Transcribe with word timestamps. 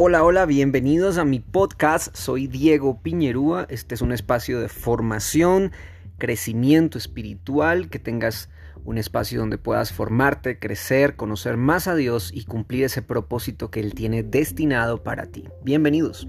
Hola, 0.00 0.22
hola, 0.22 0.46
bienvenidos 0.46 1.18
a 1.18 1.24
mi 1.24 1.40
podcast. 1.40 2.14
Soy 2.14 2.46
Diego 2.46 3.02
Piñerúa. 3.02 3.66
Este 3.68 3.96
es 3.96 4.00
un 4.00 4.12
espacio 4.12 4.60
de 4.60 4.68
formación, 4.68 5.72
crecimiento 6.18 6.98
espiritual, 6.98 7.90
que 7.90 7.98
tengas 7.98 8.48
un 8.84 8.96
espacio 8.96 9.40
donde 9.40 9.58
puedas 9.58 9.92
formarte, 9.92 10.60
crecer, 10.60 11.16
conocer 11.16 11.56
más 11.56 11.88
a 11.88 11.96
Dios 11.96 12.30
y 12.32 12.44
cumplir 12.44 12.84
ese 12.84 13.02
propósito 13.02 13.72
que 13.72 13.80
Él 13.80 13.92
tiene 13.94 14.22
destinado 14.22 15.02
para 15.02 15.26
ti. 15.26 15.48
Bienvenidos. 15.64 16.28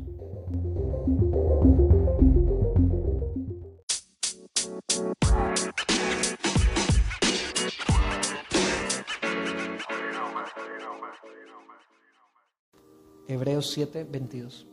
Hebreos 13.39 13.71
7, 13.71 14.03
22. 14.03 14.67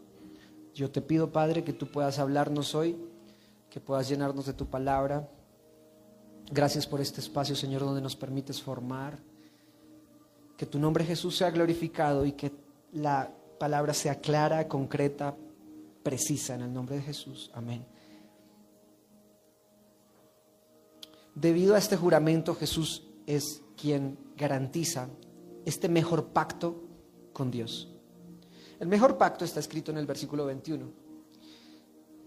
Yo 0.75 0.91
te 0.91 1.01
pido, 1.01 1.31
Padre, 1.31 1.63
que 1.63 1.73
tú 1.73 1.87
puedas 1.87 2.19
hablarnos 2.19 2.75
hoy, 2.75 2.97
que 3.71 3.79
puedas 3.79 4.09
llenarnos 4.09 4.45
de 4.47 4.55
tu 4.55 4.67
palabra. 4.67 5.31
Gracias 6.51 6.85
por 6.85 7.01
este 7.01 7.21
espacio, 7.21 7.55
Señor, 7.55 7.83
donde 7.83 8.01
nos 8.01 8.17
permites 8.17 8.61
formar. 8.61 9.21
Que 10.57 10.67
tu 10.67 10.81
nombre 10.81 11.05
Jesús 11.05 11.37
sea 11.37 11.53
glorificado 11.53 12.27
y 12.27 12.33
que 12.33 12.51
la 12.93 13.33
palabra 13.61 13.95
sea 13.95 14.17
clara, 14.17 14.67
concreta, 14.67 15.37
precisa 16.03 16.57
en 16.57 16.63
el 16.63 16.75
nombre 16.75 16.97
de 16.97 17.03
Jesús. 17.03 17.53
Amén. 17.55 17.87
Debido 21.37 21.77
a 21.77 21.79
este 21.79 21.97
juramento, 21.97 22.57
Jesús 22.57 23.05
es 23.29 23.63
quien 23.81 24.19
garantiza 24.37 25.09
este 25.65 25.89
mejor 25.89 26.31
pacto 26.31 26.83
con 27.33 27.53
Dios. 27.53 27.93
El 28.79 28.89
mejor 28.89 29.17
pacto 29.17 29.45
está 29.45 29.61
escrito 29.61 29.91
en 29.91 29.99
el 29.99 30.07
versículo 30.07 30.45
21 30.47 30.87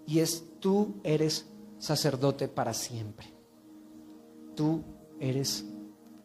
y 0.08 0.20
es 0.20 0.44
tú 0.60 0.96
eres 1.04 1.46
sacerdote 1.78 2.48
para 2.48 2.74
siempre. 2.74 3.28
Tú 4.56 4.84
eres 5.20 5.66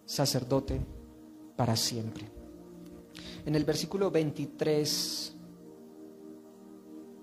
sacerdote 0.07 0.81
para 1.57 1.77
siempre. 1.77 2.31
En 3.45 3.55
el 3.55 3.65
versículo 3.65 4.11
23 4.11 5.37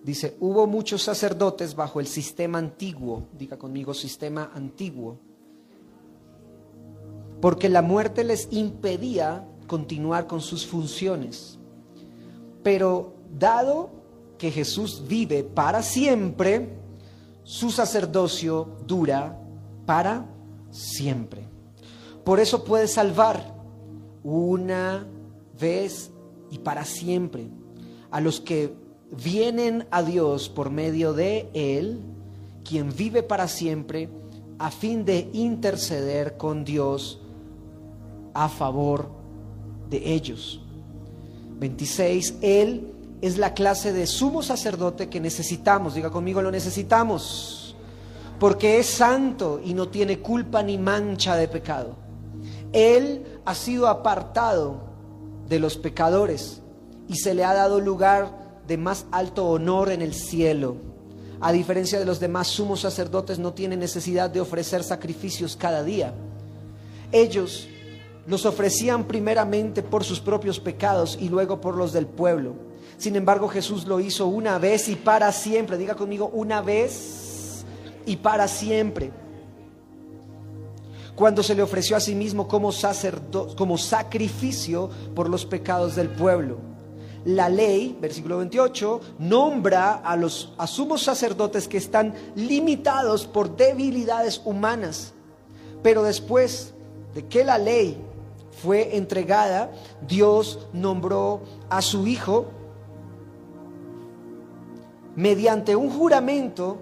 dice, 0.04 0.38
hubo 0.40 0.68
muchos 0.68 1.02
sacerdotes 1.02 1.76
bajo 1.76 2.00
el 2.00 2.08
sistema 2.08 2.60
antiguo, 2.60 3.28
diga 3.38 3.58
conmigo 3.58 3.94
sistema 3.94 4.52
antiguo, 4.54 5.20
porque 7.42 7.70
la 7.70 7.82
muerte 7.82 8.24
les 8.24 8.48
impedía 8.52 9.48
continuar 9.66 10.28
con 10.28 10.42
sus 10.42 10.68
funciones. 10.68 11.58
Pero 12.64 13.16
dado 13.38 13.90
que 14.38 14.52
Jesús 14.52 15.04
vive 15.08 15.44
para 15.44 15.81
siempre, 15.81 16.70
su 17.44 17.72
sacerdocio 17.72 18.78
dura 18.88 19.38
para 19.86 20.26
siempre. 20.72 21.48
Por 22.23 22.40
eso 22.40 22.64
puede 22.64 22.88
salvar 22.88 23.56
una 24.23 25.08
vez 25.59 26.12
y 26.50 26.59
para 26.59 26.86
siempre 26.86 27.50
a 28.12 28.20
los 28.20 28.42
que 28.42 28.73
vienen 29.23 29.88
a 29.90 30.03
Dios 30.03 30.50
por 30.50 30.70
medio 30.70 31.14
de 31.14 31.50
Él, 31.53 32.02
quien 32.64 32.96
vive 32.96 33.23
para 33.23 33.48
siempre, 33.48 34.09
a 34.59 34.70
fin 34.70 35.06
de 35.06 35.30
interceder 35.34 36.38
con 36.38 36.64
Dios 36.64 37.22
a 38.34 38.48
favor 38.48 39.09
de 39.90 40.14
ellos. 40.14 40.62
26, 41.62 42.34
Él 42.42 42.92
es 43.22 43.38
la 43.38 43.54
clase 43.54 43.94
de 43.94 44.08
sumo 44.08 44.42
sacerdote 44.42 45.09
que 45.09 45.20
necesitamos. 45.20 45.94
Diga 45.94 46.09
conmigo, 46.09 46.42
lo 46.42 46.50
necesitamos. 46.50 47.75
Porque 48.40 48.80
es 48.80 48.88
santo 48.88 49.62
y 49.63 49.75
no 49.75 49.88
tiene 49.88 50.19
culpa 50.19 50.63
ni 50.63 50.80
mancha 50.80 51.36
de 51.36 51.47
pecado. 51.47 51.96
Él 52.74 53.40
ha 53.46 53.53
sido 53.53 53.88
apartado 53.88 54.81
de 55.47 55.59
los 55.59 55.78
pecadores 55.78 56.62
y 57.08 57.18
se 57.18 57.36
le 57.36 57.44
ha 57.44 57.53
dado 57.53 57.80
lugar 57.80 58.40
de 58.68 58.78
más 58.78 59.06
alto 59.12 59.46
honor 59.47 59.91
en 59.91 60.02
el 60.02 60.16
cielo. 60.16 60.78
A 61.41 61.52
diferencia 61.52 62.00
de 62.00 62.06
los 62.06 62.19
demás 62.19 62.47
sumos 62.47 62.80
sacerdotes, 62.81 63.38
no 63.38 63.53
tiene 63.53 63.78
necesidad 63.78 64.31
de 64.31 64.41
ofrecer 64.41 64.84
sacrificios 64.84 65.56
cada 65.56 65.84
día. 65.84 66.12
Ellos 67.12 67.68
los 68.28 68.46
ofrecían 68.46 69.06
primeramente 69.06 69.82
por 69.82 70.04
sus 70.04 70.20
propios 70.20 70.59
pecados 70.59 71.18
y 71.20 71.30
luego 71.30 71.59
por 71.59 71.76
los 71.76 71.94
del 71.94 72.06
pueblo. 72.06 72.54
Sin 72.98 73.16
embargo, 73.16 73.48
Jesús 73.48 73.88
lo 73.88 74.00
hizo 74.00 74.28
una 74.28 74.59
vez 74.59 74.88
y 74.88 74.96
para 74.96 75.32
siempre. 75.32 75.78
Diga 75.78 75.96
conmigo, 75.96 76.30
una 76.34 76.62
vez 76.62 77.66
y 78.06 78.18
para 78.18 78.48
siempre. 78.48 79.12
Cuando 81.16 81.42
se 81.42 81.56
le 81.56 81.64
ofreció 81.64 81.98
a 81.98 82.00
sí 82.00 82.14
mismo 82.14 82.48
como, 82.48 82.72
como 83.58 83.78
sacrificio 83.78 84.90
por 85.16 85.30
los 85.30 85.46
pecados 85.46 85.96
del 85.96 86.10
pueblo. 86.10 86.60
La 87.26 87.50
ley, 87.50 87.98
versículo 88.00 88.38
28, 88.38 89.02
nombra 89.20 89.94
a 89.94 90.16
los 90.16 90.54
a 90.58 90.66
sumos 90.66 91.04
sacerdotes 91.04 91.68
que 91.68 91.78
están 91.78 92.14
limitados 92.36 93.28
por 93.28 93.56
debilidades 93.56 94.42
humanas. 94.46 95.14
Pero 95.84 96.04
después 96.04 96.74
de 97.14 97.26
que 97.28 97.44
la 97.44 97.58
ley 97.58 97.98
fue 98.62 98.96
entregada, 98.96 99.72
Dios 100.08 100.68
nombró 100.74 101.42
a 101.70 101.82
su 101.82 102.06
Hijo 102.06 102.46
mediante 105.16 105.76
un 105.76 105.90
juramento 105.90 106.78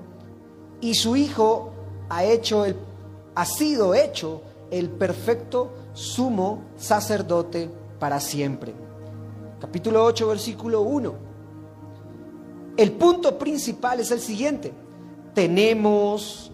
y 0.82 0.94
su 0.96 1.16
Hijo 1.16 1.72
ha 2.10 2.24
hecho 2.24 2.66
el, 2.66 2.76
ha 3.36 3.46
sido 3.46 3.94
hecho 3.94 4.42
el 4.72 4.90
perfecto 4.90 5.72
sumo 5.94 6.64
sacerdote 6.78 7.70
para 8.00 8.20
siempre. 8.20 8.74
Capítulo 9.60 10.04
8, 10.06 10.28
versículo 10.28 10.82
1. 10.82 11.14
El 12.78 12.92
punto 12.94 13.38
principal 13.38 14.00
es 14.00 14.12
el 14.12 14.20
siguiente. 14.20 14.72
Tenemos 15.34 16.52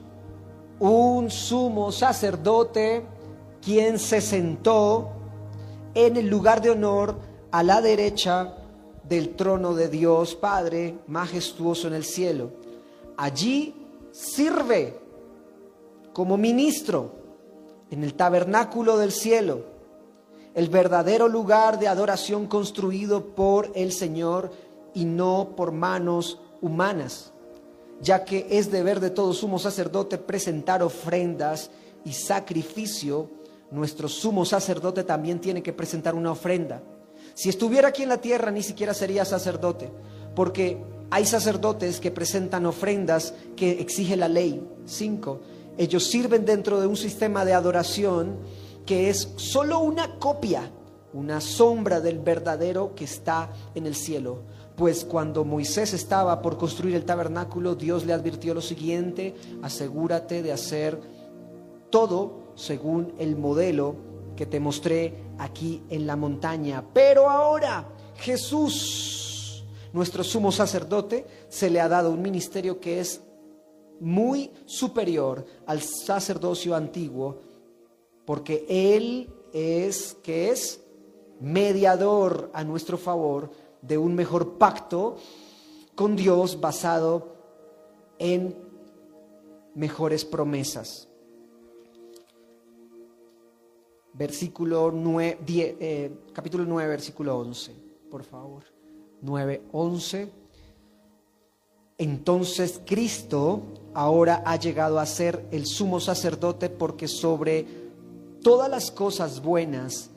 un 0.79 1.29
sumo 1.29 1.91
sacerdote 1.91 3.05
quien 3.61 3.97
se 3.97 4.21
sentó 4.21 5.14
en 5.95 6.17
el 6.17 6.27
lugar 6.27 6.61
de 6.61 6.69
honor 6.69 7.15
a 7.51 7.63
la 7.63 7.81
derecha 7.81 8.53
del 9.07 9.35
trono 9.35 9.73
de 9.73 9.87
Dios 9.87 10.35
Padre 10.35 10.99
majestuoso 11.07 11.87
en 11.87 11.93
el 11.93 12.03
cielo. 12.03 12.51
Allí 13.17 13.73
sirve 14.11 14.99
como 16.13 16.37
ministro 16.37 17.11
en 17.89 18.03
el 18.03 18.13
tabernáculo 18.13 18.97
del 18.97 19.11
cielo, 19.11 19.63
el 20.53 20.69
verdadero 20.69 21.27
lugar 21.27 21.79
de 21.79 21.87
adoración 21.87 22.47
construido 22.47 23.27
por 23.27 23.71
el 23.73 23.91
Señor 23.91 24.51
y 24.93 25.05
no 25.05 25.53
por 25.55 25.71
manos 25.71 26.39
humanas, 26.61 27.31
ya 28.01 28.25
que 28.25 28.47
es 28.49 28.69
deber 28.69 28.99
de 28.99 29.11
todo 29.11 29.33
sumo 29.33 29.59
sacerdote 29.59 30.17
presentar 30.17 30.83
ofrendas 30.83 31.69
y 32.03 32.13
sacrificio 32.13 33.29
nuestro 33.71 34.07
sumo 34.07 34.45
sacerdote 34.45 35.03
también 35.03 35.39
tiene 35.39 35.63
que 35.63 35.73
presentar 35.73 36.15
una 36.15 36.31
ofrenda. 36.31 36.81
Si 37.33 37.49
estuviera 37.49 37.89
aquí 37.89 38.03
en 38.03 38.09
la 38.09 38.21
tierra 38.21 38.51
ni 38.51 38.63
siquiera 38.63 38.93
sería 38.93 39.25
sacerdote, 39.25 39.91
porque 40.35 40.77
hay 41.09 41.25
sacerdotes 41.25 41.99
que 41.99 42.11
presentan 42.11 42.65
ofrendas 42.65 43.33
que 43.55 43.71
exige 43.81 44.15
la 44.15 44.27
ley. 44.27 44.65
Cinco, 44.85 45.41
ellos 45.77 46.05
sirven 46.05 46.45
dentro 46.45 46.79
de 46.79 46.87
un 46.87 46.97
sistema 46.97 47.45
de 47.45 47.53
adoración 47.53 48.37
que 48.85 49.09
es 49.09 49.33
solo 49.35 49.79
una 49.79 50.19
copia, 50.19 50.71
una 51.13 51.41
sombra 51.41 52.01
del 52.01 52.19
verdadero 52.19 52.93
que 52.95 53.05
está 53.05 53.51
en 53.73 53.85
el 53.85 53.95
cielo. 53.95 54.43
Pues 54.75 55.05
cuando 55.05 55.45
Moisés 55.45 55.93
estaba 55.93 56.41
por 56.41 56.57
construir 56.57 56.95
el 56.95 57.05
tabernáculo, 57.05 57.75
Dios 57.75 58.05
le 58.05 58.13
advirtió 58.13 58.53
lo 58.53 58.61
siguiente, 58.61 59.33
asegúrate 59.61 60.43
de 60.43 60.51
hacer 60.51 60.99
todo 61.89 62.44
según 62.55 63.13
el 63.19 63.35
modelo 63.35 63.95
que 64.35 64.45
te 64.45 64.59
mostré 64.59 65.13
aquí 65.37 65.83
en 65.89 66.07
la 66.07 66.15
montaña. 66.15 66.83
Pero 66.93 67.29
ahora 67.29 67.87
Jesús, 68.17 69.65
nuestro 69.93 70.23
sumo 70.23 70.51
sacerdote, 70.51 71.25
se 71.49 71.69
le 71.69 71.79
ha 71.79 71.87
dado 71.87 72.11
un 72.11 72.21
ministerio 72.21 72.79
que 72.79 72.99
es 72.99 73.21
muy 73.99 74.51
superior 74.65 75.45
al 75.65 75.81
sacerdocio 75.81 76.75
antiguo, 76.75 77.39
porque 78.25 78.65
Él 78.67 79.29
es, 79.53 80.17
que 80.23 80.49
es 80.49 80.81
mediador 81.39 82.49
a 82.53 82.63
nuestro 82.63 82.97
favor 82.97 83.51
de 83.81 83.97
un 83.97 84.15
mejor 84.15 84.57
pacto 84.57 85.17
con 85.95 86.15
Dios 86.15 86.59
basado 86.59 87.35
en 88.19 88.55
mejores 89.75 90.25
promesas 90.25 91.04
versículo 94.17 94.91
9, 94.91 95.39
eh, 95.47 96.11
capítulo 96.33 96.65
9, 96.65 96.89
versículo 96.89 97.37
11, 97.37 97.73
por 98.09 98.23
favor. 98.23 98.63
9, 99.21 99.63
11. 99.71 100.31
Entonces 101.97 102.81
Cristo 102.85 103.61
ahora 103.93 104.43
ha 104.45 104.57
llegado 104.57 104.99
a 104.99 105.05
ser 105.05 105.47
el 105.51 105.65
sumo 105.65 105.99
sacerdote 105.99 106.69
porque 106.69 107.07
sobre 107.07 107.65
todas 108.41 108.69
las 108.69 108.91
cosas 108.91 109.41
buenas, 109.41 110.09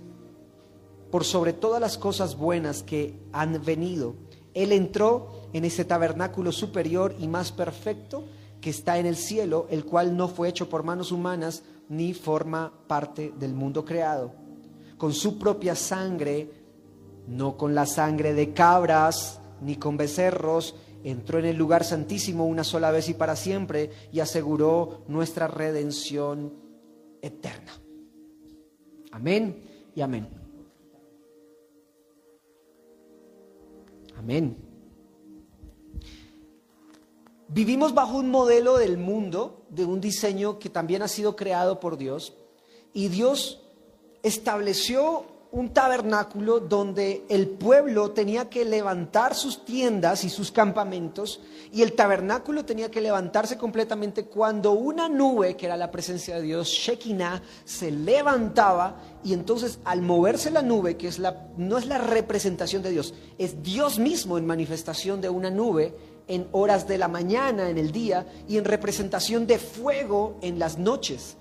por 1.11 1.25
sobre 1.25 1.53
todas 1.53 1.81
las 1.81 1.97
cosas 1.97 2.37
buenas 2.37 2.83
que 2.83 3.19
han 3.33 3.65
venido, 3.65 4.15
Él 4.55 4.73
entró 4.73 5.49
en 5.53 5.65
ese 5.65 5.85
tabernáculo 5.85 6.53
superior 6.53 7.15
y 7.19 7.29
más 7.29 7.53
perfecto 7.53 8.25
que 8.61 8.71
está 8.71 8.99
en 8.99 9.07
el 9.07 9.17
cielo, 9.17 9.67
el 9.71 9.85
cual 9.85 10.17
no 10.17 10.27
fue 10.29 10.49
hecho 10.49 10.69
por 10.69 10.83
manos 10.83 11.13
humanas 11.13 11.63
ni 11.89 12.15
forma 12.15 12.73
parte 12.87 13.33
del 13.39 13.55
mundo 13.55 13.85
creado. 13.85 14.33
Con 14.97 15.13
su 15.13 15.39
propia 15.39 15.75
sangre, 15.75 16.51
no 17.27 17.57
con 17.57 17.75
la 17.75 17.87
sangre 17.87 18.35
de 18.35 18.53
cabras 18.53 19.41
ni 19.61 19.77
con 19.77 19.97
becerros, 19.97 20.75
entró 21.05 21.39
en 21.39 21.47
el 21.47 21.57
lugar 21.57 21.85
santísimo 21.85 22.47
una 22.47 22.65
sola 22.65 22.91
vez 22.91 23.09
y 23.09 23.15
para 23.15 23.37
siempre 23.37 23.91
y 24.13 24.21
aseguró 24.21 25.05
nuestra 25.09 25.47
redención 25.47 26.53
eterna. 27.23 27.73
Amén 29.13 29.63
y 29.95 30.01
amén. 30.01 30.29
Amén. 34.17 34.57
Vivimos 37.49 37.95
bajo 37.95 38.19
un 38.19 38.31
modelo 38.31 38.77
del 38.77 38.99
mundo, 38.99 39.58
de 39.71 39.85
un 39.85 40.01
diseño 40.01 40.59
que 40.59 40.71
también 40.71 41.03
ha 41.03 41.09
sido 41.09 41.37
creado 41.37 41.81
por 41.81 41.99
Dios, 41.99 42.35
y 42.93 43.09
Dios 43.09 43.61
estableció 44.23 45.25
un 45.51 45.71
tabernáculo 45.73 46.61
donde 46.61 47.25
el 47.31 47.49
pueblo 47.49 48.11
tenía 48.11 48.51
que 48.51 48.67
levantar 48.67 49.35
sus 49.35 49.65
tiendas 49.65 50.25
y 50.25 50.29
sus 50.29 50.53
campamentos 50.53 51.41
y 51.73 51.81
el 51.83 51.95
tabernáculo 51.95 52.67
tenía 52.67 52.91
que 52.91 53.01
levantarse 53.01 53.57
completamente 53.57 54.25
cuando 54.25 54.73
una 54.73 55.09
nube, 55.09 55.57
que 55.57 55.67
era 55.67 55.77
la 55.77 55.91
presencia 55.91 56.37
de 56.37 56.43
Dios, 56.43 56.69
Shekinah, 56.69 57.43
se 57.65 57.91
levantaba 57.91 59.01
y 59.25 59.33
entonces 59.33 59.79
al 59.85 60.03
moverse 60.03 60.51
la 60.51 60.63
nube, 60.63 60.99
que 60.99 61.09
es 61.09 61.19
la, 61.19 61.49
no 61.57 61.79
es 61.79 61.87
la 61.87 61.99
representación 61.99 62.83
de 62.83 62.91
Dios, 62.91 63.15
es 63.39 63.63
Dios 63.63 63.99
mismo 63.99 64.37
en 64.37 64.47
manifestación 64.47 65.21
de 65.23 65.31
una 65.31 65.51
nube, 65.51 65.95
en 66.29 66.49
horas 66.53 66.87
de 66.87 66.99
la 66.99 67.09
mañana, 67.09 67.69
en 67.69 67.79
el 67.79 67.91
día, 67.91 68.27
y 68.47 68.59
en 68.59 68.65
representación 68.65 69.47
de 69.47 69.59
fuego 69.59 70.39
en 70.43 70.59
las 70.59 70.79
noches. 70.79 71.37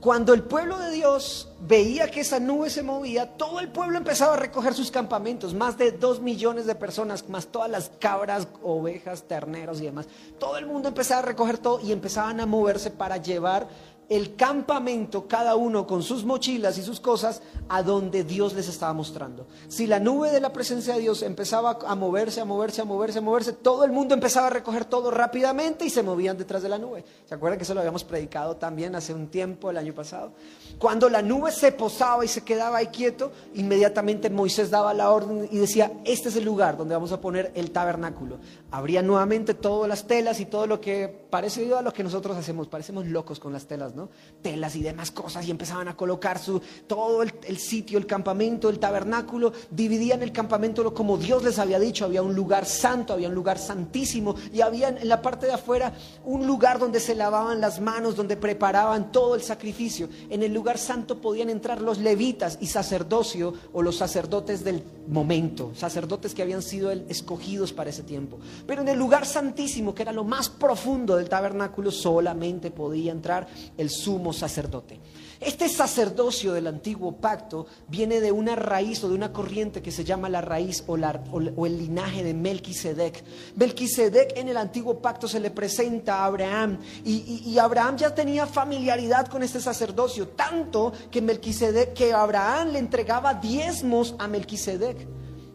Cuando 0.00 0.34
el 0.34 0.42
pueblo 0.42 0.78
de 0.78 0.90
Dios 0.90 1.51
veía 1.66 2.10
que 2.10 2.20
esa 2.20 2.40
nube 2.40 2.70
se 2.70 2.82
movía, 2.82 3.36
todo 3.36 3.60
el 3.60 3.68
pueblo 3.68 3.96
empezaba 3.96 4.34
a 4.34 4.36
recoger 4.36 4.74
sus 4.74 4.90
campamentos, 4.90 5.54
más 5.54 5.78
de 5.78 5.92
dos 5.92 6.20
millones 6.20 6.66
de 6.66 6.74
personas, 6.74 7.28
más 7.28 7.46
todas 7.46 7.70
las 7.70 7.90
cabras, 8.00 8.48
ovejas, 8.62 9.22
terneros 9.22 9.80
y 9.80 9.84
demás. 9.84 10.06
Todo 10.38 10.58
el 10.58 10.66
mundo 10.66 10.88
empezaba 10.88 11.20
a 11.20 11.26
recoger 11.26 11.58
todo 11.58 11.80
y 11.80 11.92
empezaban 11.92 12.40
a 12.40 12.46
moverse 12.46 12.90
para 12.90 13.16
llevar 13.18 13.68
el 14.08 14.36
campamento, 14.36 15.26
cada 15.26 15.56
uno 15.56 15.86
con 15.86 16.02
sus 16.02 16.24
mochilas 16.24 16.76
y 16.76 16.82
sus 16.82 17.00
cosas, 17.00 17.40
a 17.70 17.82
donde 17.82 18.24
Dios 18.24 18.52
les 18.52 18.68
estaba 18.68 18.92
mostrando. 18.92 19.46
Si 19.68 19.86
la 19.86 20.00
nube 20.00 20.30
de 20.30 20.40
la 20.40 20.52
presencia 20.52 20.94
de 20.94 21.00
Dios 21.00 21.22
empezaba 21.22 21.78
a 21.86 21.94
moverse, 21.94 22.40
a 22.40 22.44
moverse, 22.44 22.82
a 22.82 22.84
moverse, 22.84 23.20
a 23.20 23.22
moverse, 23.22 23.52
todo 23.54 23.84
el 23.84 23.92
mundo 23.92 24.12
empezaba 24.12 24.48
a 24.48 24.50
recoger 24.50 24.84
todo 24.84 25.10
rápidamente 25.10 25.86
y 25.86 25.90
se 25.90 26.02
movían 26.02 26.36
detrás 26.36 26.62
de 26.62 26.68
la 26.68 26.76
nube. 26.76 27.04
¿Se 27.24 27.34
acuerdan 27.34 27.58
que 27.58 27.64
eso 27.64 27.72
lo 27.72 27.80
habíamos 27.80 28.04
predicado 28.04 28.56
también 28.56 28.94
hace 28.94 29.14
un 29.14 29.28
tiempo, 29.28 29.70
el 29.70 29.78
año 29.78 29.94
pasado? 29.94 30.32
Cuando 30.78 31.08
la 31.08 31.22
nube 31.22 31.51
se 31.52 31.72
posaba 31.72 32.24
y 32.24 32.28
se 32.28 32.42
quedaba 32.42 32.78
ahí 32.78 32.88
quieto, 32.88 33.32
inmediatamente 33.54 34.30
Moisés 34.30 34.70
daba 34.70 34.92
la 34.94 35.10
orden 35.10 35.48
y 35.50 35.58
decía, 35.58 35.92
este 36.04 36.28
es 36.28 36.36
el 36.36 36.44
lugar 36.44 36.76
donde 36.76 36.94
vamos 36.94 37.12
a 37.12 37.20
poner 37.20 37.52
el 37.54 37.70
tabernáculo. 37.70 38.38
Habría 38.70 39.02
nuevamente 39.02 39.54
todas 39.54 39.88
las 39.88 40.06
telas 40.06 40.40
y 40.40 40.46
todo 40.46 40.66
lo 40.66 40.80
que 40.80 41.08
parece 41.30 41.72
a 41.74 41.82
lo 41.82 41.92
que 41.92 42.02
nosotros 42.02 42.36
hacemos, 42.36 42.68
parecemos 42.68 43.06
locos 43.06 43.38
con 43.38 43.52
las 43.52 43.66
telas, 43.66 43.94
¿no? 43.94 44.08
Telas 44.42 44.74
y 44.76 44.82
demás 44.82 45.10
cosas 45.10 45.46
y 45.46 45.50
empezaban 45.50 45.88
a 45.88 45.96
colocar 45.96 46.38
su, 46.38 46.60
todo 46.86 47.22
el, 47.22 47.32
el 47.44 47.58
sitio, 47.58 47.98
el 47.98 48.06
campamento, 48.06 48.68
el 48.68 48.78
tabernáculo, 48.78 49.52
dividían 49.70 50.22
el 50.22 50.32
campamento 50.32 50.72
como 50.94 51.16
Dios 51.16 51.44
les 51.44 51.58
había 51.58 51.78
dicho, 51.78 52.04
había 52.04 52.22
un 52.22 52.34
lugar 52.34 52.66
santo, 52.66 53.12
había 53.12 53.28
un 53.28 53.34
lugar 53.34 53.58
santísimo 53.58 54.34
y 54.52 54.60
había 54.60 54.88
en 54.88 55.08
la 55.08 55.20
parte 55.22 55.46
de 55.46 55.52
afuera 55.52 55.92
un 56.24 56.46
lugar 56.46 56.78
donde 56.78 56.98
se 57.00 57.14
lavaban 57.14 57.60
las 57.60 57.80
manos, 57.80 58.16
donde 58.16 58.36
preparaban 58.36 59.12
todo 59.12 59.34
el 59.34 59.42
sacrificio. 59.42 60.08
En 60.30 60.42
el 60.42 60.52
lugar 60.52 60.78
santo 60.78 61.20
podían 61.20 61.41
entrar 61.50 61.80
los 61.80 61.98
levitas 61.98 62.58
y 62.60 62.66
sacerdocio 62.66 63.54
o 63.72 63.82
los 63.82 63.96
sacerdotes 63.96 64.64
del 64.64 64.82
momento, 65.08 65.72
sacerdotes 65.74 66.34
que 66.34 66.42
habían 66.42 66.62
sido 66.62 66.90
escogidos 66.90 67.72
para 67.72 67.90
ese 67.90 68.02
tiempo. 68.02 68.38
Pero 68.66 68.82
en 68.82 68.88
el 68.88 68.98
lugar 68.98 69.26
santísimo, 69.26 69.94
que 69.94 70.02
era 70.02 70.12
lo 70.12 70.24
más 70.24 70.48
profundo 70.48 71.16
del 71.16 71.28
tabernáculo, 71.28 71.90
solamente 71.90 72.70
podía 72.70 73.12
entrar 73.12 73.48
el 73.76 73.90
sumo 73.90 74.32
sacerdote. 74.32 75.00
Este 75.44 75.68
sacerdocio 75.68 76.52
del 76.52 76.68
antiguo 76.68 77.16
pacto 77.16 77.66
viene 77.88 78.20
de 78.20 78.30
una 78.30 78.54
raíz 78.54 79.02
o 79.02 79.08
de 79.08 79.14
una 79.16 79.32
corriente 79.32 79.82
que 79.82 79.90
se 79.90 80.04
llama 80.04 80.28
la 80.28 80.40
raíz 80.40 80.84
o, 80.86 80.96
el 80.96 81.78
linaje 81.78 82.22
de 82.22 82.32
Melquisedec. 82.32 83.24
Melquisedec 83.56 84.36
en 84.36 84.48
el 84.48 84.56
antiguo 84.56 85.00
pacto 85.00 85.26
se 85.26 85.40
le 85.40 85.50
presenta 85.50 86.18
a 86.18 86.26
Abraham 86.26 86.78
y, 87.04 87.42
y, 87.44 87.58
Abraham 87.58 87.96
ya 87.96 88.14
tenía 88.14 88.46
familiaridad 88.46 89.26
con 89.26 89.42
este 89.42 89.60
sacerdocio, 89.60 90.28
tanto 90.28 90.92
que 91.10 91.20
Melquisedec, 91.20 91.92
que 91.92 92.12
Abraham 92.12 92.68
le 92.68 92.78
entregaba 92.78 93.34
diezmos 93.34 94.14
a 94.20 94.28
Melquisedec. 94.28 95.08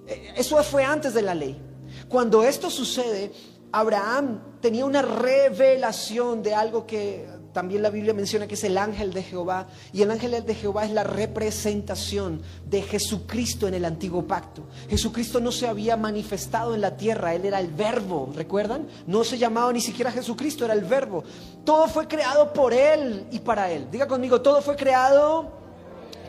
Eh, 0.05 0.33
eso 0.35 0.61
fue 0.63 0.83
antes 0.83 1.13
de 1.13 1.21
la 1.21 1.33
ley. 1.33 1.61
Cuando 2.09 2.43
esto 2.43 2.69
sucede, 2.69 3.31
Abraham 3.71 4.59
tenía 4.59 4.85
una 4.85 5.01
revelación 5.01 6.43
de 6.43 6.53
algo 6.53 6.85
que 6.85 7.36
también 7.57 7.81
la 7.81 7.89
Biblia 7.89 8.13
menciona 8.13 8.45
que 8.45 8.53
es 8.53 8.63
el 8.65 8.77
ángel 8.77 9.11
de 9.13 9.23
Jehová. 9.23 9.65
Y 9.91 10.03
el 10.03 10.11
ángel 10.11 10.45
de 10.45 10.53
Jehová 10.53 10.85
es 10.85 10.91
la 10.91 11.03
representación 11.03 12.43
de 12.69 12.83
Jesucristo 12.83 13.67
en 13.67 13.73
el 13.73 13.83
antiguo 13.83 14.27
pacto. 14.27 14.61
Jesucristo 14.87 15.39
no 15.39 15.51
se 15.51 15.67
había 15.67 15.97
manifestado 15.97 16.75
en 16.75 16.81
la 16.81 16.97
tierra, 16.97 17.33
Él 17.33 17.45
era 17.45 17.59
el 17.59 17.69
verbo, 17.69 18.31
¿recuerdan? 18.35 18.85
No 19.07 19.23
se 19.23 19.39
llamaba 19.39 19.73
ni 19.73 19.81
siquiera 19.81 20.11
Jesucristo, 20.11 20.65
era 20.65 20.75
el 20.75 20.83
verbo. 20.83 21.23
Todo 21.65 21.87
fue 21.87 22.07
creado 22.07 22.53
por 22.53 22.75
Él 22.75 23.25
y 23.31 23.39
para 23.39 23.71
Él. 23.71 23.87
Diga 23.91 24.07
conmigo, 24.07 24.39
todo 24.39 24.61
fue 24.61 24.75
creado 24.75 25.49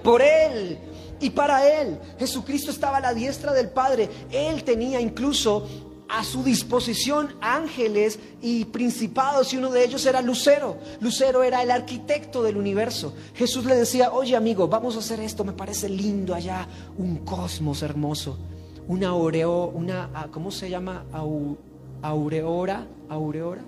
por 0.02 0.22
Él 0.22 0.78
y 1.20 1.28
para 1.28 1.68
Él. 1.78 1.98
Jesucristo 2.18 2.70
estaba 2.70 2.96
a 2.96 3.00
la 3.00 3.12
diestra 3.12 3.52
del 3.52 3.68
Padre. 3.68 4.08
Él 4.32 4.64
tenía 4.64 4.98
incluso 4.98 5.68
a 6.08 6.24
su 6.24 6.42
disposición 6.42 7.34
ángeles 7.40 8.18
y 8.40 8.64
principados 8.66 9.52
y 9.52 9.58
uno 9.58 9.70
de 9.70 9.84
ellos 9.84 10.04
era 10.06 10.22
Lucero. 10.22 10.78
Lucero 11.00 11.42
era 11.42 11.62
el 11.62 11.70
arquitecto 11.70 12.42
del 12.42 12.56
universo. 12.56 13.14
Jesús 13.34 13.64
le 13.66 13.76
decía, 13.76 14.12
oye 14.12 14.34
amigo, 14.34 14.68
vamos 14.68 14.96
a 14.96 15.00
hacer 15.00 15.20
esto, 15.20 15.44
me 15.44 15.52
parece 15.52 15.88
lindo 15.88 16.34
allá, 16.34 16.66
un 16.96 17.18
cosmos 17.18 17.82
hermoso, 17.82 18.38
una 18.86 19.14
oreo, 19.14 19.66
una, 19.66 20.10
ah, 20.14 20.28
¿cómo 20.30 20.50
se 20.50 20.70
llama? 20.70 21.04
aureora, 22.02 22.86
aureora, 23.08 23.62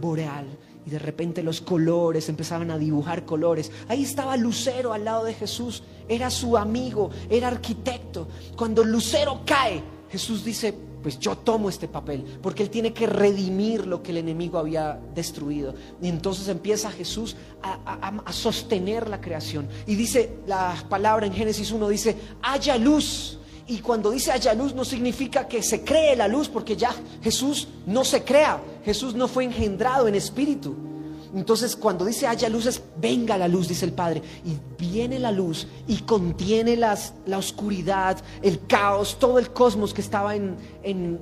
boreal. 0.00 0.46
Y 0.84 0.90
de 0.90 0.98
repente 0.98 1.44
los 1.44 1.60
colores 1.60 2.28
empezaban 2.28 2.70
a 2.72 2.78
dibujar 2.78 3.24
colores. 3.24 3.70
Ahí 3.88 4.02
estaba 4.02 4.36
Lucero 4.36 4.92
al 4.92 5.04
lado 5.04 5.24
de 5.24 5.32
Jesús. 5.32 5.84
Era 6.08 6.28
su 6.28 6.56
amigo, 6.56 7.10
era 7.30 7.46
arquitecto. 7.46 8.26
Cuando 8.56 8.82
Lucero 8.82 9.42
cae, 9.46 9.80
Jesús 10.10 10.44
dice, 10.44 10.74
pues 11.02 11.18
yo 11.18 11.36
tomo 11.36 11.68
este 11.68 11.88
papel, 11.88 12.24
porque 12.40 12.62
Él 12.62 12.70
tiene 12.70 12.92
que 12.92 13.06
redimir 13.06 13.86
lo 13.86 14.02
que 14.02 14.12
el 14.12 14.18
enemigo 14.18 14.58
había 14.58 14.98
destruido. 15.14 15.74
Y 16.00 16.08
entonces 16.08 16.48
empieza 16.48 16.90
Jesús 16.90 17.36
a, 17.62 18.32
sostener 18.32 19.08
la 19.08 19.20
creación. 19.20 19.68
Y 19.86 19.94
dice 19.94 20.38
la 20.46 20.74
palabra 20.88 21.26
en 21.26 21.32
Génesis 21.32 21.70
1, 21.72 21.88
dice, 21.88 22.16
haya 22.42 22.76
luz. 22.76 23.38
Y 23.66 23.78
cuando 23.78 24.10
dice 24.10 24.32
haya 24.32 24.54
luz 24.54 24.74
no 24.74 24.84
significa 24.84 25.46
que 25.46 25.62
se 25.62 25.82
cree 25.82 26.16
la 26.16 26.28
luz, 26.28 26.48
porque 26.48 26.76
ya 26.76 26.94
Jesús 27.22 27.68
no 27.86 28.04
se 28.04 28.24
crea, 28.24 28.60
Jesús 28.84 29.14
no 29.14 29.28
fue 29.28 29.44
engendrado 29.44 30.08
en 30.08 30.14
espíritu. 30.14 30.91
Entonces 31.34 31.76
cuando 31.76 32.04
dice 32.04 32.26
haya 32.26 32.48
luces, 32.48 32.82
venga 32.98 33.38
la 33.38 33.48
luz, 33.48 33.68
dice 33.68 33.86
el 33.86 33.92
Padre. 33.92 34.22
Y 34.44 34.58
viene 34.78 35.18
la 35.18 35.30
luz 35.30 35.66
y 35.86 35.98
contiene 35.98 36.76
las, 36.76 37.14
la 37.26 37.38
oscuridad, 37.38 38.18
el 38.42 38.66
caos, 38.66 39.18
todo 39.18 39.38
el 39.38 39.50
cosmos 39.50 39.94
que 39.94 40.02
estaba 40.02 40.36
en, 40.36 40.56
en, 40.82 41.20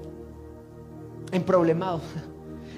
en 1.33 1.43
problemado. 1.45 2.01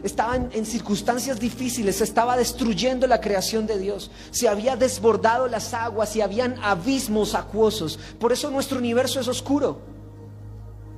Estaba 0.03 0.35
en, 0.35 0.67
circunstancias 0.67 1.39
difíciles, 1.39 1.99
se 1.99 2.05
estaba 2.05 2.37
destruyendo 2.37 3.07
la 3.07 3.21
creación 3.21 3.69
de 3.69 3.79
Dios. 3.79 4.11
Se 4.33 4.49
había 4.49 4.75
desbordado 4.75 5.47
las 5.47 5.75
aguas 5.75 6.17
y 6.17 6.21
habían 6.21 6.57
abismos 6.61 7.37
acuosos. 7.37 8.01
Por 8.19 8.33
eso 8.33 8.51
nuestro 8.51 8.79
universo 8.79 9.21
es 9.21 9.29
oscuro. 9.29 9.92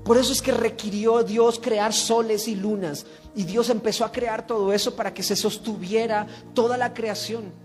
Por 0.04 0.18
eso 0.18 0.32
es 0.32 0.42
que 0.42 0.52
requirió 0.52 1.22
Dios 1.22 1.58
crear 1.58 1.92
soles 1.92 2.46
y 2.46 2.54
lunas. 2.54 3.06
Y 3.34 3.44
Dios 3.44 3.70
empezó 3.70 4.04
a 4.04 4.12
crear 4.12 4.46
todo 4.46 4.72
eso 4.72 4.94
para 4.94 5.14
que 5.14 5.22
se 5.22 5.34
sostuviera 5.34 6.26
toda 6.54 6.76
la 6.76 6.92
creación. 6.92 7.64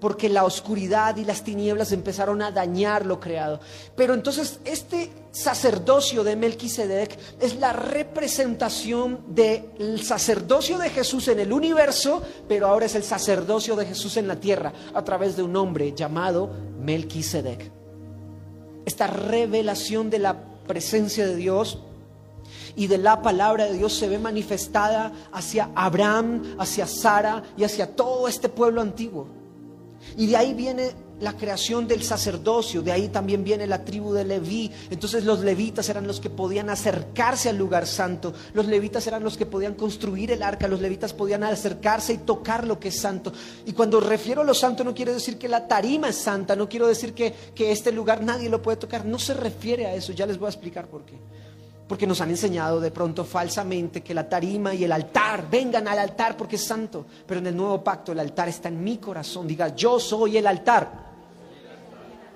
porque 0.00 0.28
la 0.28 0.44
oscuridad 0.44 1.16
y 1.16 1.24
las 1.24 1.44
tinieblas 1.44 1.90
empezaron 1.90 2.42
a 2.42 2.50
dañar 2.50 3.06
lo 3.06 3.20
creado. 3.20 3.60
Pero 3.96 4.12
entonces 4.12 4.60
este 4.66 5.10
sacerdocio 5.30 6.22
de 6.24 6.36
Melquisedec 6.36 7.18
es 7.40 7.56
la 7.56 7.72
representación 7.72 9.20
del 9.28 10.02
sacerdocio 10.04 10.76
de 10.76 10.90
Jesús 10.90 11.28
en 11.28 11.40
el 11.40 11.54
universo, 11.54 12.22
pero 12.46 12.66
ahora 12.66 12.84
es 12.84 12.94
el 12.96 13.02
sacerdocio 13.02 13.76
de 13.76 13.86
Jesús 13.86 14.18
en 14.18 14.28
la 14.28 14.36
tierra 14.36 14.74
a 14.92 15.02
través 15.04 15.36
de 15.36 15.42
un 15.42 15.56
hombre 15.56 15.94
llamado 15.94 16.50
Melquisedec. 16.80 17.72
Esta 18.84 19.06
revelación 19.06 20.10
de 20.10 20.18
la 20.18 20.36
presencia 20.66 21.26
de 21.26 21.36
Dios 21.36 21.78
y 22.76 22.86
de 22.88 22.98
la 22.98 23.22
palabra 23.22 23.66
de 23.66 23.78
Dios 23.78 23.92
se 23.92 24.08
ve 24.08 24.18
manifestada 24.18 25.12
hacia 25.32 25.70
Abraham, 25.74 26.56
hacia 26.58 26.86
Sara 26.86 27.42
y 27.56 27.64
hacia 27.64 27.94
todo 27.94 28.28
este 28.28 28.48
pueblo 28.48 28.80
antiguo. 28.80 29.28
Y 30.16 30.26
de 30.26 30.36
ahí 30.36 30.54
viene 30.54 30.90
la 31.20 31.36
creación 31.36 31.86
del 31.86 32.02
sacerdocio, 32.02 32.82
de 32.82 32.92
ahí 32.92 33.08
también 33.08 33.44
viene 33.44 33.66
la 33.66 33.84
tribu 33.84 34.12
de 34.12 34.24
Leví. 34.24 34.70
Entonces 34.90 35.24
los 35.24 35.40
levitas 35.40 35.88
eran 35.88 36.06
los 36.06 36.20
que 36.20 36.30
podían 36.30 36.70
acercarse 36.70 37.48
al 37.48 37.56
lugar 37.56 37.86
santo, 37.86 38.34
los 38.52 38.66
levitas 38.66 39.06
eran 39.06 39.22
los 39.22 39.36
que 39.36 39.46
podían 39.46 39.74
construir 39.74 40.30
el 40.32 40.42
arca, 40.42 40.68
los 40.68 40.80
levitas 40.80 41.12
podían 41.12 41.44
acercarse 41.44 42.12
y 42.14 42.18
tocar 42.18 42.66
lo 42.66 42.78
que 42.78 42.88
es 42.88 43.00
santo. 43.00 43.32
Y 43.66 43.72
cuando 43.72 44.00
refiero 44.00 44.42
a 44.42 44.44
lo 44.44 44.54
santo 44.54 44.84
no 44.84 44.94
quiere 44.94 45.12
decir 45.12 45.38
que 45.38 45.48
la 45.48 45.66
tarima 45.66 46.08
es 46.08 46.16
santa, 46.16 46.56
no 46.56 46.68
quiero 46.68 46.86
decir 46.86 47.14
que, 47.14 47.32
que 47.54 47.72
este 47.72 47.92
lugar 47.92 48.22
nadie 48.22 48.48
lo 48.48 48.62
puede 48.62 48.76
tocar, 48.76 49.04
no 49.04 49.18
se 49.18 49.34
refiere 49.34 49.86
a 49.86 49.94
eso, 49.94 50.12
ya 50.12 50.26
les 50.26 50.38
voy 50.38 50.46
a 50.46 50.50
explicar 50.50 50.86
por 50.88 51.04
qué 51.04 51.14
porque 51.86 52.06
nos 52.06 52.20
han 52.20 52.30
enseñado 52.30 52.80
de 52.80 52.90
pronto 52.90 53.24
falsamente 53.24 54.02
que 54.02 54.14
la 54.14 54.28
tarima 54.28 54.74
y 54.74 54.84
el 54.84 54.92
altar, 54.92 55.48
vengan 55.50 55.86
al 55.86 55.98
altar 55.98 56.36
porque 56.36 56.56
es 56.56 56.64
santo, 56.64 57.04
pero 57.26 57.40
en 57.40 57.46
el 57.48 57.56
nuevo 57.56 57.82
pacto 57.84 58.12
el 58.12 58.20
altar 58.20 58.48
está 58.48 58.68
en 58.68 58.82
mi 58.82 58.98
corazón, 58.98 59.46
diga, 59.46 59.74
yo 59.74 60.00
soy 60.00 60.38
el 60.38 60.46
altar. 60.46 61.03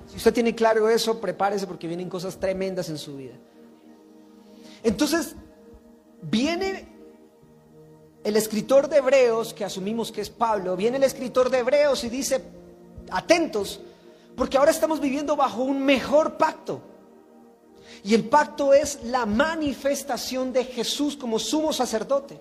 Si 0.09 0.17
usted 0.17 0.33
tiene 0.33 0.55
claro 0.55 0.89
eso, 0.89 1.21
prepárese 1.21 1.67
porque 1.67 1.87
vienen 1.87 2.09
cosas 2.09 2.39
tremendas 2.39 2.89
en 2.89 2.99
su 2.99 3.17
vida. 3.17 3.35
Entonces, 4.83 5.35
viene 6.23 6.89
el 8.25 8.37
escritor 8.37 8.89
de 8.89 8.99
Hebreos, 8.99 9.55
que 9.55 9.65
asumimos 9.65 10.11
que 10.11 10.21
es 10.21 10.31
Pablo, 10.31 10.77
viene 10.77 10.97
el 10.97 11.05
escritor 11.05 11.51
de 11.51 11.59
Hebreos 11.59 12.05
y 12.05 12.09
dice, 12.09 12.43
atentos, 13.11 13.81
porque 14.37 14.57
ahora 14.57 14.71
estamos 14.71 15.01
viviendo 15.01 15.37
bajo 15.37 15.63
un 15.63 15.85
mejor 15.85 16.37
pacto. 16.37 16.81
Y 18.05 18.15
el 18.15 18.29
pacto 18.29 18.73
es 18.73 19.03
la 19.05 19.27
manifestación 19.27 20.53
de 20.53 20.65
Jesús 20.65 21.17
como 21.17 21.39
sumo 21.39 21.73
sacerdote. 21.73 22.41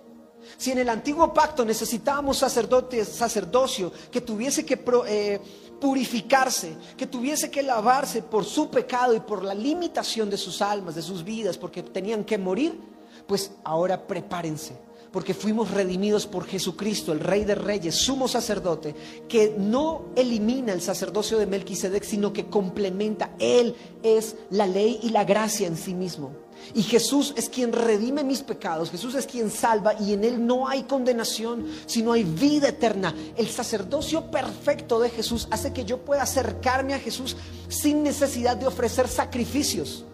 Si 0.56 0.72
en 0.72 0.78
el 0.78 0.88
antiguo 0.88 1.32
pacto 1.32 1.64
necesitábamos 1.64 2.38
sacerdote, 2.38 3.04
sacerdocio 3.04 3.92
que 4.10 4.20
tuviese 4.20 4.64
que 4.64 4.82
eh, 5.06 5.40
purificarse, 5.80 6.76
que 6.96 7.06
tuviese 7.06 7.50
que 7.50 7.62
lavarse 7.62 8.22
por 8.22 8.44
su 8.44 8.70
pecado 8.70 9.14
y 9.14 9.20
por 9.20 9.44
la 9.44 9.54
limitación 9.54 10.30
de 10.30 10.36
sus 10.36 10.62
almas, 10.62 10.94
de 10.94 11.02
sus 11.02 11.22
vidas, 11.22 11.58
porque 11.58 11.82
tenían 11.82 12.24
que 12.24 12.38
morir, 12.38 12.80
pues 13.26 13.52
ahora 13.64 14.06
prepárense 14.06 14.88
porque 15.12 15.34
fuimos 15.34 15.70
redimidos 15.70 16.26
por 16.26 16.46
Jesucristo, 16.46 17.12
el 17.12 17.20
Rey 17.20 17.44
de 17.44 17.54
Reyes, 17.54 17.94
sumo 17.94 18.28
sacerdote, 18.28 18.94
que 19.28 19.54
no 19.56 20.06
elimina 20.16 20.72
el 20.72 20.82
sacerdocio 20.82 21.38
de 21.38 21.46
Melquisedec, 21.46 22.04
sino 22.04 22.32
que 22.32 22.46
complementa. 22.46 23.30
Él 23.38 23.74
es 24.02 24.36
la 24.50 24.66
ley 24.66 25.00
y 25.02 25.10
la 25.10 25.24
gracia 25.24 25.66
en 25.66 25.76
sí 25.76 25.94
mismo. 25.94 26.32
Y 26.74 26.82
Jesús 26.82 27.34
es 27.36 27.48
quien 27.48 27.72
redime 27.72 28.24
mis 28.24 28.42
pecados, 28.42 28.90
Jesús 28.90 29.14
es 29.14 29.26
quien 29.26 29.50
salva 29.50 29.94
y 30.00 30.12
en 30.12 30.24
Él 30.24 30.46
no 30.46 30.68
hay 30.68 30.82
condenación, 30.84 31.66
sino 31.86 32.12
hay 32.12 32.24
vida 32.24 32.68
eterna. 32.68 33.14
El 33.36 33.48
sacerdocio 33.48 34.30
perfecto 34.30 35.00
de 35.00 35.10
Jesús 35.10 35.48
hace 35.50 35.72
que 35.72 35.84
yo 35.84 35.98
pueda 35.98 36.22
acercarme 36.22 36.94
a 36.94 36.98
Jesús 36.98 37.36
sin 37.68 38.02
necesidad 38.02 38.56
de 38.56 38.66
ofrecer 38.66 39.08
sacrificios 39.08 40.04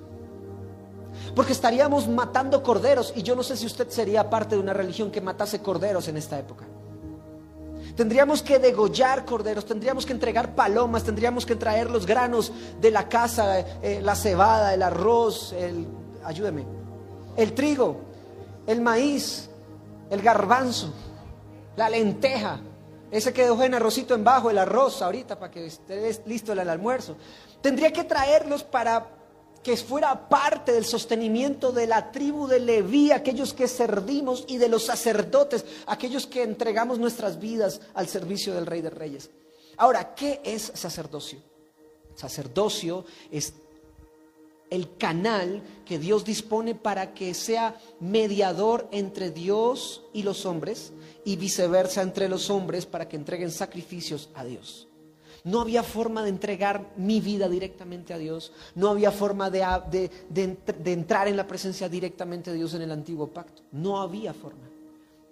porque 1.35 1.53
estaríamos 1.53 2.09
matando 2.09 2.63
corderos 2.63 3.13
y 3.17 3.23
yo 3.23 3.35
no 3.35 3.43
sé 3.43 3.57
si 3.57 3.67
usted 3.67 3.89
sería 3.91 4.31
parte 4.31 4.55
de 4.55 4.61
una 4.61 4.73
religión 4.73 5.11
que 5.11 5.21
matase 5.21 5.61
corderos 5.61 6.09
en 6.09 6.17
esta 6.17 6.39
época. 6.39 6.65
Tendríamos 7.97 8.43
que 8.43 8.59
degollar 8.59 9.25
corderos, 9.25 9.65
tendríamos 9.65 10.05
que 10.05 10.13
entregar 10.13 10.55
palomas, 10.55 11.05
tendríamos 11.05 11.47
que 11.47 11.55
traer 11.55 11.91
los 11.91 12.07
granos 12.07 12.53
de 12.81 12.91
la 12.91 13.09
casa, 13.09 13.61
eh, 13.61 14.01
la 14.03 14.17
cebada, 14.17 14.75
el 14.75 14.83
arroz, 14.83 15.53
el, 15.53 15.87
ayúdeme, 16.25 16.65
el 17.37 17.55
trigo, 17.55 18.01
el 18.67 18.81
maíz, 18.81 19.49
el 20.11 20.23
garbanzo, 20.23 20.93
la 21.77 21.89
lenteja, 21.89 22.61
ese 23.11 23.33
que 23.33 23.45
dejó 23.45 23.63
en 23.63 23.75
arrocito 23.75 24.15
en 24.15 24.25
bajo, 24.25 24.51
el 24.51 24.59
arroz 24.59 25.03
ahorita 25.03 25.39
para 25.39 25.51
que 25.51 25.67
esté 25.67 26.21
listo 26.27 26.53
el 26.53 26.69
almuerzo. 26.69 27.17
Tendría 27.61 27.93
que 27.93 28.05
traerlos 28.05 28.65
para 28.65 29.09
que 29.63 29.77
fuera 29.77 30.29
parte 30.29 30.73
del 30.73 30.85
sostenimiento 30.85 31.73
de 31.73 31.87
la 31.87 32.13
tribu 32.13 32.47
de 32.47 32.61
Leví, 32.61 33.13
aquellos 33.13 33.55
que 33.55 33.67
servimos, 33.67 34.45
y 34.47 34.59
de 34.59 34.69
los 34.69 34.85
sacerdotes, 34.85 35.65
aquellos 35.87 36.27
que 36.27 36.43
entregamos 36.43 36.99
nuestras 36.99 37.39
vidas 37.39 37.81
al 37.95 38.07
servicio 38.09 38.53
del 38.53 38.67
Rey 38.67 38.83
de 38.83 38.91
Reyes. 38.91 39.31
Ahora, 39.79 40.15
¿qué 40.15 40.41
es 40.45 40.71
sacerdocio? 40.75 41.39
Sacerdocio 42.15 43.07
es 43.31 43.55
el 44.71 44.97
canal 44.97 45.63
que 45.85 45.99
Dios 45.99 46.25
dispone 46.25 46.75
para 46.75 47.15
que 47.15 47.35
sea 47.35 47.79
mediador 48.01 48.89
entre 48.93 49.31
Dios 49.31 50.03
y 50.13 50.23
los 50.23 50.47
hombres 50.47 50.93
y 51.25 51.37
viceversa 51.37 52.03
entre 52.03 52.29
los 52.29 52.51
hombres 52.51 52.87
para 52.87 53.09
que 53.09 53.17
entreguen 53.17 53.51
sacrificios 53.51 54.31
a 54.35 54.45
Dios. 54.45 54.89
No 55.45 55.61
había 55.61 55.83
forma 55.83 56.23
de 56.23 56.31
entregar 56.31 56.95
mi 56.97 57.21
vida 57.21 57.51
directamente 57.51 58.15
a 58.15 58.19
Dios. 58.19 58.53
No 58.75 58.89
había 58.89 59.13
forma 59.13 59.51
de, 59.51 60.11
entrar 60.87 61.29
en 61.29 61.37
la 61.37 61.47
presencia 61.47 61.89
directamente 61.89 62.51
de 62.51 62.57
Dios 62.57 62.73
en 62.73 62.81
el 62.81 62.91
antiguo 62.91 63.29
pacto. 63.29 63.63
No 63.71 64.01
había 64.01 64.33
forma. 64.33 64.74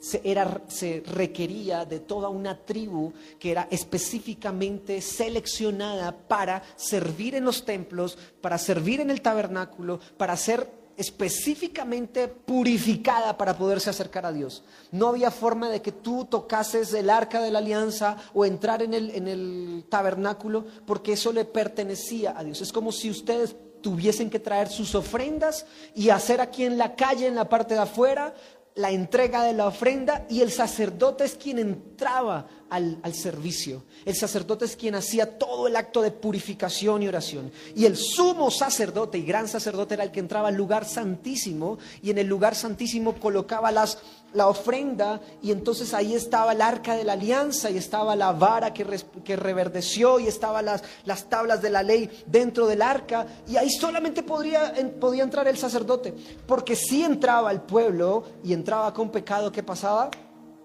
Se, 0.02 0.20
era, 0.24 0.62
se 0.66 1.00
requería 1.06 1.84
de 1.84 2.00
toda 2.00 2.28
una 2.28 2.58
tribu 2.58 3.12
que 3.38 3.52
era 3.52 3.68
específicamente 3.70 5.00
seleccionada 5.00 6.10
para 6.26 6.64
servir 6.74 7.36
en 7.36 7.44
los 7.44 7.64
templos, 7.64 8.18
para 8.40 8.58
servir 8.58 9.00
en 9.00 9.10
el 9.10 9.22
tabernáculo, 9.22 10.00
para 10.16 10.36
ser 10.36 10.82
específicamente 10.96 12.28
purificada 12.28 13.36
para 13.38 13.56
poderse 13.56 13.90
acercar 13.90 14.26
a 14.26 14.32
Dios. 14.32 14.62
No 14.90 15.08
había 15.08 15.30
forma 15.30 15.68
de 15.70 15.82
que 15.82 15.92
tú 15.92 16.26
tocases 16.26 16.92
el 16.94 17.10
arca 17.10 17.40
de 17.40 17.50
la 17.50 17.58
alianza 17.58 18.16
o 18.34 18.44
entrar 18.44 18.82
en 18.82 18.94
el, 18.94 19.10
en 19.10 19.28
el 19.28 19.84
tabernáculo 19.88 20.64
porque 20.86 21.12
eso 21.12 21.32
le 21.32 21.44
pertenecía 21.44 22.34
a 22.36 22.44
Dios. 22.44 22.60
Es 22.60 22.72
como 22.72 22.92
si 22.92 23.10
ustedes 23.10 23.56
tuviesen 23.80 24.30
que 24.30 24.38
traer 24.38 24.68
sus 24.68 24.94
ofrendas 24.94 25.66
y 25.94 26.10
hacer 26.10 26.40
aquí 26.40 26.64
en 26.64 26.78
la 26.78 26.94
calle, 26.94 27.26
en 27.26 27.34
la 27.34 27.48
parte 27.48 27.74
de 27.74 27.80
afuera, 27.80 28.34
la 28.74 28.90
entrega 28.90 29.44
de 29.44 29.52
la 29.52 29.66
ofrenda 29.66 30.26
y 30.30 30.40
el 30.40 30.50
sacerdote 30.50 31.24
es 31.24 31.34
quien 31.34 31.58
entraba 31.58 32.46
al, 32.70 33.14
servicio. 33.14 33.84
El 34.06 34.16
sacerdote 34.16 34.64
es 34.64 34.76
quien 34.76 34.94
hacía 34.94 35.38
todo 35.38 35.66
el 35.66 35.76
acto 35.76 36.00
de 36.00 36.10
purificación 36.10 37.02
y 37.02 37.08
oración. 37.08 37.52
Y 37.76 37.84
el 37.84 37.96
sumo 37.96 38.50
sacerdote 38.50 39.18
y 39.18 39.24
gran 39.24 39.46
sacerdote 39.46 39.94
era 39.94 40.04
el 40.04 40.10
que 40.10 40.20
entraba 40.20 40.48
al 40.48 40.54
lugar 40.54 40.86
santísimo 40.86 41.78
y 42.02 42.10
en 42.10 42.18
el 42.18 42.26
lugar 42.26 42.54
santísimo 42.54 43.14
colocaba 43.14 43.70
las, 43.70 43.98
la 44.34 44.48
ofrenda 44.48 45.20
y 45.42 45.50
entonces 45.50 45.94
ahí 45.94 46.14
estaba 46.14 46.52
el 46.52 46.62
arca 46.62 46.96
de 46.96 47.04
la 47.04 47.12
alianza 47.12 47.70
y 47.70 47.76
estaba 47.76 48.16
la 48.16 48.32
vara 48.32 48.72
que, 48.72 48.86
que 49.24 49.36
reverdeció 49.36 50.18
y 50.18 50.26
estaban 50.26 50.64
las, 50.64 50.82
las 51.04 51.28
tablas 51.28 51.60
de 51.62 51.70
la 51.70 51.82
ley 51.82 52.10
dentro 52.26 52.66
del 52.66 52.82
arca 52.82 53.26
y 53.46 53.56
ahí 53.56 53.70
solamente 53.70 54.22
podría, 54.22 54.72
podía 55.00 55.22
entrar 55.22 55.48
el 55.48 55.58
sacerdote. 55.58 56.14
Porque 56.46 56.76
si 56.76 57.02
entraba 57.02 57.50
el 57.50 57.60
pueblo 57.60 58.24
y 58.42 58.52
entraba 58.52 58.92
con 58.92 59.10
pecado, 59.10 59.52
¿qué 59.52 59.62
pasaba? 59.62 60.10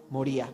Moría. 0.09 0.49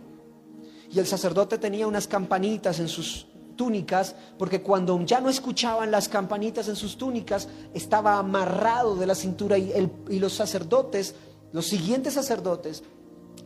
Y 0.91 0.99
el 0.99 1.07
sacerdote 1.07 1.57
tenía 1.57 1.87
unas 1.87 2.07
campanitas 2.07 2.79
en 2.79 2.87
sus 2.87 3.27
túnicas, 3.55 4.15
porque 4.37 4.61
cuando 4.61 4.99
ya 5.05 5.21
no 5.21 5.29
escuchaban 5.29 5.91
las 5.91 6.09
campanitas 6.09 6.67
en 6.67 6.75
sus 6.75 6.97
túnicas, 6.97 7.47
estaba 7.73 8.17
amarrado 8.17 8.95
de 8.95 9.05
la 9.05 9.15
cintura 9.15 9.57
y, 9.57 9.71
y 10.09 10.19
los 10.19 10.33
sacerdotes, 10.33 11.15
los 11.51 11.67
siguientes 11.67 12.15
sacerdotes 12.15 12.83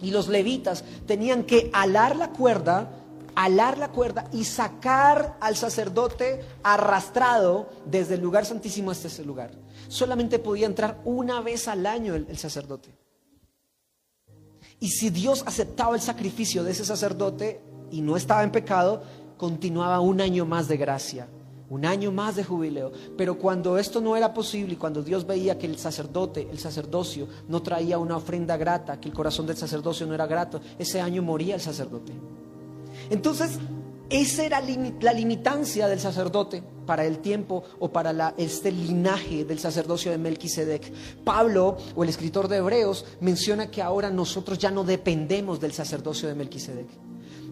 y 0.01 0.11
los 0.11 0.27
levitas 0.27 0.83
tenían 1.05 1.43
que 1.43 1.69
alar 1.73 2.15
la 2.15 2.31
cuerda, 2.31 2.91
alar 3.35 3.77
la 3.77 3.89
cuerda 3.89 4.27
y 4.31 4.43
sacar 4.43 5.37
al 5.39 5.55
sacerdote 5.55 6.41
arrastrado 6.63 7.69
desde 7.85 8.15
el 8.15 8.21
lugar 8.21 8.45
santísimo 8.45 8.91
hasta 8.91 9.07
ese 9.07 9.25
lugar. 9.25 9.51
Solamente 9.87 10.39
podía 10.39 10.65
entrar 10.65 10.99
una 11.05 11.41
vez 11.41 11.67
al 11.67 11.85
año 11.85 12.15
el 12.15 12.37
sacerdote. 12.37 12.95
Y 14.79 14.89
si 14.89 15.09
Dios 15.09 15.43
aceptaba 15.45 15.95
el 15.95 16.01
sacrificio 16.01 16.63
de 16.63 16.71
ese 16.71 16.85
sacerdote 16.85 17.61
y 17.91 18.01
no 18.01 18.15
estaba 18.15 18.43
en 18.43 18.51
pecado, 18.51 19.01
continuaba 19.37 19.99
un 19.99 20.21
año 20.21 20.45
más 20.45 20.67
de 20.67 20.77
gracia, 20.77 21.27
un 21.69 21.85
año 21.85 22.11
más 22.11 22.35
de 22.35 22.43
jubileo. 22.43 22.91
Pero 23.17 23.37
cuando 23.37 23.77
esto 23.77 24.01
no 24.01 24.15
era 24.15 24.33
posible 24.33 24.73
y 24.73 24.77
cuando 24.77 25.03
Dios 25.03 25.25
veía 25.25 25.57
que 25.57 25.67
el 25.67 25.77
sacerdote, 25.77 26.47
el 26.49 26.59
sacerdocio, 26.59 27.27
no 27.47 27.61
traía 27.61 27.97
una 27.97 28.17
ofrenda 28.17 28.57
grata, 28.57 28.99
que 28.99 29.09
el 29.09 29.13
corazón 29.13 29.47
del 29.47 29.57
sacerdocio 29.57 30.07
no 30.07 30.13
era 30.13 30.27
grato, 30.27 30.61
ese 30.79 31.01
año 31.01 31.21
moría 31.21 31.55
el 31.55 31.61
sacerdote. 31.61 32.13
Entonces, 33.09 33.59
Esa 34.09 34.45
era 34.45 34.63
la 35.01 35.11
limitancia 35.11 35.89
del 35.89 35.99
sacerdote 35.99 36.63
para 36.85 37.03
el 37.05 37.19
tiempo 37.19 37.63
o 37.79 37.91
para 37.91 38.33
este 38.37 38.71
linaje 38.71 39.43
del 39.43 39.59
sacerdocio 39.59 40.11
de 40.11 40.17
Melquisedec. 40.17 40.93
Pablo, 41.25 41.75
o 41.93 42.03
el 42.03 42.09
escritor 42.09 42.47
de 42.47 42.57
Hebreos, 42.57 43.05
menciona 43.19 43.69
que 43.69 43.81
ahora 43.81 44.09
nosotros 44.09 44.59
ya 44.59 44.71
no 44.71 44.85
dependemos 44.85 45.59
del 45.59 45.73
sacerdocio 45.73 46.29
de 46.29 46.35
Melquisedec, 46.35 46.87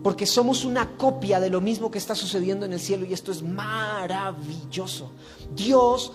porque 0.06 0.28
somos 0.28 0.66
una 0.66 0.98
copia 0.98 1.40
de 1.40 1.50
lo 1.50 1.62
mismo 1.62 1.90
que 1.90 1.98
está 1.98 2.14
sucediendo 2.14 2.64
en 2.64 2.74
el 2.74 2.80
cielo 2.80 3.08
y 3.08 3.14
esto 3.14 3.32
es 3.32 3.42
maravilloso. 3.42 5.10
Dios 5.56 6.14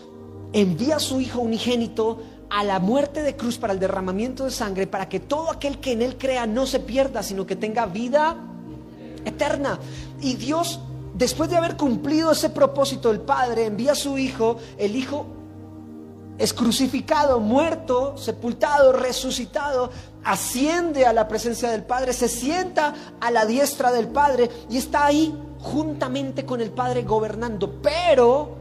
envía 0.53 0.95
a 0.95 1.01
su 1.01 1.21
Hijo 1.21 1.41
unigénito 1.41 2.23
a 2.51 2.63
la 2.63 2.79
muerte 2.79 3.21
de 3.21 3.35
cruz 3.35 3.59
para 3.59 3.73
el 3.73 3.81
derramamiento 3.81 4.45
de 4.45 4.53
sangre, 4.53 4.87
para 4.87 5.09
que 5.09 5.19
todo 5.19 5.51
aquel 5.51 5.81
que 5.81 5.91
en 5.91 6.03
Él 6.03 6.17
crea 6.17 6.47
no 6.47 6.67
se 6.67 6.79
pierda, 6.79 7.25
sino 7.25 7.49
que 7.49 7.57
tenga 7.57 7.87
vida 7.87 8.37
eterna. 9.25 9.81
Y 10.21 10.37
Dios, 10.37 10.79
después 11.15 11.51
de 11.51 11.57
haber 11.57 11.77
cumplido 11.77 12.31
ese 12.31 12.51
propósito, 12.51 13.11
el 13.11 13.19
Padre 13.19 13.67
envía 13.67 13.91
a 13.91 13.97
su 13.97 14.17
Hijo, 14.19 14.59
el 14.79 14.95
Hijo 14.95 15.27
es 16.41 16.55
crucificado, 16.55 17.39
muerto, 17.39 18.17
sepultado, 18.17 18.93
resucitado, 18.93 19.91
asciende 20.25 21.07
a 21.07 21.13
la 21.13 21.29
presencia 21.29 21.71
del 21.71 21.85
Padre, 21.85 22.13
se 22.13 22.29
sienta 22.29 22.95
a 23.21 23.31
la 23.31 23.47
diestra 23.47 23.93
del 23.93 24.09
Padre 24.09 24.51
y 24.69 24.77
está 24.77 25.07
ahí 25.07 25.35
juntamente 25.59 26.45
con 26.45 26.61
el 26.61 26.71
Padre 26.71 27.03
gobernando, 27.03 27.81
pero 27.83 28.57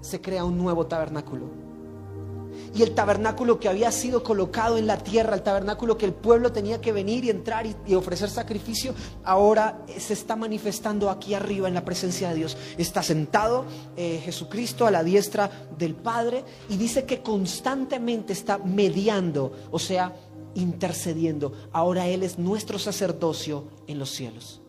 se 0.00 0.20
crea 0.20 0.44
un 0.44 0.58
nuevo 0.58 0.86
tabernáculo 0.86 1.62
y 2.74 2.82
el 2.82 2.94
tabernáculo 2.94 3.60
que 3.60 3.68
había 3.68 3.92
sido 3.92 4.22
colocado 4.22 4.78
en 4.78 4.86
la 4.86 4.98
tierra, 4.98 5.34
el 5.34 5.42
tabernáculo 5.42 5.98
que 5.98 6.06
el 6.06 6.12
pueblo 6.12 6.52
tenía 6.52 6.80
que 6.80 6.92
venir 6.92 7.24
y 7.24 7.30
entrar 7.30 7.66
y, 7.66 7.94
ofrecer 7.94 8.30
sacrificio, 8.30 8.94
ahora 9.24 9.82
se 9.98 10.14
está 10.14 10.36
manifestando 10.36 11.10
aquí 11.10 11.34
arriba 11.34 11.68
en 11.68 11.74
la 11.74 11.84
presencia 11.84 12.30
de 12.30 12.36
Dios. 12.36 12.56
Está 12.78 13.02
sentado 13.02 13.64
eh, 13.96 14.20
Jesucristo 14.24 14.86
a 14.86 14.90
la 14.90 15.04
diestra 15.04 15.50
del 15.76 15.94
Padre 15.94 16.44
y 16.68 16.76
dice 16.76 17.04
que 17.04 17.22
constantemente 17.22 18.32
está 18.32 18.58
mediando, 18.58 19.52
o 19.70 19.78
sea, 19.78 20.14
intercediendo. 20.54 21.52
Ahora 21.72 22.06
Él 22.06 22.22
es 22.22 22.38
nuestro 22.38 22.78
sacerdocio 22.78 23.68
en 23.86 23.98
los 23.98 24.10
cielos. 24.10 24.60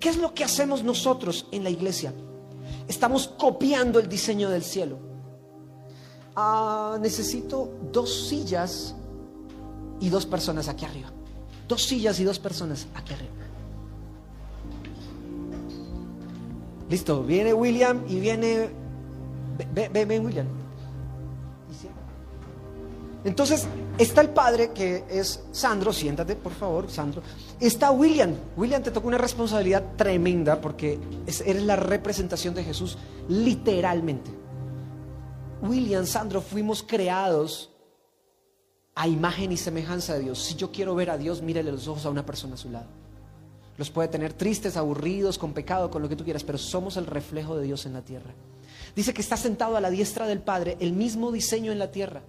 ¿Qué 0.00 0.08
es 0.08 0.16
lo 0.16 0.34
que 0.34 0.44
hacemos 0.44 0.82
nosotros 0.82 1.46
en 1.52 1.64
la 1.64 1.70
iglesia? 1.70 2.12
Estamos 2.88 3.28
copiando 3.28 3.98
el 3.98 4.08
diseño 4.08 4.50
del 4.50 4.62
cielo. 4.62 4.98
Ah, 6.34 6.98
necesito 7.00 7.70
dos 7.92 8.28
sillas 8.28 8.94
y 10.00 10.08
dos 10.08 10.26
personas 10.26 10.68
aquí 10.68 10.84
arriba. 10.84 11.10
Dos 11.68 11.82
sillas 11.82 12.20
y 12.20 12.24
dos 12.24 12.38
personas 12.38 12.86
aquí 12.94 13.14
arriba. 13.14 13.32
Listo, 16.88 17.22
viene 17.22 17.52
William 17.52 18.04
y 18.08 18.20
viene... 18.20 18.70
Ven, 19.74 20.24
William. 20.24 20.46
Entonces, 23.24 23.66
está 23.98 24.20
el 24.20 24.30
padre 24.30 24.72
que 24.72 25.04
es 25.08 25.44
Sandro, 25.52 25.92
siéntate 25.92 26.36
por 26.36 26.52
favor, 26.52 26.90
Sandro. 26.90 27.22
Está 27.60 27.90
William. 27.90 28.34
William 28.56 28.82
te 28.82 28.90
toca 28.90 29.06
una 29.06 29.18
responsabilidad 29.18 29.96
tremenda 29.96 30.60
porque 30.60 30.98
eres 31.26 31.62
la 31.62 31.76
representación 31.76 32.54
de 32.54 32.64
Jesús 32.64 32.98
literalmente. 33.28 34.30
William, 35.62 36.06
Sandro, 36.06 36.40
fuimos 36.40 36.82
creados 36.82 37.70
a 38.94 39.08
imagen 39.08 39.52
y 39.52 39.56
semejanza 39.56 40.14
de 40.14 40.20
Dios. 40.20 40.42
Si 40.42 40.54
yo 40.54 40.72
quiero 40.72 40.94
ver 40.94 41.10
a 41.10 41.18
Dios, 41.18 41.42
mírele 41.42 41.72
los 41.72 41.88
ojos 41.88 42.06
a 42.06 42.10
una 42.10 42.24
persona 42.24 42.54
a 42.54 42.58
su 42.58 42.70
lado. 42.70 42.86
Los 43.76 43.90
puede 43.90 44.08
tener 44.08 44.32
tristes, 44.32 44.76
aburridos, 44.76 45.38
con 45.38 45.52
pecado, 45.52 45.90
con 45.90 46.02
lo 46.02 46.08
que 46.08 46.16
tú 46.16 46.24
quieras, 46.24 46.44
pero 46.44 46.56
somos 46.56 46.96
el 46.96 47.06
reflejo 47.06 47.56
de 47.56 47.64
Dios 47.64 47.84
en 47.84 47.92
la 47.92 48.02
tierra. 48.02 48.32
Dice 48.94 49.12
que 49.12 49.20
está 49.20 49.36
sentado 49.36 49.76
a 49.76 49.80
la 49.80 49.90
diestra 49.90 50.26
del 50.26 50.40
Padre, 50.40 50.78
el 50.80 50.92
mismo 50.92 51.30
diseño 51.30 51.72
en 51.72 51.78
la 51.78 51.90
tierra. 51.90 52.22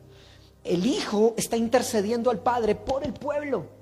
El 0.68 0.86
Hijo 0.86 1.34
está 1.38 1.58
intercediendo 1.58 2.30
al 2.30 2.40
Padre 2.40 2.76
por 2.76 3.04
el 3.04 3.14
pueblo. 3.14 3.78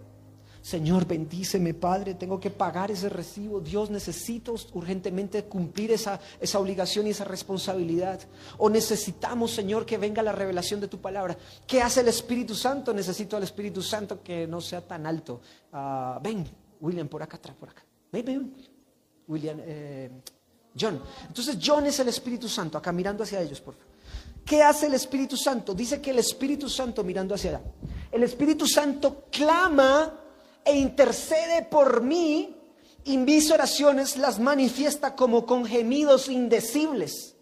Señor, 0.62 1.06
bendíceme, 1.06 1.76
Padre, 1.76 2.16
tengo 2.16 2.40
que 2.40 2.50
pagar 2.50 2.90
ese 2.90 3.08
recibo. 3.08 3.60
Dios, 3.60 3.92
necesito 3.92 4.56
urgentemente 4.74 5.44
cumplir 5.44 5.92
esa, 5.92 6.20
esa 6.40 6.60
obligación 6.60 7.06
y 7.06 7.12
esa 7.12 7.24
responsabilidad. 7.24 8.20
O 8.58 8.68
necesitamos, 8.68 9.52
Señor, 9.52 9.86
que 9.86 10.00
venga 10.00 10.24
la 10.24 10.32
revelación 10.32 10.82
de 10.82 10.88
tu 10.88 11.00
palabra. 11.00 11.38
¿Qué 11.68 11.84
hace 11.84 12.02
el 12.02 12.08
Espíritu 12.08 12.56
Santo? 12.56 12.96
Necesito 12.96 13.38
al 13.38 13.44
Espíritu 13.44 13.84
Santo 13.84 14.24
que 14.24 14.48
no 14.48 14.60
sea 14.60 14.82
tan 14.82 15.06
alto. 15.06 15.40
Ah, 15.72 16.20
ven, 16.24 16.44
William, 16.82 17.08
por 17.08 17.22
acá 17.22 17.38
atrás, 17.38 17.56
por 17.60 17.70
acá. 17.70 17.86
Ven, 18.12 18.26
ven, 18.26 18.56
William, 19.28 19.58
eh, 19.62 20.10
John. 20.76 21.00
Entonces, 21.28 21.60
John 21.64 21.86
es 21.86 22.00
el 22.00 22.08
Espíritu 22.08 22.50
Santo, 22.50 22.80
acá 22.80 22.92
mirando 22.92 23.24
hacia 23.24 23.40
ellos, 23.40 23.62
por 23.62 23.76
favor. 23.76 23.95
¿Qué 24.46 24.62
hace 24.62 24.86
el 24.86 24.94
Espíritu 24.94 25.36
Santo? 25.36 25.74
Dice 25.74 26.00
que 26.00 26.12
el 26.12 26.20
Espíritu 26.20 26.70
Santo 26.70 27.04
mirando 27.04 27.34
hacia 27.34 27.50
allá. 27.52 27.62
El 28.12 28.22
Espíritu 28.24 28.68
Santo 28.68 29.26
clama 29.32 30.20
e 30.64 30.78
intercede 30.78 31.64
por 31.64 32.02
mí 32.02 32.56
y 33.04 33.18
mis 33.18 33.50
oraciones 33.52 34.18
las 34.18 34.40
manifiesta 34.40 35.16
como 35.16 35.46
con 35.46 35.66
gemidos 35.66 36.30
indecibles. 36.30 37.35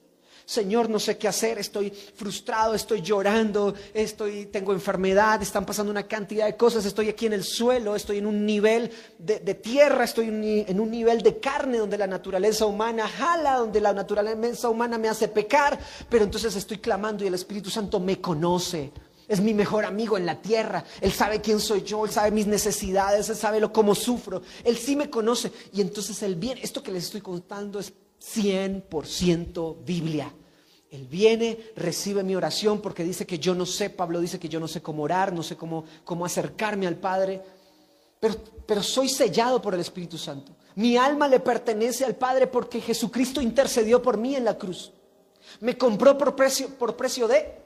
Señor, 0.45 0.89
no 0.89 0.99
sé 0.99 1.17
qué 1.17 1.27
hacer, 1.27 1.57
estoy 1.57 1.89
frustrado, 1.89 2.73
estoy 2.73 3.01
llorando, 3.01 3.73
estoy, 3.93 4.47
tengo 4.47 4.73
enfermedad, 4.73 5.41
están 5.41 5.65
pasando 5.65 5.91
una 5.91 6.07
cantidad 6.07 6.45
de 6.45 6.57
cosas, 6.57 6.85
estoy 6.85 7.09
aquí 7.09 7.25
en 7.25 7.33
el 7.33 7.43
suelo, 7.43 7.95
estoy 7.95 8.17
en 8.17 8.25
un 8.25 8.45
nivel 8.45 8.91
de, 9.17 9.39
tierra, 9.55 10.03
estoy 10.03 10.27
en 10.27 10.79
un 10.79 10.91
nivel 10.91 11.21
de 11.21 11.39
carne 11.39 11.77
donde 11.77 11.97
la 11.97 12.07
naturaleza 12.07 12.65
humana 12.65 13.07
jala, 13.07 13.57
donde 13.57 13.79
la 13.79 13.93
naturaleza 13.93 14.69
humana 14.69 14.97
me 14.97 15.07
hace 15.07 15.29
pecar, 15.29 15.79
pero 16.09 16.25
entonces 16.25 16.55
estoy 16.55 16.79
clamando 16.79 17.23
y 17.23 17.27
el 17.27 17.35
Espíritu 17.35 17.69
Santo 17.69 17.99
me 17.99 18.19
conoce, 18.19 18.91
es 19.27 19.39
mi 19.39 19.53
mejor 19.53 19.85
amigo 19.85 20.17
en 20.17 20.25
la 20.25 20.41
tierra. 20.41 20.83
Él 20.99 21.11
sabe 21.11 21.41
quién 21.41 21.59
soy 21.59 21.83
yo, 21.83 22.05
Él 22.05 22.11
sabe 22.11 22.31
mis 22.31 22.47
necesidades, 22.47 23.29
Él 23.29 23.35
sabe 23.35 23.59
lo, 23.59 23.71
cómo 23.71 23.95
sufro. 23.95 24.41
Él 24.63 24.77
sí 24.77 24.95
me 24.95 25.09
conoce. 25.09 25.51
Y 25.71 25.81
entonces 25.81 26.21
el 26.23 26.35
bien, 26.35 26.57
esto 26.61 26.83
que 26.83 26.91
les 26.91 27.05
estoy 27.05 27.21
contando 27.21 27.79
es 27.79 27.93
100% 28.23 29.83
Biblia. 29.83 30.33
Él 30.89 31.07
viene, 31.07 31.57
recibe 31.75 32.23
mi 32.23 32.35
oración 32.35 32.79
porque 32.79 33.03
dice 33.03 33.25
que 33.25 33.39
yo 33.39 33.55
no 33.55 33.65
sé, 33.65 33.89
Pablo 33.89 34.19
dice 34.21 34.39
que 34.39 34.47
yo 34.47 34.59
no 34.59 34.67
sé 34.67 34.81
cómo 34.81 35.03
orar, 35.03 35.33
no 35.33 35.41
sé 35.41 35.55
cómo, 35.55 35.85
cómo 36.03 36.25
acercarme 36.25 36.85
al 36.85 36.97
Padre, 36.97 37.41
pero, 38.19 38.35
pero 38.65 38.83
soy 38.83 39.09
sellado 39.09 39.61
por 39.61 39.73
el 39.73 39.79
Espíritu 39.79 40.17
Santo. 40.17 40.55
Mi 40.75 40.95
alma 40.97 41.27
le 41.27 41.39
pertenece 41.39 42.05
al 42.05 42.15
Padre 42.15 42.47
porque 42.47 42.79
Jesucristo 42.79 43.41
intercedió 43.41 44.01
por 44.01 44.17
mí 44.17 44.35
en 44.35 44.45
la 44.45 44.57
cruz. 44.57 44.91
Me 45.59 45.77
compró 45.77 46.17
por 46.17 46.35
precio, 46.35 46.69
por 46.69 46.95
precio 46.95 47.27
de 47.27 47.57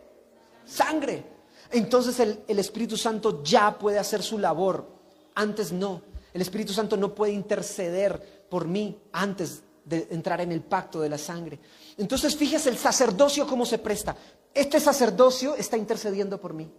sangre. 0.65 1.23
Entonces 1.71 2.19
el, 2.19 2.59
Espíritu 2.59 2.97
Santo 2.97 3.43
ya 3.43 3.77
puede 3.77 3.99
hacer 3.99 4.23
su 4.23 4.37
labor. 4.37 4.87
Antes 5.35 5.71
no. 5.71 6.01
El 6.33 6.41
Espíritu 6.41 6.73
Santo 6.73 6.97
no 6.97 7.13
puede 7.13 7.33
interceder 7.33 8.45
por 8.49 8.67
mí 8.67 8.97
antes 9.11 9.63
de 9.87 10.07
entrar 10.11 10.41
en 10.41 10.51
el 10.51 10.61
pacto 10.61 10.99
de 10.99 11.09
la 11.09 11.17
sangre. 11.17 11.59
Entonces 11.97 12.35
fíjese 12.35 12.69
el 12.69 12.77
sacerdocio 12.77 13.47
cómo 13.47 13.65
se 13.65 13.77
presta. 13.77 14.15
Este 14.53 14.79
sacerdocio 14.79 15.55
está 15.55 15.77
intercediendo 15.77 16.39
por 16.39 16.53
mí. 16.53 16.69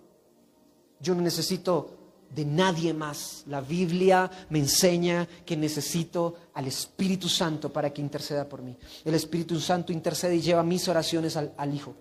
Yo 1.01 1.15
no 1.15 1.23
necesito 1.23 1.91
de 2.35 2.45
nadie 2.45 2.93
más. 2.93 3.45
La 3.47 3.61
Biblia 3.61 4.31
me 4.51 4.59
enseña 4.59 5.27
que 5.47 5.57
necesito 5.57 6.35
al 6.55 6.67
Espíritu 6.67 7.29
Santo 7.29 7.73
para 7.73 7.93
que 7.93 8.03
interceda 8.03 8.49
por 8.49 8.63
mí. 8.63 8.77
El 9.05 9.15
Espíritu 9.15 9.59
Santo 9.59 9.93
intercede 9.93 10.37
y 10.37 10.43
lleva 10.43 10.63
mis 10.63 10.87
oraciones 10.89 11.37
al 11.37 11.75
Hijo. 11.75 11.95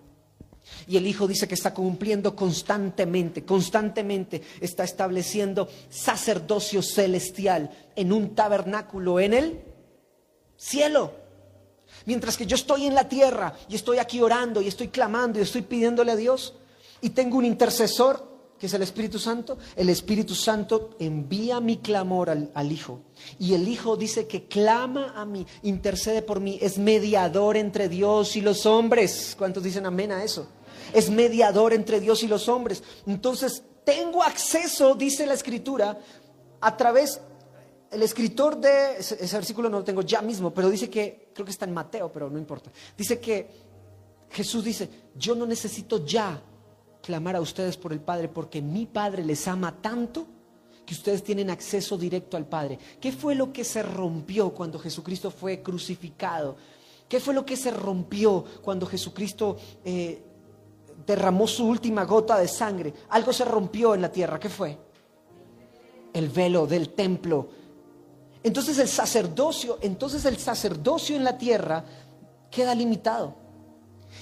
Y 0.86 0.98
el 0.98 1.06
Hijo 1.06 1.26
dice 1.26 1.48
que 1.48 1.54
está 1.54 1.72
cumpliendo 1.72 2.36
constantemente, 2.36 3.44
constantemente 3.44 4.42
está 4.60 4.84
estableciendo 4.84 5.68
sacerdocio 5.88 6.82
celestial 6.82 7.70
en 7.96 8.12
un 8.12 8.34
tabernáculo 8.34 9.20
en 9.20 9.32
el 9.32 9.67
cielo. 10.58 11.12
Mientras 12.04 12.36
que 12.36 12.44
yo 12.44 12.56
estoy 12.56 12.86
en 12.86 12.94
la 12.94 13.08
tierra 13.08 13.54
y 13.68 13.74
estoy 13.74 13.98
aquí 13.98 14.20
orando 14.20 14.60
y 14.60 14.68
estoy 14.68 14.88
clamando 14.88 15.38
y 15.38 15.42
estoy 15.42 15.62
pidiéndole 15.62 16.12
a 16.12 16.16
Dios 16.16 16.54
y 17.00 17.10
tengo 17.10 17.38
un 17.38 17.46
intercesor 17.46 18.28
que 18.58 18.66
es 18.66 18.74
el 18.74 18.82
Espíritu 18.82 19.20
Santo, 19.20 19.56
el 19.76 19.88
Espíritu 19.88 20.34
Santo 20.34 20.90
envía 20.98 21.60
mi 21.60 21.76
clamor 21.76 22.28
al, 22.28 22.72
Hijo. 22.72 23.02
Y 23.38 23.54
el 23.54 23.68
Hijo 23.68 23.96
dice 23.96 24.26
que 24.26 24.48
clama 24.48 25.14
a 25.14 25.24
mí, 25.24 25.46
intercede 25.62 26.22
por 26.22 26.40
mí, 26.40 26.58
es 26.60 26.76
mediador 26.76 27.56
entre 27.56 27.88
Dios 27.88 28.34
y 28.34 28.40
los 28.40 28.66
hombres. 28.66 29.36
¿Cuántos 29.38 29.62
dicen 29.62 29.86
amén 29.86 30.10
a 30.10 30.24
eso? 30.24 30.48
es 30.92 31.10
mediador 31.10 31.72
entre 31.72 32.00
Dios 32.00 32.22
y 32.22 32.28
los 32.28 32.48
hombres. 32.48 32.82
Entonces, 33.06 33.62
tengo 33.84 34.22
acceso, 34.22 34.94
dice 34.94 35.26
la 35.26 35.34
escritura, 35.34 35.98
a 36.60 36.76
través, 36.76 37.20
el 37.90 38.02
escritor 38.02 38.58
de, 38.58 38.98
ese, 38.98 39.16
versículo 39.36 39.68
no 39.68 39.78
lo 39.78 39.84
tengo 39.84 40.02
ya 40.02 40.20
mismo, 40.20 40.52
pero 40.52 40.68
dice 40.68 40.90
que, 40.90 41.30
creo 41.32 41.44
que 41.44 41.52
está 41.52 41.64
en 41.64 41.72
Mateo, 41.72 42.12
pero 42.12 42.28
no 42.28 42.38
importa, 42.38 42.70
dice 42.96 43.18
que 43.18 43.48
Jesús 44.30 44.64
dice, 44.64 44.88
yo 45.16 45.34
no 45.34 45.46
necesito 45.46 46.04
ya 46.04 46.40
clamar 47.02 47.36
a 47.36 47.40
ustedes 47.40 47.76
por 47.76 47.92
el 47.92 48.00
Padre, 48.00 48.28
porque 48.28 48.60
mi 48.60 48.86
Padre 48.86 49.24
les 49.24 49.48
ama 49.48 49.80
tanto 49.80 50.26
que 50.84 50.94
ustedes 50.94 51.22
tienen 51.22 51.50
acceso 51.50 51.98
directo 51.98 52.36
al 52.36 52.46
Padre. 52.46 52.78
¿Qué 53.00 53.12
fue 53.12 53.34
lo 53.34 53.52
que 53.52 53.64
se 53.64 53.82
rompió 53.82 54.50
cuando 54.50 54.78
Jesucristo 54.78 55.30
fue 55.30 55.62
crucificado? 55.62 56.56
¿Qué 57.08 57.20
fue 57.20 57.34
lo 57.34 57.44
que 57.44 57.56
se 57.56 57.70
rompió 57.70 58.44
cuando 58.62 58.86
Jesucristo 58.86 59.56
eh, 59.84 60.22
derramó 61.06 61.46
su 61.46 61.66
última 61.66 62.04
gota 62.04 62.38
de 62.38 62.48
sangre? 62.48 62.92
Algo 63.10 63.32
se 63.32 63.44
rompió 63.44 63.94
en 63.94 64.02
la 64.02 64.12
tierra. 64.12 64.38
¿Qué 64.38 64.48
fue? 64.48 64.78
El 66.12 66.28
velo 66.28 66.66
del 66.66 66.90
templo. 66.90 67.48
Entonces 68.42 68.78
el 68.78 68.88
sacerdocio, 68.88 69.78
entonces 69.80 70.24
el 70.24 70.38
sacerdocio 70.38 71.16
en 71.16 71.24
la 71.24 71.38
tierra 71.38 71.84
queda 72.50 72.74
limitado. 72.74 73.34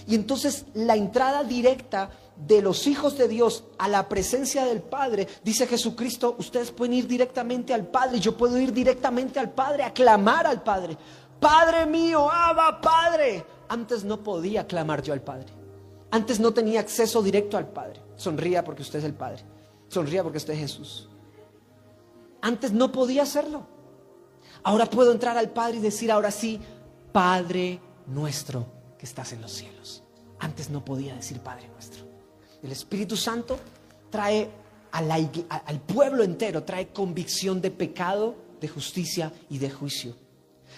Y 0.07 0.14
entonces 0.14 0.66
la 0.74 0.96
entrada 0.96 1.44
directa 1.44 2.11
de 2.37 2.61
los 2.61 2.87
hijos 2.87 3.16
de 3.16 3.29
Dios 3.29 3.64
a 3.79 3.88
la 3.88 4.09
presencia 4.09 4.64
del 4.64 4.83
Padre, 4.83 5.26
dice 5.42 5.66
Jesucristo, 5.66 6.37
ustedes 6.38 6.70
pueden 6.70 6.94
ir 6.94 7.07
directamente 7.07 7.72
al 7.72 7.87
Padre, 7.87 8.20
yo 8.20 8.37
puedo 8.37 8.59
ir 8.59 8.72
directamente 8.72 9.38
al 9.38 9.50
Padre, 9.50 9.85
a 9.85 9.92
clamar 9.92 10.46
al 10.46 10.62
Padre. 10.62 10.96
Padre 11.40 11.87
mío, 11.87 12.31
Abba, 12.31 12.81
Padre. 12.81 13.44
Antes 13.68 14.05
no 14.05 14.22
podía 14.22 14.66
clamar 14.66 15.02
yo 15.02 15.12
al 15.12 15.22
Padre. 15.22 15.48
Antes 16.11 16.40
no 16.40 16.52
tenía 16.52 16.81
acceso 16.81 17.22
directo 17.22 17.57
al 17.57 17.68
Padre. 17.68 18.00
Sonría 18.16 18.64
porque 18.64 18.83
usted 18.83 19.00
es 19.00 19.05
el 19.05 19.14
Padre. 19.14 19.42
Sonría 19.88 20.22
porque 20.22 20.38
usted 20.38 20.55
es 20.55 20.61
Jesús. 20.61 21.09
Antes 22.40 22.72
no 22.72 22.92
podía 22.92 23.22
hacerlo. 23.22 23.66
Ahora 24.66 24.90
puedo 24.90 25.12
entrar 25.12 25.38
al 25.38 25.50
Padre 25.50 25.76
y 25.76 25.81
decir 25.81 26.11
ahora 26.11 26.33
sí, 26.33 26.59
Padre 27.12 27.79
nuestro 28.09 28.66
que 28.98 29.07
estás 29.07 29.33
en 29.33 29.40
los 29.40 29.52
cielos. 29.52 30.02
Antes 30.40 30.70
no 30.70 30.85
podía 30.85 31.14
decir 31.14 31.38
Padre 31.38 31.68
nuestro. 31.68 32.05
El 32.64 32.72
Espíritu 32.72 33.16
Santo 33.16 33.61
trae 34.11 34.50
al 34.90 35.81
pueblo 35.87 36.24
entero, 36.24 36.64
trae 36.64 36.88
convicción 36.88 37.61
de 37.61 37.70
pecado, 37.70 38.35
de 38.61 38.66
justicia 38.66 39.33
y 39.48 39.59
de 39.59 39.70
juicio. 39.70 40.16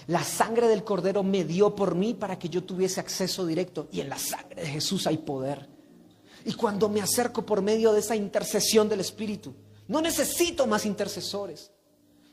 La 0.07 0.23
sangre 0.23 0.69
del 0.69 0.85
Cordero 0.85 1.23
me 1.23 1.45
dio 1.45 1.75
por 1.75 1.95
mí 1.95 2.13
para 2.13 2.39
que 2.39 2.51
yo 2.51 2.65
tuviese 2.65 3.01
acceso 3.01 3.47
directo. 3.47 3.89
Y 3.91 4.03
en 4.03 4.11
la 4.11 4.19
sangre 4.19 4.65
de 4.65 4.69
Jesús 4.69 5.07
hay 5.07 5.17
poder. 5.17 5.67
Y 6.45 6.53
cuando 6.53 6.91
me 6.91 7.01
acerco 7.01 7.47
por 7.47 7.63
medio 7.63 7.95
de 7.95 8.01
esa 8.01 8.15
intercesión 8.15 8.87
del 8.87 9.01
Espíritu, 9.01 9.55
no 9.87 10.03
necesito 10.03 10.67
más 10.67 10.85
intercesores. 10.85 11.73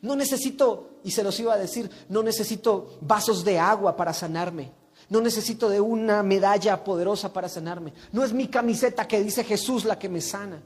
No 0.05 0.15
necesito, 0.15 0.99
y 1.03 1.09
se 1.09 1.23
los 1.23 1.39
iba 1.39 1.55
a 1.55 1.57
decir, 1.57 1.89
no 2.09 2.21
necesito 2.21 2.99
vasos 3.01 3.43
de 3.43 3.57
agua 3.57 3.97
para 3.97 4.13
sanarme. 4.13 4.71
No 5.09 5.19
necesito 5.19 5.67
de 5.67 5.81
una 5.81 6.21
medalla 6.21 6.83
poderosa 6.83 7.33
para 7.33 7.49
sanarme. 7.49 7.91
No 8.11 8.23
es 8.23 8.31
mi 8.31 8.47
camiseta 8.47 9.07
que 9.07 9.23
dice 9.23 9.43
Jesús 9.43 9.83
la 9.83 9.97
que 9.97 10.07
me 10.07 10.21
sana. 10.21 10.61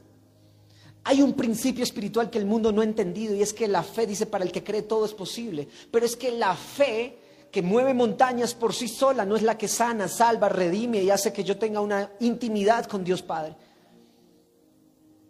Hay 1.04 1.22
un 1.22 1.32
principio 1.32 1.82
espiritual 1.82 2.28
que 2.28 2.38
el 2.38 2.44
mundo 2.44 2.70
no 2.70 2.82
ha 2.82 2.84
entendido 2.84 3.34
y 3.34 3.40
es 3.40 3.54
que 3.54 3.66
la 3.66 3.82
fe 3.82 4.06
dice 4.06 4.26
para 4.26 4.44
el 4.44 4.52
que 4.52 4.62
cree 4.62 4.82
todo 4.82 5.06
es 5.06 5.14
posible. 5.14 5.68
Pero 5.90 6.04
es 6.04 6.16
que 6.16 6.32
la 6.32 6.54
fe 6.54 7.18
que 7.50 7.62
mueve 7.62 7.94
montañas 7.94 8.52
por 8.54 8.74
sí 8.74 8.88
sola 8.88 9.24
no 9.24 9.36
es 9.36 9.42
la 9.42 9.56
que 9.56 9.68
sana, 9.68 10.06
salva, 10.06 10.50
redime 10.50 11.02
y 11.02 11.08
hace 11.08 11.32
que 11.32 11.44
yo 11.44 11.56
tenga 11.56 11.80
una 11.80 12.10
intimidad 12.20 12.84
con 12.84 13.04
Dios 13.04 13.22
Padre. 13.22 13.56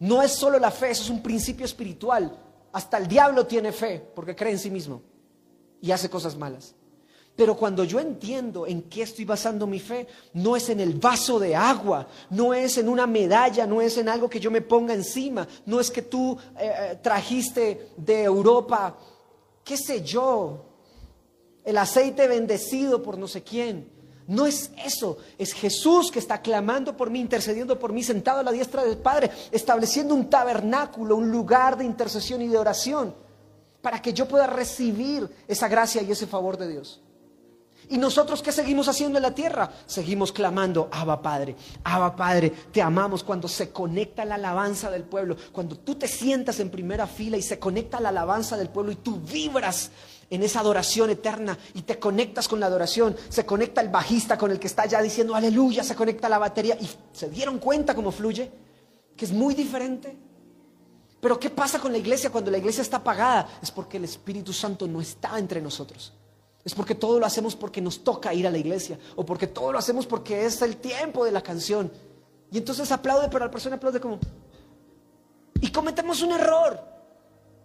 No 0.01 0.21
es 0.21 0.33
solo 0.33 0.59
la 0.59 0.73
fe, 0.73 0.91
eso 0.91 1.05
es 1.05 1.11
un 1.11 1.23
principio 1.23 1.65
espiritual. 1.65 2.50
Hasta 2.73 2.99
el 2.99 3.09
diablo 3.09 3.47
tiene 3.47 3.73
fe 3.73 4.05
porque 4.15 4.37
cree 4.37 4.53
en 4.53 4.59
sí 4.59 4.71
mismo 4.71 5.03
y 5.81 5.91
hace 5.91 6.09
cosas 6.09 6.37
malas. 6.37 6.75
Pero 7.37 7.57
cuando 7.57 7.85
yo 7.85 7.99
entiendo 7.99 8.67
en 8.67 8.83
qué 8.83 9.03
estoy 9.03 9.25
basando 9.25 9.67
mi 9.67 9.81
fe, 9.81 10.07
no 10.35 10.57
es 10.57 10.69
en 10.69 10.81
el 10.81 10.95
vaso 10.95 11.39
de 11.39 11.57
agua, 11.57 12.07
no 12.29 12.53
es 12.53 12.77
en 12.77 12.89
una 12.89 13.07
medalla, 13.07 13.67
no 13.67 13.81
es 13.81 13.97
en 13.97 14.09
algo 14.09 14.29
que 14.29 14.41
yo 14.41 14.51
me 14.51 14.61
ponga 14.61 14.93
encima, 14.93 15.49
no 15.65 15.81
es 15.81 15.91
que 15.91 16.03
tú 16.03 16.37
eh, 16.59 16.71
eh, 16.77 16.99
trajiste 17.03 17.93
de 17.97 18.25
Europa, 18.25 18.99
qué 19.65 19.77
sé 19.77 20.03
yo, 20.03 20.67
el 21.65 21.79
aceite 21.79 22.29
bendecido 22.29 23.03
por 23.03 23.17
no 23.17 23.27
sé 23.27 23.43
quién. 23.43 24.00
No 24.31 24.47
es 24.47 24.71
eso, 24.87 25.19
es 25.39 25.53
Jesús 25.53 26.13
que 26.13 26.21
está 26.21 26.41
clamando 26.41 26.97
por 26.97 27.11
mí, 27.11 27.19
intercediendo 27.19 27.77
por 27.81 27.93
mí, 27.93 28.05
sentado 28.05 28.39
a 28.39 28.43
la 28.45 28.53
diestra 28.53 28.85
del 28.85 28.97
Padre, 28.97 29.29
estableciendo 29.51 30.15
un 30.15 30.31
tabernáculo, 30.31 31.17
un 31.17 31.33
lugar 31.33 31.77
de 31.77 31.85
intercesión 31.85 32.41
y 32.41 32.47
de 32.47 32.57
oración, 32.57 33.13
para 33.83 34.01
que 34.01 34.13
yo 34.13 34.29
pueda 34.29 34.47
recibir 34.47 35.29
esa 35.49 35.67
gracia 35.67 36.01
y 36.03 36.13
ese 36.13 36.29
favor 36.29 36.57
de 36.57 36.69
Dios. 36.69 37.01
¿Y 37.89 37.99
nosotros 37.99 38.41
qué 38.41 38.53
seguimos 38.53 38.87
haciendo 38.87 39.19
en 39.19 39.25
la 39.25 39.35
tierra? 39.35 39.69
Seguimos 39.85 40.31
clamando, 40.31 40.89
Abba 40.93 41.21
Padre, 41.21 41.57
Abba 41.83 42.15
Padre, 42.15 42.51
te 42.71 42.81
amamos 42.81 43.25
cuando 43.25 43.49
se 43.49 43.71
conecta 43.71 44.25
la 44.25 44.37
alabanza 44.37 44.93
del 44.93 45.03
pueblo, 45.03 45.37
cuando 45.51 45.77
tú 45.77 45.97
te 45.97 46.07
sientas 46.07 46.61
en 46.61 46.71
primera 46.71 47.09
fila 47.09 47.37
y 47.37 47.43
se 47.43 47.59
conecta 47.59 47.99
la 47.99 48.11
alabanza 48.11 48.57
del 48.57 48.69
pueblo 48.69 48.93
y 48.93 48.97
tú 48.97 49.19
vibras 49.19 49.91
en 50.31 50.43
esa 50.45 50.61
adoración 50.61 51.11
eterna 51.11 51.59
y 51.75 51.83
te 51.83 51.99
conectas 51.99 52.47
con 52.47 52.61
la 52.61 52.67
adoración, 52.67 53.17
se 53.29 53.45
conecta 53.45 53.81
el 53.81 53.89
bajista 53.89 54.39
con 54.39 54.53
el 54.53 54.61
que 54.61 54.69
está 54.69 54.87
ya 54.87 55.03
diciendo 55.03 55.35
aleluya, 55.35 55.83
se 55.83 55.97
conecta 55.97 56.29
la 56.29 56.39
batería 56.39 56.79
y 56.81 56.89
se 57.13 57.29
dieron 57.29 57.59
cuenta 57.59 57.95
cómo 57.95 58.13
fluye, 58.13 58.51
que 59.17 59.25
es 59.25 59.33
muy 59.33 59.55
diferente. 59.55 60.17
Pero 61.21 61.39
¿qué 61.39 61.51
pasa 61.51 61.79
con 61.79 61.93
la 61.93 61.99
iglesia 61.99 62.31
cuando 62.31 62.51
la 62.51 62.59
iglesia 62.59 62.81
está 62.81 62.99
apagada? 62.99 63.59
Es 63.61 63.71
porque 63.71 63.99
el 63.99 64.05
Espíritu 64.05 64.53
Santo 64.53 64.87
no 64.87 65.01
está 65.01 65.39
entre 65.39 65.61
nosotros. 65.61 66.15
Es 66.65 66.75
porque 66.75 66.95
todo 66.95 67.19
lo 67.19 67.27
hacemos 67.27 67.57
porque 67.57 67.81
nos 67.81 68.05
toca 68.05 68.33
ir 68.33 68.47
a 68.47 68.51
la 68.51 68.59
iglesia 68.59 68.99
o 69.17 69.27
porque 69.27 69.47
todo 69.47 69.73
lo 69.73 69.79
hacemos 69.79 70.07
porque 70.07 70.47
es 70.47 70.63
el 70.63 70.77
tiempo 70.77 71.25
de 71.25 71.33
la 71.33 71.43
canción. 71.43 71.91
Y 72.53 72.59
entonces 72.59 72.91
aplaude, 72.93 73.29
pero 73.31 73.45
la 73.45 73.51
persona 73.51 73.77
aplaude 73.77 74.01
como... 74.01 74.19
Y 75.61 75.71
cometemos 75.71 76.23
un 76.23 76.33
error. 76.33 77.00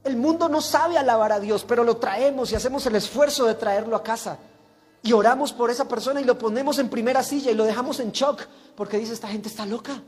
El 0.06 0.18
mundo 0.18 0.48
no 0.48 0.62
sabe 0.62 1.00
alabar 1.00 1.32
a 1.32 1.40
Dios, 1.40 1.66
pero 1.68 1.84
lo 1.84 1.98
traemos 1.98 2.52
y 2.52 2.56
hacemos 2.56 2.86
el 2.86 2.96
esfuerzo 2.96 3.46
de 3.46 3.56
traerlo 3.56 3.96
a 3.96 4.04
casa. 4.04 4.38
Y 5.02 5.14
oramos 5.14 5.52
por 5.52 5.72
esa 5.72 5.88
persona 5.88 6.22
y 6.22 6.24
lo 6.24 6.38
ponemos 6.38 6.78
en 6.78 6.90
primera 6.90 7.24
silla 7.24 7.50
y 7.50 7.56
lo 7.56 7.64
dejamos 7.64 8.00
en 8.00 8.12
shock 8.12 8.44
porque 8.76 9.00
dice, 9.00 9.14
esta 9.14 9.28
gente 9.28 9.50
está 9.50 9.66
loca. 9.66 10.04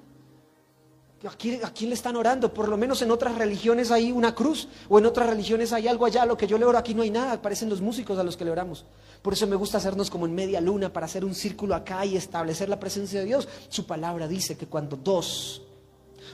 ¿A 1.27 1.31
quién, 1.31 1.65
¿A 1.65 1.73
quién, 1.73 1.89
le 1.89 1.95
están 1.95 2.15
orando? 2.15 2.53
Por 2.53 2.69
lo 2.69 2.77
menos 2.77 3.01
en 3.01 3.09
otras 3.09 3.35
religiones 3.39 3.89
hay 3.89 4.11
una 4.11 4.35
cruz 4.35 4.67
o 4.87 4.99
en 4.99 5.07
otras 5.07 5.27
religiones 5.27 5.73
hay 5.73 5.87
algo 5.87 6.05
allá. 6.05 6.27
Lo 6.27 6.37
que 6.37 6.45
yo 6.45 6.59
le 6.59 6.65
oro 6.65 6.77
aquí 6.77 6.93
no 6.93 7.01
hay 7.01 7.09
nada. 7.09 7.41
Parecen 7.41 7.67
los 7.67 7.81
músicos 7.81 8.19
a 8.19 8.23
los 8.23 8.37
que 8.37 8.45
le 8.45 8.51
oramos. 8.51 8.85
Por 9.23 9.33
eso 9.33 9.47
me 9.47 9.55
gusta 9.55 9.79
hacernos 9.79 10.11
como 10.11 10.27
en 10.27 10.35
media 10.35 10.61
luna 10.61 10.93
para 10.93 11.07
hacer 11.07 11.25
un 11.25 11.33
círculo 11.33 11.73
acá 11.73 12.05
y 12.05 12.15
establecer 12.15 12.69
la 12.69 12.79
presencia 12.79 13.19
de 13.19 13.25
Dios. 13.25 13.47
Su 13.69 13.87
palabra 13.87 14.27
dice 14.27 14.57
que 14.57 14.67
cuando 14.67 14.95
dos 14.95 15.63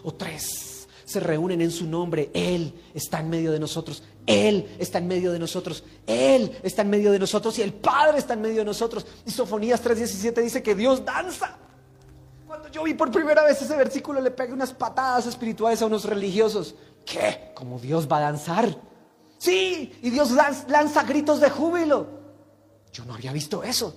o 0.03 0.13
tres 0.13 0.72
se 1.13 1.19
reúnen 1.19 1.61
en 1.61 1.71
su 1.71 1.85
nombre, 1.85 2.29
Él 2.33 2.73
está 2.93 3.19
en 3.19 3.29
medio 3.29 3.51
de 3.51 3.59
nosotros. 3.59 4.03
Él 4.25 4.67
está 4.79 4.99
en 4.99 5.07
medio 5.07 5.31
de 5.31 5.39
nosotros. 5.39 5.83
Él 6.07 6.57
está 6.63 6.81
en 6.81 6.89
medio 6.89 7.11
de 7.11 7.19
nosotros 7.19 7.57
y 7.59 7.61
el 7.61 7.73
Padre 7.73 8.19
está 8.19 8.33
en 8.33 8.41
medio 8.41 8.59
de 8.59 8.65
nosotros. 8.65 9.05
Y 9.25 9.31
Sofonías 9.31 9.83
3:17 9.83 10.41
dice 10.41 10.63
que 10.63 10.75
Dios 10.75 11.03
danza 11.03 11.57
cuando 12.53 12.69
yo 12.69 12.83
vi 12.83 12.93
por 12.93 13.09
primera 13.09 13.41
vez 13.41 13.59
ese 13.63 13.75
versículo, 13.75 14.21
le 14.21 14.29
pegué 14.29 14.53
unas 14.53 14.71
patadas 14.71 15.25
espirituales 15.25 15.81
a 15.81 15.87
unos 15.87 16.05
religiosos. 16.05 16.75
¿Qué? 17.03 17.49
¿Cómo 17.55 17.79
Dios 17.79 18.07
va 18.07 18.17
a 18.17 18.21
danzar? 18.21 18.77
Sí, 19.39 19.91
y 20.03 20.11
Dios 20.11 20.29
lanza, 20.67 21.01
gritos 21.01 21.39
de 21.39 21.49
júbilo. 21.49 22.05
Yo 22.91 23.05
no 23.05 23.15
había 23.15 23.33
visto 23.33 23.63
eso. 23.63 23.95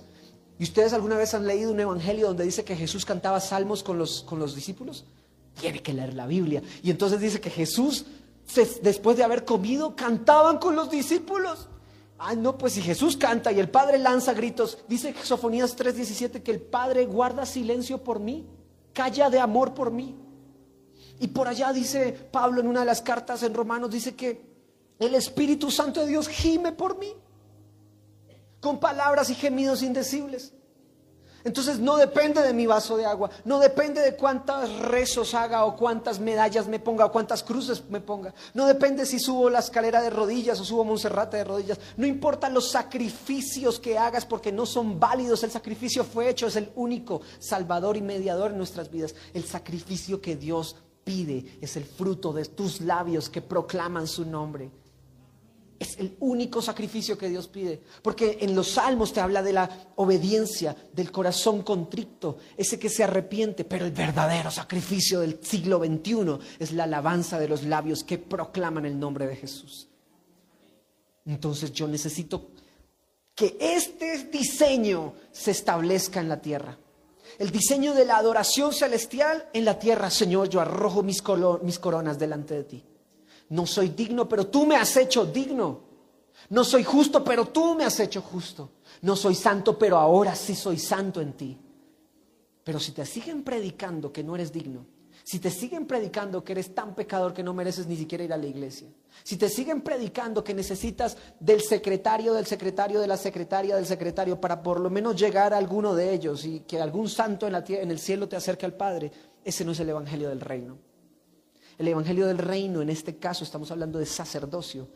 ¿Y 0.57 0.63
ustedes 0.63 0.93
alguna 0.93 1.17
vez 1.17 1.35
han 1.35 1.45
leído 1.45 1.71
un 1.71 1.79
evangelio 1.79 2.25
donde 2.29 2.45
dice 2.45 2.65
que 2.65 2.75
Jesús 2.75 3.05
cantaba 3.05 3.39
salmos 3.39 3.83
con 3.83 3.99
los, 3.99 4.23
con 4.23 4.39
los 4.39 4.55
discípulos? 4.55 5.05
Tiene 5.59 5.81
que 5.81 5.93
leer 5.93 6.13
la 6.13 6.27
Biblia. 6.27 6.61
Y 6.83 6.91
entonces 6.91 7.19
dice 7.19 7.41
que 7.41 7.49
Jesús, 7.49 8.05
después 8.81 9.17
de 9.17 9.23
haber 9.23 9.45
comido, 9.45 9.95
cantaban 9.95 10.57
con 10.57 10.75
los 10.75 10.89
discípulos. 10.89 11.67
Ah, 12.19 12.33
no, 12.35 12.57
pues 12.57 12.73
si 12.73 12.81
Jesús 12.81 13.15
canta 13.15 13.51
y 13.51 13.59
el 13.59 13.69
Padre 13.69 13.99
lanza 13.99 14.33
gritos, 14.33 14.79
dice 14.87 15.13
Sofonías 15.23 15.77
3:17 15.77 16.41
que 16.41 16.51
el 16.51 16.61
Padre 16.61 17.05
guarda 17.05 17.45
silencio 17.45 18.03
por 18.03 18.19
mí, 18.19 18.47
calla 18.93 19.29
de 19.29 19.39
amor 19.39 19.73
por 19.75 19.91
mí. 19.91 20.15
Y 21.19 21.27
por 21.27 21.47
allá 21.47 21.71
dice 21.73 22.11
Pablo 22.31 22.61
en 22.61 22.67
una 22.67 22.79
de 22.81 22.87
las 22.87 23.01
cartas 23.01 23.43
en 23.43 23.53
Romanos, 23.53 23.91
dice 23.91 24.15
que 24.15 24.47
el 24.97 25.13
Espíritu 25.13 25.69
Santo 25.69 26.01
de 26.01 26.07
Dios 26.07 26.27
gime 26.27 26.71
por 26.71 26.97
mí, 26.97 27.13
con 28.59 28.79
palabras 28.79 29.29
y 29.29 29.35
gemidos 29.35 29.83
indecibles. 29.83 30.53
Entonces 31.47 31.79
no 31.79 31.95
depende 31.95 32.41
de 32.41 32.51
mi 32.51 32.67
vaso 32.67 32.97
de 32.97 33.05
agua, 33.05 33.29
no 33.45 33.59
depende 33.59 34.01
de 34.01 34.17
cuántos 34.17 34.69
rezos 34.79 35.33
haga 35.33 35.63
o 35.63 35.77
cuántas 35.77 36.19
medallas 36.19 36.67
me 36.67 36.77
ponga 36.77 37.05
o 37.05 37.11
cuántas 37.13 37.41
cruces 37.41 37.83
me 37.89 38.01
ponga. 38.01 38.33
No 38.53 38.65
depende 38.67 39.05
si 39.05 39.17
subo 39.17 39.49
la 39.49 39.59
escalera 39.59 40.01
de 40.01 40.09
rodillas 40.09 40.59
o 40.59 40.65
subo 40.65 40.83
Monserrate 40.83 41.37
de 41.37 41.45
rodillas. 41.45 41.79
No 41.95 42.05
importa 42.05 42.49
los 42.49 42.69
sacrificios 42.69 43.79
que 43.79 43.97
hagas 43.97 44.25
porque 44.25 44.51
no 44.51 44.65
son 44.65 44.99
válidos. 44.99 45.41
El 45.45 45.51
sacrificio 45.51 46.03
fue 46.03 46.27
hecho, 46.27 46.47
es 46.47 46.57
el 46.57 46.69
único 46.75 47.21
salvador 47.39 47.95
y 47.95 48.01
mediador 48.01 48.51
en 48.51 48.57
nuestras 48.57 48.91
vidas. 48.91 49.15
El 49.33 49.45
sacrificio 49.45 50.19
que 50.19 50.35
Dios 50.35 50.75
pide 51.05 51.57
es 51.61 51.77
el 51.77 51.85
fruto 51.85 52.33
de 52.33 52.43
tus 52.43 52.81
labios 52.81 53.29
que 53.29 53.41
proclaman 53.41 54.05
su 54.05 54.25
nombre. 54.25 54.69
Es 55.79 55.97
el 55.99 56.15
único 56.19 56.61
sacrificio 56.61 57.17
que 57.17 57.29
Dios 57.29 57.47
pide. 57.47 57.81
Porque 58.01 58.39
en 58.41 58.55
los 58.55 58.69
salmos 58.69 59.13
te 59.13 59.19
habla 59.19 59.43
de 59.43 59.53
la 59.53 59.69
obediencia, 59.95 60.75
del 60.93 61.11
corazón 61.11 61.61
contrito, 61.61 62.37
ese 62.55 62.79
que 62.79 62.89
se 62.89 63.03
arrepiente. 63.03 63.63
Pero 63.63 63.85
el 63.85 63.91
verdadero 63.91 64.49
sacrificio 64.49 65.19
del 65.19 65.39
siglo 65.43 65.79
XXI 65.79 66.39
es 66.59 66.71
la 66.71 66.85
alabanza 66.85 67.39
de 67.39 67.47
los 67.47 67.63
labios 67.63 68.03
que 68.03 68.17
proclaman 68.17 68.85
el 68.85 68.99
nombre 68.99 69.27
de 69.27 69.35
Jesús. 69.35 69.87
Entonces 71.25 71.71
yo 71.73 71.87
necesito 71.87 72.51
que 73.35 73.57
este 73.59 74.23
diseño 74.25 75.13
se 75.31 75.51
establezca 75.51 76.19
en 76.19 76.29
la 76.29 76.41
tierra. 76.41 76.77
El 77.37 77.51
diseño 77.51 77.93
de 77.93 78.05
la 78.05 78.17
adoración 78.17 78.73
celestial 78.73 79.47
en 79.53 79.63
la 79.63 79.77
tierra. 79.77 80.09
Señor, 80.09 80.49
yo 80.49 80.59
arrojo 80.59 81.03
mis, 81.03 81.21
mis 81.61 81.77
coronas 81.77 82.17
delante 82.17 82.55
de 82.55 82.63
ti. 82.63 82.83
No 83.49 83.65
soy 83.65 83.89
digno, 83.89 84.27
pero 84.27 84.47
tú 84.47 84.65
me 84.65 84.75
has 84.75 84.95
hecho 84.97 85.25
digno. 85.25 85.81
No 86.49 86.63
soy 86.63 86.83
justo, 86.83 87.23
pero 87.23 87.45
tú 87.45 87.75
me 87.75 87.83
has 87.83 87.99
hecho 87.99 88.21
justo. 88.21 88.71
No 89.01 89.15
soy 89.15 89.35
santo, 89.35 89.77
pero 89.77 89.97
ahora 89.97 90.35
sí 90.35 90.55
soy 90.55 90.77
santo 90.77 91.21
en 91.21 91.33
ti. 91.33 91.57
Pero 92.63 92.79
si 92.79 92.91
te 92.91 93.05
siguen 93.05 93.43
predicando 93.43 94.11
que 94.11 94.23
no 94.23 94.35
eres 94.35 94.51
digno, 94.51 94.85
si 95.23 95.39
te 95.39 95.49
siguen 95.49 95.85
predicando 95.85 96.43
que 96.43 96.53
eres 96.53 96.73
tan 96.73 96.95
pecador 96.95 97.33
que 97.33 97.43
no 97.43 97.53
mereces 97.53 97.87
ni 97.87 97.97
siquiera 97.97 98.23
ir 98.23 98.31
a 98.31 98.37
la 98.37 98.45
iglesia, 98.45 98.87
si 99.23 99.35
te 99.35 99.49
siguen 99.49 99.81
predicando 99.81 100.43
que 100.43 100.53
necesitas 100.53 101.17
del 101.39 101.61
secretario, 101.61 102.33
del 102.33 102.45
secretario, 102.45 103.01
de 103.01 103.07
la 103.07 103.17
secretaria, 103.17 103.75
del 103.75 103.85
secretario, 103.85 104.39
para 104.39 104.63
por 104.63 104.79
lo 104.79 104.89
menos 104.89 105.15
llegar 105.15 105.53
a 105.53 105.57
alguno 105.57 105.95
de 105.95 106.13
ellos 106.13 106.45
y 106.45 106.61
que 106.61 106.79
algún 106.79 107.09
santo 107.09 107.45
en, 107.45 107.53
la 107.53 107.63
en 107.67 107.91
el 107.91 107.99
cielo 107.99 108.29
te 108.29 108.35
acerque 108.35 108.65
al 108.65 108.73
Padre, 108.73 109.11
ese 109.43 109.65
no 109.65 109.73
es 109.73 109.79
el 109.79 109.89
Evangelio 109.89 110.29
del 110.29 110.39
Reino. 110.39 110.77
El 111.77 111.87
Evangelio 111.87 112.27
del 112.27 112.39
Reino, 112.39 112.81
en 112.81 112.89
este 112.89 113.17
caso 113.17 113.43
estamos 113.43 113.69
hablando 113.69 113.99
de 113.99 114.05
sacerdocio, 114.05 114.87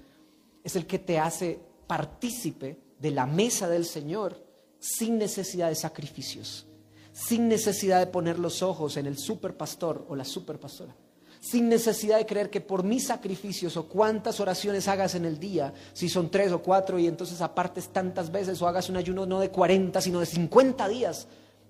es 0.64 0.76
el 0.76 0.88
que 0.88 1.00
te 1.00 1.20
hace 1.20 1.60
partícipe 1.88 2.80
de 3.00 3.12
la 3.12 3.26
mesa 3.26 3.68
del 3.68 3.86
Señor 3.86 4.44
sin 4.80 5.18
necesidad 5.20 5.70
de 5.70 5.76
sacrificios, 5.76 6.66
sin 7.12 7.48
necesidad 7.48 8.00
de 8.00 8.08
poner 8.08 8.40
los 8.40 8.64
ojos 8.64 8.98
en 8.98 9.06
el 9.06 9.18
superpastor 9.18 10.06
o 10.10 10.16
la 10.16 10.26
superpastora, 10.26 10.96
sin 11.40 11.70
necesidad 11.70 12.18
de 12.18 12.26
creer 12.26 12.50
que 12.50 12.62
por 12.62 12.84
mis 12.84 13.06
sacrificios 13.08 13.78
o 13.78 13.88
cuántas 13.88 14.40
oraciones 14.40 14.88
hagas 14.88 15.14
en 15.14 15.26
el 15.26 15.40
día, 15.40 15.74
si 15.94 16.10
son 16.10 16.32
tres 16.32 16.52
o 16.52 16.64
cuatro 16.64 16.98
y 16.98 17.06
entonces 17.06 17.42
apartes 17.42 17.90
tantas 17.90 18.32
veces 18.32 18.60
o 18.62 18.68
hagas 18.68 18.90
un 18.90 18.98
ayuno 18.98 19.28
no 19.28 19.40
de 19.40 19.52
40 19.52 20.02
sino 20.02 20.20
de 20.20 20.26
50 20.26 20.88
días, 20.88 21.28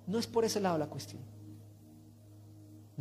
no 0.07 0.19
es 0.19 0.27
por 0.27 0.45
ese 0.45 0.61
lado 0.61 0.77
la 0.77 0.87
cuestión. 0.87 1.21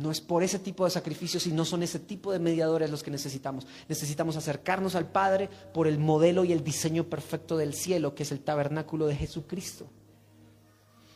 No 0.01 0.09
es 0.09 0.19
por 0.19 0.41
ese 0.41 0.57
tipo 0.57 0.83
de 0.83 0.89
sacrificios 0.89 1.45
y 1.45 1.51
no 1.51 1.63
son 1.63 1.83
ese 1.83 1.99
tipo 1.99 2.31
de 2.31 2.39
mediadores 2.39 2.89
los 2.89 3.03
que 3.03 3.11
necesitamos. 3.11 3.67
Necesitamos 3.87 4.35
acercarnos 4.35 4.95
al 4.95 5.05
Padre 5.05 5.47
por 5.73 5.87
el 5.87 5.99
modelo 5.99 6.43
y 6.43 6.51
el 6.51 6.63
diseño 6.63 7.03
perfecto 7.03 7.55
del 7.55 7.75
cielo, 7.75 8.15
que 8.15 8.23
es 8.23 8.31
el 8.31 8.41
tabernáculo 8.41 9.05
de 9.05 9.15
Jesucristo. 9.15 9.85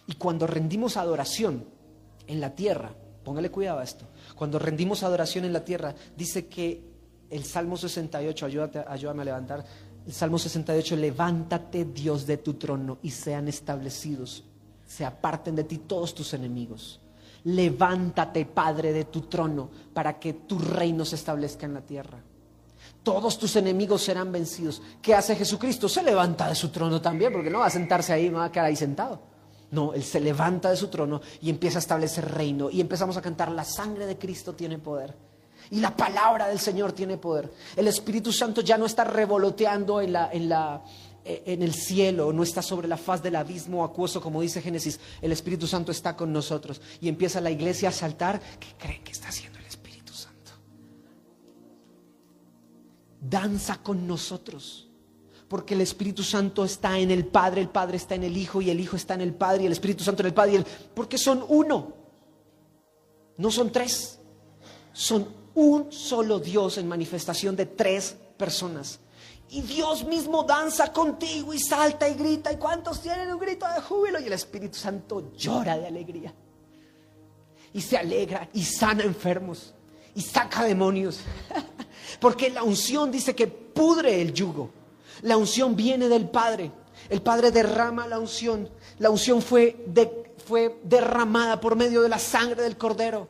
Y 0.06 0.14
cuando 0.14 0.46
rendimos 0.46 0.98
adoración 0.98 1.66
en 2.28 2.40
la 2.40 2.54
tierra, 2.54 2.94
póngale 3.24 3.50
cuidado 3.50 3.80
a 3.80 3.84
esto, 3.84 4.06
cuando 4.36 4.60
rendimos 4.60 5.02
adoración 5.02 5.46
en 5.46 5.54
la 5.54 5.66
tierra, 5.66 5.96
dice 6.16 6.46
que 6.46 6.84
el 7.32 7.44
Salmo 7.44 7.78
68, 7.78 8.46
ayúdate, 8.46 8.86
ayúdame 8.88 9.24
a 9.24 9.26
levantar, 9.26 9.66
el 10.06 10.14
Salmo 10.14 10.38
68, 10.38 10.96
levántate 10.96 11.86
Dios 11.86 12.28
de 12.28 12.38
tu 12.38 12.54
trono 12.54 13.00
y 13.02 13.10
sean 13.10 13.48
establecidos, 13.48 14.44
se 14.86 15.06
aparten 15.06 15.56
de 15.56 15.64
ti 15.64 15.80
todos 15.80 16.14
tus 16.14 16.36
enemigos 16.36 17.02
levántate, 17.46 18.46
Padre, 18.46 18.92
de 18.92 19.06
tu 19.06 19.22
trono, 19.22 19.70
para 19.94 20.20
que 20.20 20.34
tu 20.34 20.60
reino 20.60 21.06
se 21.06 21.16
establezca 21.16 21.66
en 21.66 21.74
la 21.74 21.82
tierra. 21.82 22.20
Todos 23.04 23.38
tus 23.38 23.56
enemigos 23.56 24.02
serán 24.02 24.32
vencidos. 24.32 24.82
¿Qué 25.02 25.14
hace 25.14 25.36
Jesucristo? 25.36 25.88
Se 25.88 26.02
levanta 26.02 26.50
de 26.50 26.56
su 26.56 26.70
trono 26.70 27.02
también, 27.02 27.32
porque 27.32 27.50
no 27.50 27.60
va 27.60 27.68
a 27.68 27.72
sentarse 27.72 28.14
ahí, 28.14 28.30
no 28.30 28.40
va 28.40 28.46
a 28.46 28.52
quedar 28.52 28.66
ahí 28.66 28.76
sentado. 28.76 29.22
No, 29.72 29.94
Él 29.94 30.04
se 30.04 30.20
levanta 30.20 30.70
de 30.70 30.78
su 30.78 30.88
trono 30.88 31.22
y 31.42 31.50
empieza 31.50 31.78
a 31.78 31.80
establecer 31.80 32.32
reino. 32.32 32.70
Y 32.70 32.82
empezamos 32.82 33.16
a 33.18 33.22
cantar, 33.22 33.52
la 33.52 33.64
sangre 33.64 34.06
de 34.08 34.18
Cristo 34.18 34.54
tiene 34.54 34.80
poder. 34.80 35.16
Y 35.70 35.80
la 35.80 35.96
palabra 35.96 36.48
del 36.48 36.60
Señor 36.60 36.94
tiene 36.94 37.18
poder. 37.18 37.52
El 37.76 37.88
Espíritu 37.88 38.32
Santo 38.32 38.62
ya 38.62 38.78
no 38.78 38.86
está 38.86 39.04
revoloteando 39.04 40.02
en 40.02 40.14
la, 40.14 40.30
en 40.32 40.50
la, 40.50 40.84
en 41.26 41.64
el 41.64 41.74
cielo, 41.74 42.32
no 42.32 42.44
está 42.44 42.62
sobre 42.62 42.88
la 42.88 42.98
faz 42.98 43.24
del 43.24 43.36
abismo 43.36 43.84
acuoso, 43.84 44.22
como 44.22 44.42
dice 44.42 44.62
Génesis, 44.62 45.00
el 45.22 45.32
Espíritu 45.32 45.66
Santo 45.66 45.92
está 45.92 46.16
con 46.16 46.32
nosotros. 46.32 46.80
Y 47.02 47.10
empieza 47.10 47.42
la 47.42 47.50
iglesia 47.50 47.90
a 47.90 47.92
saltar, 47.92 48.40
¿qué 48.60 48.68
creen 48.78 49.04
que 49.04 49.12
está 49.12 49.30
haciendo 49.30 49.58
el 49.58 49.66
Espíritu 49.66 50.14
Santo? 50.14 50.52
Danza 53.20 53.82
con 53.82 54.06
nosotros, 54.06 54.88
porque 55.48 55.74
el 55.74 55.82
Espíritu 55.82 56.22
Santo 56.22 56.64
está 56.64 57.00
en 57.00 57.10
el 57.10 57.26
Padre, 57.26 57.62
el 57.62 57.70
Padre 57.70 57.98
está 57.98 58.14
en 58.14 58.24
el 58.24 58.38
Hijo 58.38 58.62
y 58.62 58.70
el 58.70 58.80
Hijo 58.80 58.96
está 58.96 59.16
en 59.16 59.22
el 59.22 59.34
Padre 59.34 59.64
y 59.64 59.66
el 59.66 59.72
Espíritu 59.72 60.04
Santo 60.04 60.22
en 60.22 60.28
el 60.28 60.34
Padre, 60.36 60.64
porque 60.94 61.18
son 61.18 61.44
uno, 61.48 61.94
no 63.38 63.50
son 63.50 63.72
tres, 63.72 64.20
son 64.94 65.28
un 65.56 65.92
solo 65.92 66.38
Dios 66.38 66.78
en 66.78 66.88
manifestación 66.88 67.56
de 67.56 67.66
tres 67.66 68.16
personas. 68.38 69.00
Y 69.50 69.62
Dios 69.62 70.04
mismo 70.04 70.44
danza 70.44 70.92
contigo 70.92 71.54
y 71.54 71.60
salta 71.60 72.10
y 72.10 72.16
grita. 72.16 72.52
¿Y 72.52 72.58
cuántos 72.58 73.02
tienen 73.02 73.32
un 73.32 73.40
grito 73.40 73.66
de 73.68 73.82
júbilo? 73.82 74.20
Y 74.20 74.26
el 74.26 74.34
Espíritu 74.34 74.78
Santo 74.78 75.32
llora 75.36 75.78
de 75.78 75.88
alegría. 75.88 76.34
Y 77.74 77.82
se 77.82 77.98
alegra 77.98 78.50
y 78.54 78.64
sana 78.64 79.04
enfermos. 79.04 79.74
Y 80.16 80.22
saca 80.22 80.64
demonios. 80.64 81.20
Porque 82.20 82.50
la 82.50 82.64
unción 82.64 83.12
dice 83.12 83.36
que 83.36 83.48
pudre 83.48 84.22
el 84.22 84.34
yugo. 84.34 84.72
La 85.22 85.38
unción 85.38 85.76
viene 85.76 86.10
del 86.10 86.30
Padre. 86.30 86.72
El 87.10 87.22
Padre 87.22 87.52
derrama 87.52 88.08
la 88.08 88.20
unción. 88.20 88.70
La 88.98 89.10
unción 89.10 89.42
fue, 89.42 89.86
fue 90.46 90.80
derramada 90.84 91.60
por 91.60 91.76
medio 91.76 92.02
de 92.02 92.10
la 92.10 92.20
sangre 92.20 92.64
del 92.64 92.78
Cordero. 92.78 93.28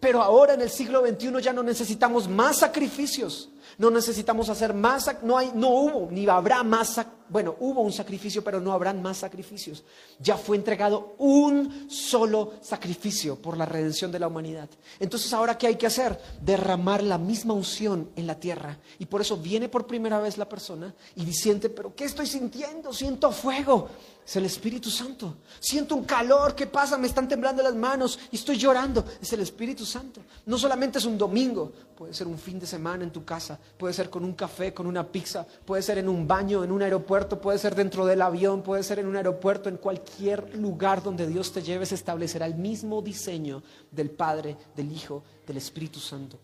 Pero 0.00 0.22
ahora 0.22 0.54
en 0.54 0.60
el 0.60 0.70
siglo 0.70 1.06
XXI 1.06 1.40
ya 1.40 1.52
no 1.52 1.62
necesitamos 1.62 2.28
más 2.28 2.58
sacrificios. 2.58 3.50
No 3.78 3.90
necesitamos 3.90 4.48
hacer 4.48 4.74
más, 4.74 5.10
no, 5.22 5.36
hay, 5.36 5.52
no 5.54 5.68
hubo 5.68 6.08
ni 6.10 6.26
habrá 6.28 6.62
más, 6.62 7.00
bueno, 7.28 7.56
hubo 7.60 7.80
un 7.80 7.92
sacrificio, 7.92 8.42
pero 8.42 8.60
no 8.60 8.72
habrán 8.72 9.00
más 9.00 9.18
sacrificios. 9.18 9.84
Ya 10.18 10.36
fue 10.36 10.56
entregado 10.56 11.14
un 11.18 11.88
solo 11.90 12.54
sacrificio 12.60 13.36
por 13.36 13.56
la 13.56 13.66
redención 13.66 14.10
de 14.10 14.18
la 14.18 14.26
humanidad. 14.26 14.68
Entonces, 14.98 15.32
ahora 15.32 15.56
qué 15.56 15.68
hay 15.68 15.76
que 15.76 15.86
hacer? 15.86 16.18
Derramar 16.42 17.02
la 17.02 17.18
misma 17.18 17.54
unción 17.54 18.10
en 18.16 18.26
la 18.26 18.38
tierra. 18.38 18.78
Y 18.98 19.06
por 19.06 19.20
eso 19.20 19.36
viene 19.36 19.68
por 19.68 19.86
primera 19.86 20.18
vez 20.18 20.36
la 20.36 20.48
persona 20.48 20.94
y 21.16 21.24
dice, 21.24 21.44
pero 21.70 21.94
¿qué 21.94 22.04
estoy 22.04 22.26
sintiendo? 22.26 22.92
Siento 22.92 23.30
fuego. 23.30 23.88
Es 24.26 24.36
el 24.36 24.46
Espíritu 24.46 24.90
Santo. 24.90 25.36
Siento 25.60 25.94
un 25.94 26.04
calor, 26.04 26.54
¿qué 26.54 26.66
pasa? 26.66 26.96
Me 26.96 27.06
están 27.06 27.28
temblando 27.28 27.62
las 27.62 27.74
manos 27.74 28.18
y 28.30 28.36
estoy 28.36 28.56
llorando. 28.56 29.04
Es 29.20 29.30
el 29.34 29.40
Espíritu 29.40 29.84
Santo. 29.84 30.22
No 30.46 30.56
solamente 30.56 30.98
es 30.98 31.04
un 31.04 31.18
domingo, 31.18 31.72
puede 31.94 32.14
ser 32.14 32.26
un 32.26 32.38
fin 32.38 32.58
de 32.58 32.66
semana 32.66 33.04
en 33.04 33.10
tu 33.10 33.22
casa, 33.22 33.58
puede 33.76 33.92
ser 33.92 34.08
con 34.08 34.24
un 34.24 34.32
café, 34.32 34.72
con 34.72 34.86
una 34.86 35.06
pizza, 35.06 35.46
puede 35.66 35.82
ser 35.82 35.98
en 35.98 36.08
un 36.08 36.26
baño, 36.26 36.64
en 36.64 36.72
un 36.72 36.80
aeropuerto, 36.80 37.13
puede 37.40 37.58
ser 37.58 37.74
dentro 37.74 38.06
del 38.06 38.22
avión, 38.22 38.62
puede 38.62 38.82
ser 38.82 38.98
en 38.98 39.06
un 39.06 39.16
aeropuerto, 39.16 39.68
en 39.68 39.76
cualquier 39.76 40.56
lugar 40.56 41.02
donde 41.02 41.26
Dios 41.26 41.52
te 41.52 41.62
lleve, 41.62 41.86
se 41.86 41.94
establecerá 41.94 42.46
el 42.46 42.54
mismo 42.54 43.02
diseño 43.02 43.62
del 43.90 44.10
Padre, 44.10 44.56
del 44.74 44.92
Hijo, 44.92 45.22
del 45.46 45.56
Espíritu 45.56 46.00
Santo. 46.00 46.38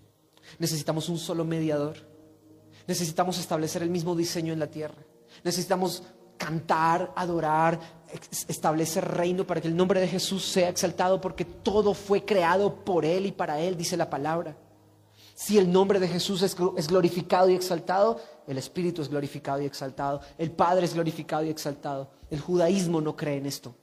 Necesitamos 0.58 1.08
un 1.08 1.18
solo 1.18 1.44
mediador. 1.44 1.96
Necesitamos 2.86 3.38
establecer 3.38 3.82
el 3.82 3.90
mismo 3.90 4.14
diseño 4.14 4.52
en 4.52 4.58
la 4.58 4.66
tierra. 4.68 5.02
Necesitamos 5.44 6.02
cantar, 6.36 7.12
adorar, 7.16 7.78
establecer 8.48 9.06
reino 9.06 9.46
para 9.46 9.60
que 9.60 9.68
el 9.68 9.76
nombre 9.76 10.00
de 10.00 10.08
Jesús 10.08 10.44
sea 10.44 10.68
exaltado 10.68 11.20
porque 11.20 11.44
todo 11.44 11.94
fue 11.94 12.24
creado 12.24 12.84
por 12.84 13.04
Él 13.04 13.26
y 13.26 13.32
para 13.32 13.60
Él, 13.60 13.76
dice 13.76 13.96
la 13.96 14.08
palabra. 14.08 14.56
Si 15.40 15.56
el 15.56 15.72
nombre 15.72 15.98
de 15.98 16.06
Jesús 16.06 16.42
es, 16.42 16.54
glorificado 16.86 17.48
y 17.48 17.54
exaltado, 17.54 18.20
el 18.46 18.58
Espíritu 18.58 19.00
es 19.00 19.08
glorificado 19.08 19.62
y 19.62 19.64
exaltado, 19.64 20.20
el 20.36 20.50
Padre 20.50 20.84
es 20.84 20.92
glorificado 20.92 21.42
y 21.44 21.48
exaltado. 21.48 22.10
El 22.28 22.40
judaísmo 22.40 23.00
no 23.00 23.16
cree 23.16 23.38
en 23.38 23.46
esto. 23.46 23.74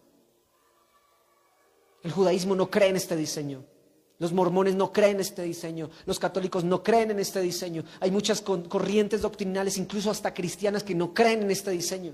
El 2.04 2.12
judaísmo 2.12 2.56
no 2.56 2.70
cree 2.70 2.90
en 2.90 2.98
este 2.98 3.16
diseño. 3.16 3.66
Los 4.20 4.34
mormones 4.34 4.76
no 4.76 4.94
creen 4.94 5.16
en 5.16 5.22
este 5.22 5.42
diseño, 5.42 5.90
los 6.06 6.20
católicos 6.20 6.64
no 6.64 6.84
creen 6.84 7.10
en 7.10 7.18
este 7.18 7.42
diseño. 7.42 7.84
Hay 8.02 8.12
muchas 8.12 8.42
corrientes 8.42 9.24
doctrinales, 9.24 9.80
incluso 9.80 10.12
hasta 10.12 10.36
cristianas, 10.36 10.84
que 10.84 10.94
no 10.94 11.12
creen 11.12 11.42
en 11.42 11.50
este 11.50 11.72
diseño 11.72 12.14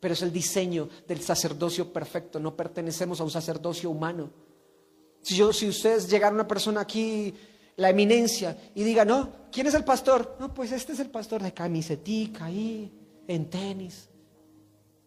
pero 0.00 0.12
es 0.12 0.20
el 0.20 0.32
diseño 0.32 0.90
del 1.08 1.22
sacerdocio 1.22 1.90
perfecto. 1.90 2.38
No 2.38 2.54
pertenecemos 2.54 3.20
a 3.20 3.24
un 3.24 3.30
sacerdocio 3.30 3.88
humano. 3.88 4.30
Si, 5.22 5.34
yo, 5.34 5.50
si 5.50 5.66
ustedes 5.66 6.10
llegaron 6.10 6.34
una 6.34 6.46
persona 6.46 6.82
aquí, 6.82 7.34
la 7.76 7.90
eminencia, 7.90 8.56
y 8.74 8.84
diga, 8.84 9.04
no, 9.04 9.30
¿quién 9.50 9.66
es 9.66 9.74
el 9.74 9.84
pastor? 9.84 10.36
No, 10.38 10.54
pues 10.54 10.72
este 10.72 10.92
es 10.92 11.00
el 11.00 11.10
pastor 11.10 11.42
de 11.42 11.52
camisetica 11.52 12.46
ahí, 12.46 12.92
en 13.26 13.50
tenis. 13.50 14.08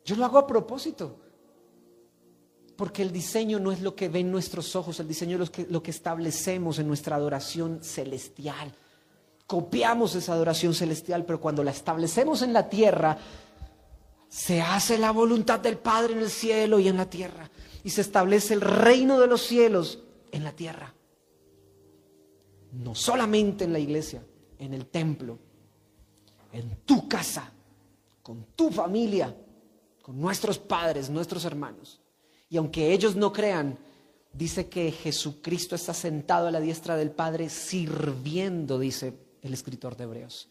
Yo 0.04 0.16
lo 0.16 0.26
hago 0.26 0.38
a 0.38 0.48
propósito. 0.48 1.20
Porque 2.76 3.02
el 3.02 3.12
diseño 3.12 3.60
no 3.60 3.72
es 3.72 3.82
lo 3.82 3.96
que 3.96 4.08
ven 4.08 4.32
nuestros 4.32 4.76
ojos, 4.76 5.00
el 5.00 5.08
diseño 5.08 5.34
es 5.34 5.40
lo 5.40 5.52
que, 5.52 5.66
lo 5.68 5.82
que 5.82 5.92
establecemos 5.92 6.78
en 6.78 6.88
nuestra 6.88 7.16
adoración 7.16 7.80
celestial. 7.82 8.72
copiamos 9.48 10.14
esa 10.14 10.34
adoración 10.34 10.74
celestial, 10.74 11.26
pero 11.26 11.40
cuando 11.40 11.64
la 11.64 11.72
establecemos 11.72 12.42
en 12.42 12.54
la 12.54 12.70
tierra, 12.70 13.18
se 14.28 14.62
hace 14.62 14.98
la 14.98 15.12
voluntad 15.12 15.60
del 15.60 15.78
Padre 15.78 16.14
en 16.14 16.20
el 16.20 16.30
cielo 16.30 16.80
y 16.80 16.88
en 16.88 16.98
la 16.98 17.10
tierra. 17.10 17.50
Y 17.84 17.90
se 17.90 18.02
establece 18.02 18.54
el 18.54 18.62
reino 18.62 19.20
de 19.20 19.28
los 19.28 19.42
cielos 19.42 20.04
en 20.32 20.44
la 20.44 20.52
tierra. 20.52 20.94
No 22.72 22.96
solamente 22.96 23.64
en 23.64 23.74
la 23.74 23.80
iglesia, 23.80 24.24
en 24.60 24.74
el 24.74 24.88
templo, 24.88 25.40
en 26.52 26.78
tu 26.86 27.08
casa, 27.08 27.52
con 28.22 28.46
tu 28.56 28.70
familia, 28.72 29.36
con 30.02 30.20
nuestros 30.20 30.58
padres, 30.58 31.10
nuestros 31.10 31.46
hermanos. 31.46 32.02
Y 32.50 32.58
aunque 32.58 32.94
ellos 32.94 33.16
no 33.16 33.32
crean, 33.32 33.78
dice 34.34 34.68
que 34.68 34.92
Jesucristo 34.92 35.76
está 35.76 35.94
sentado 35.94 36.48
a 36.48 36.52
la 36.52 36.60
diestra 36.60 36.96
del 36.96 37.12
Padre 37.12 37.50
sirviendo, 37.50 38.80
dice 38.80 39.14
el 39.42 39.54
escritor 39.54 39.96
de 39.96 40.04
Hebreos. 40.06 40.50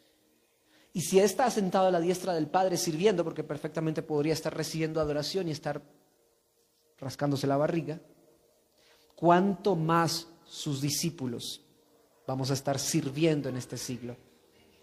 Y 0.93 1.03
si 1.03 1.19
está 1.19 1.51
sentado 1.51 1.89
a 1.89 1.91
la 1.91 2.01
diestra 2.01 2.33
del 2.33 2.47
Padre 2.47 2.79
sirviendo, 2.79 3.23
porque 3.25 3.45
perfectamente 3.45 4.03
podría 4.03 4.33
estar 4.33 4.57
recibiendo 4.57 5.01
adoración 5.01 5.49
y 5.49 5.51
estar 5.51 5.83
rascándose 6.99 7.47
la 7.47 7.59
barriga, 7.59 8.01
¿cuánto 9.15 9.77
más 9.77 10.29
sus 10.47 10.81
discípulos 10.81 11.66
vamos 12.27 12.51
a 12.51 12.55
estar 12.55 12.79
sirviendo 12.79 13.49
en 13.49 13.57
este 13.57 13.77
siglo 13.77 14.17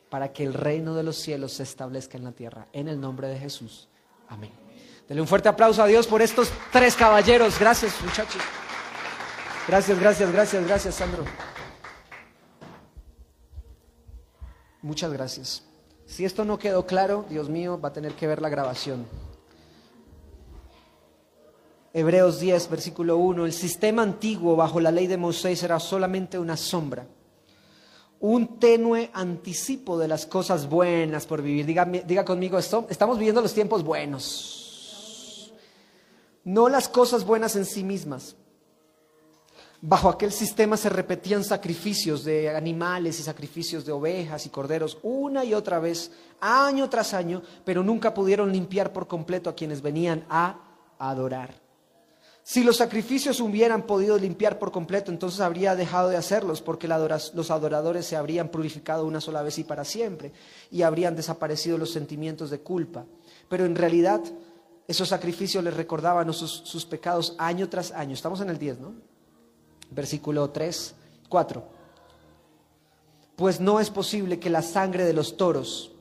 para 0.10 0.32
que 0.32 0.44
el 0.44 0.54
reino 0.54 0.96
de 0.96 1.04
los 1.04 1.18
cielos 1.18 1.54
se 1.54 1.64
establezca 1.64 2.18
en 2.18 2.24
la 2.24 2.32
tierra? 2.32 2.68
En 2.72 2.88
el 2.88 3.00
nombre 3.00 3.28
de 3.28 3.40
Jesús. 3.40 3.90
Amén. 4.28 4.52
Dele 5.08 5.22
un 5.22 5.28
fuerte 5.28 5.50
aplauso 5.50 5.84
a 5.84 5.88
Dios 5.88 6.08
por 6.08 6.22
estos 6.22 6.50
tres 6.72 6.96
caballeros. 6.96 7.60
Gracias, 7.60 8.02
muchachos. 8.02 8.42
Gracias, 9.68 10.00
gracias, 10.00 10.32
gracias, 10.32 10.68
gracias, 10.68 10.96
Sandro. 10.96 11.26
Muchas 14.82 15.12
gracias. 15.14 15.64
Si 16.06 16.26
esto 16.26 16.46
no 16.46 16.60
quedó 16.60 16.86
claro, 16.86 17.26
Dios 17.30 17.50
mío, 17.50 17.80
va 17.80 17.90
a 17.90 17.94
tener 17.94 18.14
que 18.14 18.28
ver 18.28 18.42
la 18.42 18.50
grabación. 18.50 19.06
Hebreos 21.94 22.40
10, 22.40 22.70
versículo 22.70 23.18
1, 23.18 23.46
el 23.46 23.54
sistema 23.54 24.02
antiguo 24.02 24.56
bajo 24.56 24.80
la 24.80 24.92
ley 24.92 25.08
de 25.08 25.16
Moisés 25.16 25.64
era 25.64 25.80
solamente 25.80 26.40
una 26.40 26.58
sombra, 26.58 27.06
un 28.24 28.58
tenue 28.58 29.10
anticipo 29.14 30.00
de 30.00 30.08
las 30.08 30.26
cosas 30.26 30.70
buenas 30.70 31.26
por 31.26 31.42
vivir. 31.42 31.66
Diga, 31.66 31.84
diga 31.84 32.24
conmigo 32.24 32.58
esto, 32.58 32.88
estamos 32.90 33.18
viviendo 33.18 33.42
los 33.42 33.54
tiempos 33.54 33.84
buenos, 33.84 35.54
no 36.46 36.70
las 36.70 36.88
cosas 36.88 37.26
buenas 37.26 37.56
en 37.58 37.66
sí 37.66 37.84
mismas, 37.84 38.38
Bajo 39.86 40.08
aquel 40.08 40.32
sistema 40.32 40.78
se 40.78 40.88
repetían 40.88 41.44
sacrificios 41.44 42.24
de 42.24 42.56
animales 42.56 43.20
y 43.20 43.24
sacrificios 43.24 43.84
de 43.84 43.92
ovejas 43.92 44.46
y 44.46 44.50
corderos 44.50 44.98
una 45.04 45.44
y 45.44 45.54
otra 45.54 45.80
vez, 45.80 46.10
año 46.40 46.90
tras 46.90 47.14
año, 47.14 47.42
pero 47.66 47.84
nunca 47.84 48.14
pudieron 48.14 48.54
limpiar 48.54 48.94
por 48.94 49.10
completo 49.10 49.50
a 49.50 49.56
quienes 49.56 49.82
venían 49.82 50.26
a 50.30 50.58
adorar. 50.98 51.63
Si 52.44 52.64
los 52.64 52.78
sacrificios 52.78 53.40
hubieran 53.40 53.84
podido 53.84 54.18
limpiar 54.18 54.60
por 54.60 54.72
completo, 54.72 55.12
entonces 55.12 55.40
habría 55.40 55.76
dejado 55.76 56.10
de 56.10 56.18
hacerlos, 56.18 56.62
porque 56.62 56.90
los 56.90 57.52
adoradores 57.52 58.06
se 58.06 58.18
habrían 58.18 58.50
purificado 58.50 59.06
una 59.06 59.22
sola 59.22 59.42
vez 59.42 59.58
y 59.60 59.64
para 59.64 59.86
siempre, 59.86 60.34
y 60.70 60.82
habrían 60.82 61.16
desaparecido 61.16 61.78
los 61.78 61.92
sentimientos 61.92 62.50
de 62.50 62.60
culpa. 62.60 63.06
Pero 63.48 63.66
en 63.66 63.76
realidad, 63.76 64.22
esos 64.88 65.08
sacrificios 65.08 65.64
les 65.64 65.74
recordaban 65.74 66.34
sus, 66.34 66.52
sus 66.52 66.86
pecados 66.86 67.34
año 67.38 67.70
tras 67.70 67.92
año. 67.94 68.14
Estamos 68.14 68.42
en 68.42 68.50
el 68.50 68.60
10, 68.60 68.80
¿no? 68.80 68.94
versículo 69.94 70.50
3, 70.50 70.96
4. 71.30 71.64
Pues 73.36 73.60
no 73.60 73.80
es 73.80 73.90
posible 73.90 74.40
que 74.40 74.50
la 74.50 74.62
sangre 74.62 75.06
de 75.06 75.14
los 75.14 75.38
toros, 75.38 75.92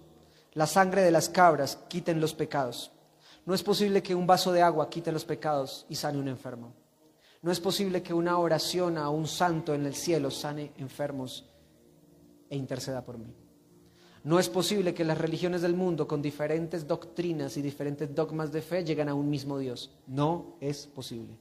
la 0.52 0.66
sangre 0.66 1.02
de 1.02 1.10
las 1.10 1.28
cabras 1.28 1.78
quiten 1.88 2.20
los 2.20 2.34
pecados. 2.34 2.90
No 3.44 3.54
es 3.54 3.62
posible 3.62 4.02
que 4.02 4.14
un 4.14 4.26
vaso 4.26 4.52
de 4.52 4.62
agua 4.62 4.88
quite 4.88 5.10
los 5.12 5.24
pecados 5.24 5.86
y 5.88 5.96
sane 5.96 6.18
un 6.18 6.28
enfermo. 6.28 6.74
No 7.42 7.50
es 7.50 7.58
posible 7.58 8.02
que 8.02 8.14
una 8.14 8.38
oración 8.38 8.96
a 8.96 9.10
un 9.10 9.26
santo 9.26 9.74
en 9.74 9.84
el 9.84 9.94
cielo 9.94 10.30
sane 10.30 10.72
enfermos 10.78 11.44
e 12.48 12.56
interceda 12.56 13.04
por 13.04 13.18
mí. 13.18 13.34
No 14.24 14.38
es 14.38 14.48
posible 14.48 14.94
que 14.94 15.04
las 15.04 15.18
religiones 15.18 15.62
del 15.62 15.74
mundo 15.74 16.06
con 16.06 16.22
diferentes 16.22 16.86
doctrinas 16.86 17.56
y 17.56 17.62
diferentes 17.62 18.14
dogmas 18.14 18.52
de 18.52 18.62
fe 18.62 18.84
lleguen 18.84 19.08
a 19.08 19.14
un 19.14 19.28
mismo 19.28 19.58
Dios. 19.58 19.90
No 20.06 20.56
es 20.60 20.86
posible. 20.86 21.36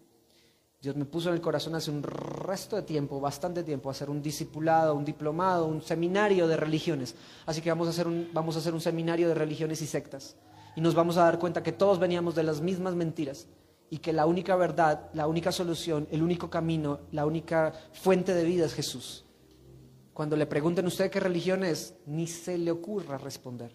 Dios 0.82 0.96
me 0.96 1.06
puso 1.06 1.30
en 1.30 1.36
el 1.36 1.42
corazón 1.42 1.76
hace 1.76 1.92
un 1.92 2.02
resto 2.02 2.76
de 2.76 2.82
tiempo, 2.82 3.20
bastante 3.20 3.62
tiempo, 3.62 3.92
hacer 3.92 4.10
un 4.10 4.20
discipulado, 4.20 4.96
un 4.96 5.06
diplomado, 5.06 5.68
un 5.68 5.84
seminario 5.84 6.48
de 6.48 6.58
religiones. 6.58 7.14
Así 7.46 7.62
que 7.62 7.70
vamos 7.70 7.86
a 7.86 7.92
hacer 7.92 8.08
un, 8.08 8.30
vamos 8.34 8.56
a 8.56 8.60
hacer 8.60 8.74
un 8.74 8.82
seminario 8.82 9.28
de 9.28 9.36
religiones 9.36 9.80
y 9.84 9.86
sectas. 9.86 10.36
Y 10.75 10.81
nos 10.81 10.95
vamos 10.95 11.17
a 11.17 11.23
dar 11.23 11.39
cuenta 11.39 11.63
que 11.63 11.71
todos 11.71 11.99
veníamos 11.99 12.36
de 12.36 12.43
las 12.43 12.62
mismas 12.62 12.95
mentiras 12.95 13.47
y 13.89 13.97
que 13.97 14.13
la 14.13 14.25
única 14.25 14.55
verdad, 14.55 15.10
la 15.13 15.27
única 15.27 15.51
solución, 15.51 16.07
el 16.12 16.23
único 16.23 16.49
camino, 16.49 17.01
la 17.12 17.25
única 17.25 17.73
fuente 17.93 18.34
de 18.34 18.43
vida 18.43 18.65
es 18.65 18.73
Jesús. 18.73 19.25
Cuando 20.13 20.36
le 20.36 20.45
pregunten 20.45 20.86
a 20.86 20.88
usted 20.88 21.12
qué 21.12 21.19
religión 21.19 21.63
es, 21.63 21.95
ni 22.05 22.27
se 22.27 22.57
le 22.57 22.71
ocurra 22.71 23.17
responder. 23.17 23.71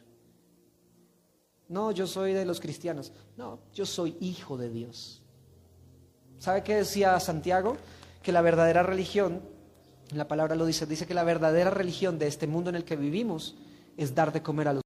No, 1.68 1.90
yo 1.90 2.06
soy 2.06 2.32
de 2.32 2.44
los 2.44 2.60
cristianos. 2.60 3.12
No, 3.36 3.58
yo 3.74 3.84
soy 3.84 4.16
hijo 4.20 4.56
de 4.56 4.70
Dios. 4.70 5.22
¿Sabe 6.38 6.62
qué 6.62 6.76
decía 6.76 7.18
Santiago? 7.20 7.76
Que 8.22 8.32
la 8.32 8.42
verdadera 8.42 8.82
religión, 8.82 9.42
la 10.14 10.28
palabra 10.28 10.54
lo 10.54 10.66
dice, 10.66 10.86
dice 10.86 11.06
que 11.06 11.14
la 11.14 11.24
verdadera 11.24 11.70
religión 11.70 12.18
de 12.18 12.26
este 12.26 12.46
mundo 12.46 12.70
en 12.70 12.76
el 12.76 12.84
que 12.84 12.96
vivimos 12.96 13.56
es 13.96 14.14
dar 14.14 14.32
de 14.32 14.42
comer 14.42 14.68
a 14.68 14.72
los 14.74 14.82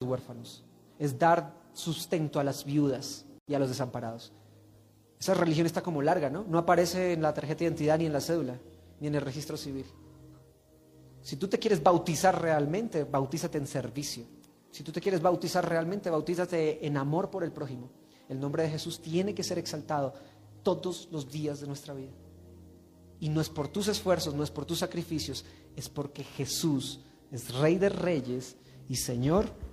huérfanos, 0.00 0.64
es 1.02 1.18
dar 1.18 1.52
sustento 1.72 2.38
a 2.38 2.44
las 2.44 2.64
viudas 2.64 3.26
y 3.48 3.54
a 3.54 3.58
los 3.58 3.68
desamparados. 3.68 4.32
Esa 5.18 5.34
religión 5.34 5.66
está 5.66 5.82
como 5.82 6.00
larga, 6.00 6.30
¿no? 6.30 6.44
No 6.44 6.58
aparece 6.58 7.12
en 7.12 7.22
la 7.22 7.34
tarjeta 7.34 7.58
de 7.58 7.64
identidad 7.64 7.98
ni 7.98 8.06
en 8.06 8.12
la 8.12 8.20
cédula, 8.20 8.56
ni 9.00 9.08
en 9.08 9.16
el 9.16 9.20
registro 9.20 9.56
civil. 9.56 9.84
Si 11.20 11.34
tú 11.34 11.48
te 11.48 11.58
quieres 11.58 11.82
bautizar 11.82 12.40
realmente, 12.40 13.02
bautízate 13.02 13.58
en 13.58 13.66
servicio. 13.66 14.24
Si 14.70 14.84
tú 14.84 14.92
te 14.92 15.00
quieres 15.00 15.20
bautizar 15.20 15.68
realmente, 15.68 16.08
bautízate 16.08 16.86
en 16.86 16.96
amor 16.96 17.30
por 17.30 17.42
el 17.42 17.50
prójimo. 17.50 17.90
El 18.28 18.38
nombre 18.38 18.62
de 18.62 18.70
Jesús 18.70 19.02
tiene 19.02 19.34
que 19.34 19.42
ser 19.42 19.58
exaltado 19.58 20.14
todos 20.62 21.08
los 21.10 21.32
días 21.32 21.60
de 21.60 21.66
nuestra 21.66 21.94
vida. 21.94 22.12
Y 23.18 23.28
no 23.28 23.40
es 23.40 23.48
por 23.48 23.66
tus 23.66 23.88
esfuerzos, 23.88 24.34
no 24.34 24.44
es 24.44 24.52
por 24.52 24.66
tus 24.66 24.78
sacrificios, 24.78 25.44
es 25.74 25.88
porque 25.88 26.22
Jesús 26.22 27.00
es 27.32 27.52
Rey 27.54 27.76
de 27.76 27.88
Reyes 27.88 28.56
y 28.88 28.94
Señor. 28.94 29.71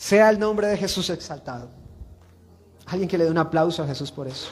Sea 0.00 0.30
el 0.30 0.38
nombre 0.38 0.66
de 0.66 0.78
Jesús 0.78 1.10
exaltado. 1.10 1.68
Alguien 2.86 3.06
que 3.06 3.18
le 3.18 3.24
dé 3.24 3.30
un 3.30 3.36
aplauso 3.36 3.82
a 3.82 3.86
Jesús 3.86 4.10
por 4.10 4.26
eso. 4.26 4.48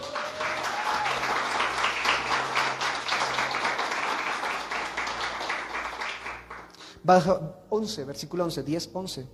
Bajo 7.03 7.65
11, 7.71 8.05
versículo 8.05 8.45
11, 8.45 8.63
10, 8.63 8.91
11. 8.93 9.27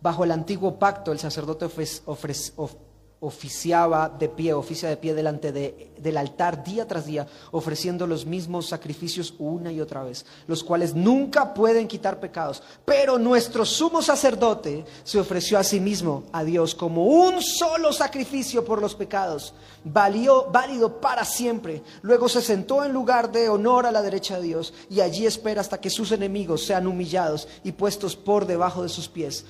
Bajo 0.00 0.24
el 0.24 0.30
antiguo 0.30 0.78
pacto, 0.78 1.12
el 1.12 1.18
sacerdote 1.18 1.68
oficiaba 3.24 4.08
de 4.08 4.28
pie, 4.28 4.52
oficia 4.52 4.88
de 4.88 4.98
pie 4.98 5.14
delante 5.14 5.50
del 5.50 6.16
altar 6.16 6.62
día 6.62 6.86
tras 6.86 7.06
día, 7.06 7.26
ofreciendo 7.52 8.06
los 8.06 8.26
mismos 8.26 8.66
sacrificios 8.68 9.34
una 9.38 9.72
y 9.72 9.80
otra 9.80 10.04
vez, 10.04 10.26
los 10.46 10.62
cuales 10.62 10.94
nunca 10.94 11.54
pueden 11.54 11.88
quitar 11.88 12.20
pecados. 12.20 12.62
Pero 12.84 13.18
nuestro 13.18 13.64
sumo 13.64 14.02
sacerdote 14.02 14.84
se 15.04 15.18
ofreció 15.18 15.58
a 15.58 15.64
sí 15.64 15.80
mismo, 15.80 16.24
a 16.32 16.44
Dios, 16.44 16.74
como 16.74 17.06
un 17.06 17.40
solo 17.40 17.92
sacrificio 17.92 18.64
por 18.64 18.82
los 18.82 18.94
pecados, 18.94 19.54
valió, 19.84 20.50
válido 20.50 21.00
para 21.00 21.24
siempre. 21.24 21.82
Luego 22.02 22.28
se 22.28 22.42
sentó 22.42 22.84
en 22.84 22.92
lugar 22.92 23.32
de 23.32 23.48
honor 23.48 23.86
a 23.86 23.92
la 23.92 24.02
derecha 24.02 24.36
de 24.36 24.42
Dios 24.42 24.74
y 24.90 25.00
allí 25.00 25.24
espera 25.24 25.62
hasta 25.62 25.80
que 25.80 25.88
sus 25.88 26.12
enemigos 26.12 26.64
sean 26.66 26.86
humillados 26.86 27.48
y 27.62 27.72
puestos 27.72 28.16
por 28.16 28.46
debajo 28.46 28.82
de 28.82 28.90
sus 28.90 29.08
pies. 29.08 29.46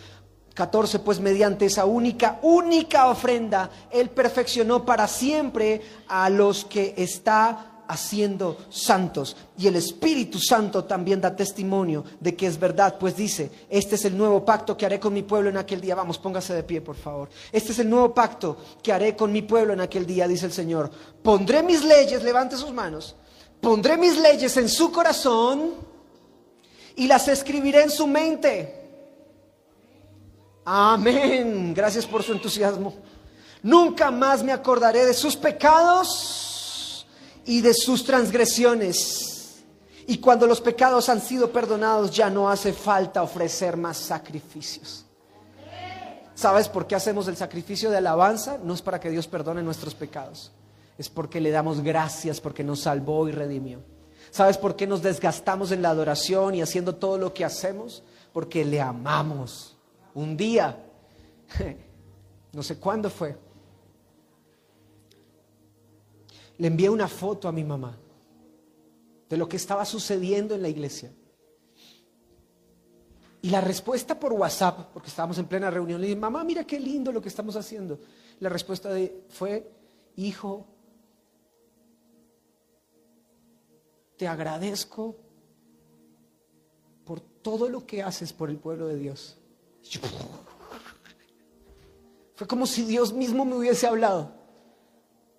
14, 0.54 1.00
pues 1.00 1.18
mediante 1.18 1.66
esa 1.66 1.84
única, 1.84 2.38
única 2.42 3.08
ofrenda, 3.08 3.70
Él 3.90 4.08
perfeccionó 4.10 4.84
para 4.84 5.08
siempre 5.08 5.82
a 6.08 6.30
los 6.30 6.64
que 6.64 6.94
está 6.96 7.74
haciendo 7.88 8.56
santos. 8.70 9.36
Y 9.58 9.66
el 9.66 9.76
Espíritu 9.76 10.38
Santo 10.38 10.84
también 10.84 11.20
da 11.20 11.34
testimonio 11.34 12.04
de 12.20 12.34
que 12.34 12.46
es 12.46 12.58
verdad, 12.58 12.96
pues 12.98 13.16
dice, 13.16 13.50
este 13.68 13.96
es 13.96 14.04
el 14.04 14.16
nuevo 14.16 14.44
pacto 14.44 14.76
que 14.76 14.86
haré 14.86 15.00
con 15.00 15.12
mi 15.12 15.22
pueblo 15.22 15.50
en 15.50 15.56
aquel 15.56 15.80
día. 15.80 15.94
Vamos, 15.94 16.18
póngase 16.18 16.54
de 16.54 16.62
pie, 16.62 16.80
por 16.80 16.96
favor. 16.96 17.28
Este 17.52 17.72
es 17.72 17.78
el 17.80 17.90
nuevo 17.90 18.14
pacto 18.14 18.56
que 18.82 18.92
haré 18.92 19.16
con 19.16 19.32
mi 19.32 19.42
pueblo 19.42 19.72
en 19.72 19.80
aquel 19.80 20.06
día, 20.06 20.28
dice 20.28 20.46
el 20.46 20.52
Señor. 20.52 20.90
Pondré 21.22 21.62
mis 21.62 21.84
leyes, 21.84 22.22
levante 22.22 22.56
sus 22.56 22.72
manos, 22.72 23.16
pondré 23.60 23.96
mis 23.96 24.16
leyes 24.18 24.56
en 24.56 24.68
su 24.68 24.92
corazón 24.92 25.72
y 26.96 27.06
las 27.06 27.28
escribiré 27.28 27.82
en 27.82 27.90
su 27.90 28.06
mente. 28.06 28.83
Amén. 30.64 31.74
Gracias 31.74 32.06
por 32.06 32.22
su 32.22 32.32
entusiasmo. 32.32 32.94
Nunca 33.62 34.10
más 34.10 34.42
me 34.42 34.52
acordaré 34.52 35.04
de 35.04 35.14
sus 35.14 35.36
pecados 35.36 37.06
y 37.44 37.60
de 37.60 37.74
sus 37.74 38.04
transgresiones. 38.04 39.62
Y 40.06 40.18
cuando 40.18 40.46
los 40.46 40.60
pecados 40.60 41.08
han 41.08 41.20
sido 41.20 41.50
perdonados, 41.50 42.10
ya 42.10 42.28
no 42.28 42.50
hace 42.50 42.72
falta 42.72 43.22
ofrecer 43.22 43.76
más 43.76 43.96
sacrificios. 43.96 45.04
¿Sabes 46.34 46.68
por 46.68 46.86
qué 46.86 46.94
hacemos 46.94 47.28
el 47.28 47.36
sacrificio 47.36 47.90
de 47.90 47.98
alabanza? 47.98 48.58
No 48.62 48.74
es 48.74 48.82
para 48.82 49.00
que 49.00 49.10
Dios 49.10 49.26
perdone 49.26 49.62
nuestros 49.62 49.94
pecados. 49.94 50.52
Es 50.98 51.08
porque 51.08 51.40
le 51.40 51.50
damos 51.50 51.80
gracias 51.80 52.40
porque 52.40 52.64
nos 52.64 52.80
salvó 52.80 53.28
y 53.28 53.32
redimió. 53.32 53.80
¿Sabes 54.30 54.58
por 54.58 54.76
qué 54.76 54.86
nos 54.86 55.02
desgastamos 55.02 55.70
en 55.70 55.80
la 55.80 55.90
adoración 55.90 56.54
y 56.54 56.62
haciendo 56.62 56.96
todo 56.96 57.18
lo 57.18 57.32
que 57.32 57.44
hacemos? 57.44 58.02
Porque 58.32 58.64
le 58.64 58.80
amamos. 58.80 59.73
Un 60.14 60.36
día, 60.36 60.76
no 62.52 62.62
sé 62.62 62.78
cuándo 62.78 63.10
fue, 63.10 63.36
le 66.58 66.68
envié 66.68 66.88
una 66.88 67.08
foto 67.08 67.48
a 67.48 67.52
mi 67.52 67.64
mamá 67.64 67.98
de 69.28 69.36
lo 69.36 69.48
que 69.48 69.56
estaba 69.56 69.84
sucediendo 69.84 70.54
en 70.54 70.62
la 70.62 70.68
iglesia. 70.68 71.12
Y 73.42 73.50
la 73.50 73.60
respuesta 73.60 74.18
por 74.18 74.32
WhatsApp, 74.32 74.92
porque 74.92 75.08
estábamos 75.08 75.36
en 75.38 75.46
plena 75.46 75.70
reunión, 75.70 76.00
le 76.00 76.06
dije, 76.06 76.18
mamá, 76.18 76.44
mira 76.44 76.64
qué 76.64 76.80
lindo 76.80 77.12
lo 77.12 77.20
que 77.20 77.28
estamos 77.28 77.56
haciendo. 77.56 77.98
La 78.40 78.48
respuesta 78.48 78.88
de, 78.90 79.24
fue, 79.28 79.70
hijo, 80.16 80.66
te 84.16 84.26
agradezco 84.26 85.16
por 87.04 87.20
todo 87.20 87.68
lo 87.68 87.84
que 87.84 88.02
haces 88.02 88.32
por 88.32 88.48
el 88.48 88.56
pueblo 88.56 88.86
de 88.86 88.96
Dios. 88.96 89.36
Fue 92.34 92.46
como 92.46 92.66
si 92.66 92.84
Dios 92.84 93.12
mismo 93.12 93.44
me 93.44 93.54
hubiese 93.54 93.86
hablado. 93.86 94.32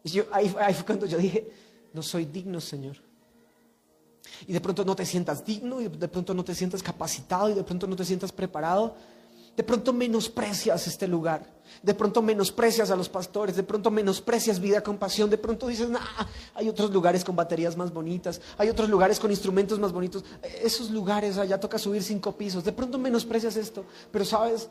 yo, 0.03 0.23
ahí 0.31 0.49
fue 0.49 0.85
cuando 0.85 1.05
yo 1.05 1.17
dije, 1.17 1.51
no 1.93 2.01
soy 2.01 2.25
digno, 2.25 2.61
Señor. 2.61 2.97
Y 4.47 4.53
de 4.53 4.61
pronto 4.61 4.83
no 4.83 4.95
te 4.95 5.05
sientas 5.05 5.45
digno, 5.45 5.81
y 5.81 5.87
de 5.87 6.07
pronto 6.07 6.33
no 6.33 6.43
te 6.43 6.53
sientas 6.53 6.83
capacitado, 6.83 7.49
y 7.49 7.53
de 7.53 7.63
pronto 7.63 7.87
no 7.87 7.95
te 7.95 8.05
sientas 8.05 8.31
preparado. 8.31 8.95
De 9.55 9.63
pronto 9.63 9.93
menosprecias 9.93 10.87
este 10.87 11.07
lugar. 11.07 11.55
De 11.81 11.93
pronto 11.93 12.21
menosprecias 12.21 12.91
a 12.91 12.95
los 12.95 13.07
pastores. 13.07 13.55
De 13.55 13.63
pronto 13.63 13.89
menosprecias 13.89 14.59
vida 14.59 14.81
con 14.81 14.97
pasión. 14.97 15.29
De 15.29 15.37
pronto 15.37 15.67
dices, 15.67 15.89
nah, 15.89 15.99
hay 16.53 16.67
otros 16.67 16.91
lugares 16.91 17.23
con 17.23 17.35
baterías 17.35 17.77
más 17.77 17.93
bonitas. 17.93 18.41
Hay 18.57 18.69
otros 18.69 18.89
lugares 18.89 19.19
con 19.19 19.31
instrumentos 19.31 19.79
más 19.79 19.93
bonitos. 19.93 20.25
Esos 20.61 20.89
lugares 20.89 21.37
allá 21.37 21.59
toca 21.59 21.79
subir 21.79 22.03
cinco 22.03 22.35
pisos. 22.35 22.63
De 22.63 22.73
pronto 22.73 22.97
menosprecias 22.97 23.55
esto. 23.55 23.85
Pero 24.11 24.25
sabes, 24.25 24.69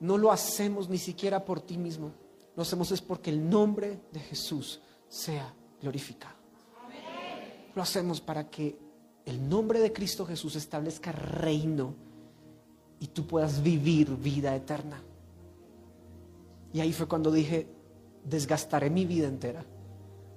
no 0.00 0.18
lo 0.18 0.30
hacemos 0.30 0.88
ni 0.88 0.98
siquiera 0.98 1.44
por 1.44 1.60
ti 1.60 1.78
mismo. 1.78 2.12
Lo 2.54 2.62
hacemos 2.62 2.90
es 2.90 3.00
porque 3.00 3.30
el 3.30 3.48
nombre 3.48 4.00
de 4.12 4.20
Jesús 4.20 4.80
sea 5.08 5.54
glorificado. 5.80 6.36
Lo 7.74 7.82
hacemos 7.82 8.20
para 8.20 8.50
que 8.50 8.76
el 9.24 9.48
nombre 9.48 9.80
de 9.80 9.92
Cristo 9.92 10.26
Jesús 10.26 10.56
establezca 10.56 11.12
reino 11.12 11.94
y 13.00 13.08
tú 13.08 13.26
puedas 13.26 13.62
vivir 13.62 14.16
vida 14.16 14.54
eterna. 14.54 15.02
Y 16.72 16.80
ahí 16.80 16.92
fue 16.92 17.08
cuando 17.08 17.30
dije, 17.30 17.66
desgastaré 18.24 18.90
mi 18.90 19.04
vida 19.06 19.28
entera 19.28 19.64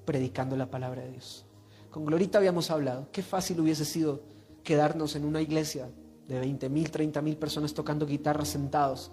predicando 0.05 0.55
la 0.55 0.69
palabra 0.69 1.01
de 1.01 1.11
Dios. 1.11 1.45
Con 1.89 2.05
Glorita 2.05 2.37
habíamos 2.37 2.71
hablado, 2.71 3.09
qué 3.11 3.21
fácil 3.21 3.59
hubiese 3.59 3.85
sido 3.85 4.21
quedarnos 4.63 5.15
en 5.15 5.25
una 5.25 5.41
iglesia 5.41 5.89
de 6.27 6.39
20 6.39 6.69
mil, 6.69 6.89
30 6.89 7.21
mil 7.21 7.37
personas 7.37 7.73
tocando 7.73 8.05
guitarras 8.05 8.47
sentados 8.47 9.11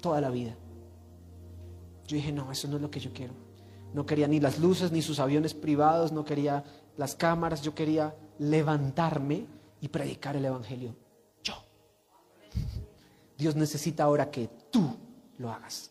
toda 0.00 0.20
la 0.20 0.30
vida. 0.30 0.56
Yo 2.06 2.16
dije, 2.16 2.32
no, 2.32 2.50
eso 2.50 2.66
no 2.66 2.76
es 2.76 2.82
lo 2.82 2.90
que 2.90 3.00
yo 3.00 3.12
quiero. 3.12 3.34
No 3.94 4.06
quería 4.06 4.26
ni 4.26 4.40
las 4.40 4.58
luces, 4.58 4.90
ni 4.90 5.02
sus 5.02 5.20
aviones 5.20 5.54
privados, 5.54 6.10
no 6.10 6.24
quería 6.24 6.64
las 6.96 7.14
cámaras, 7.14 7.62
yo 7.62 7.74
quería 7.74 8.16
levantarme 8.38 9.46
y 9.80 9.88
predicar 9.88 10.36
el 10.36 10.44
Evangelio. 10.44 10.96
Dios 13.40 13.56
necesita 13.56 14.04
ahora 14.04 14.30
que 14.30 14.50
tú 14.70 14.94
lo 15.38 15.50
hagas. 15.50 15.90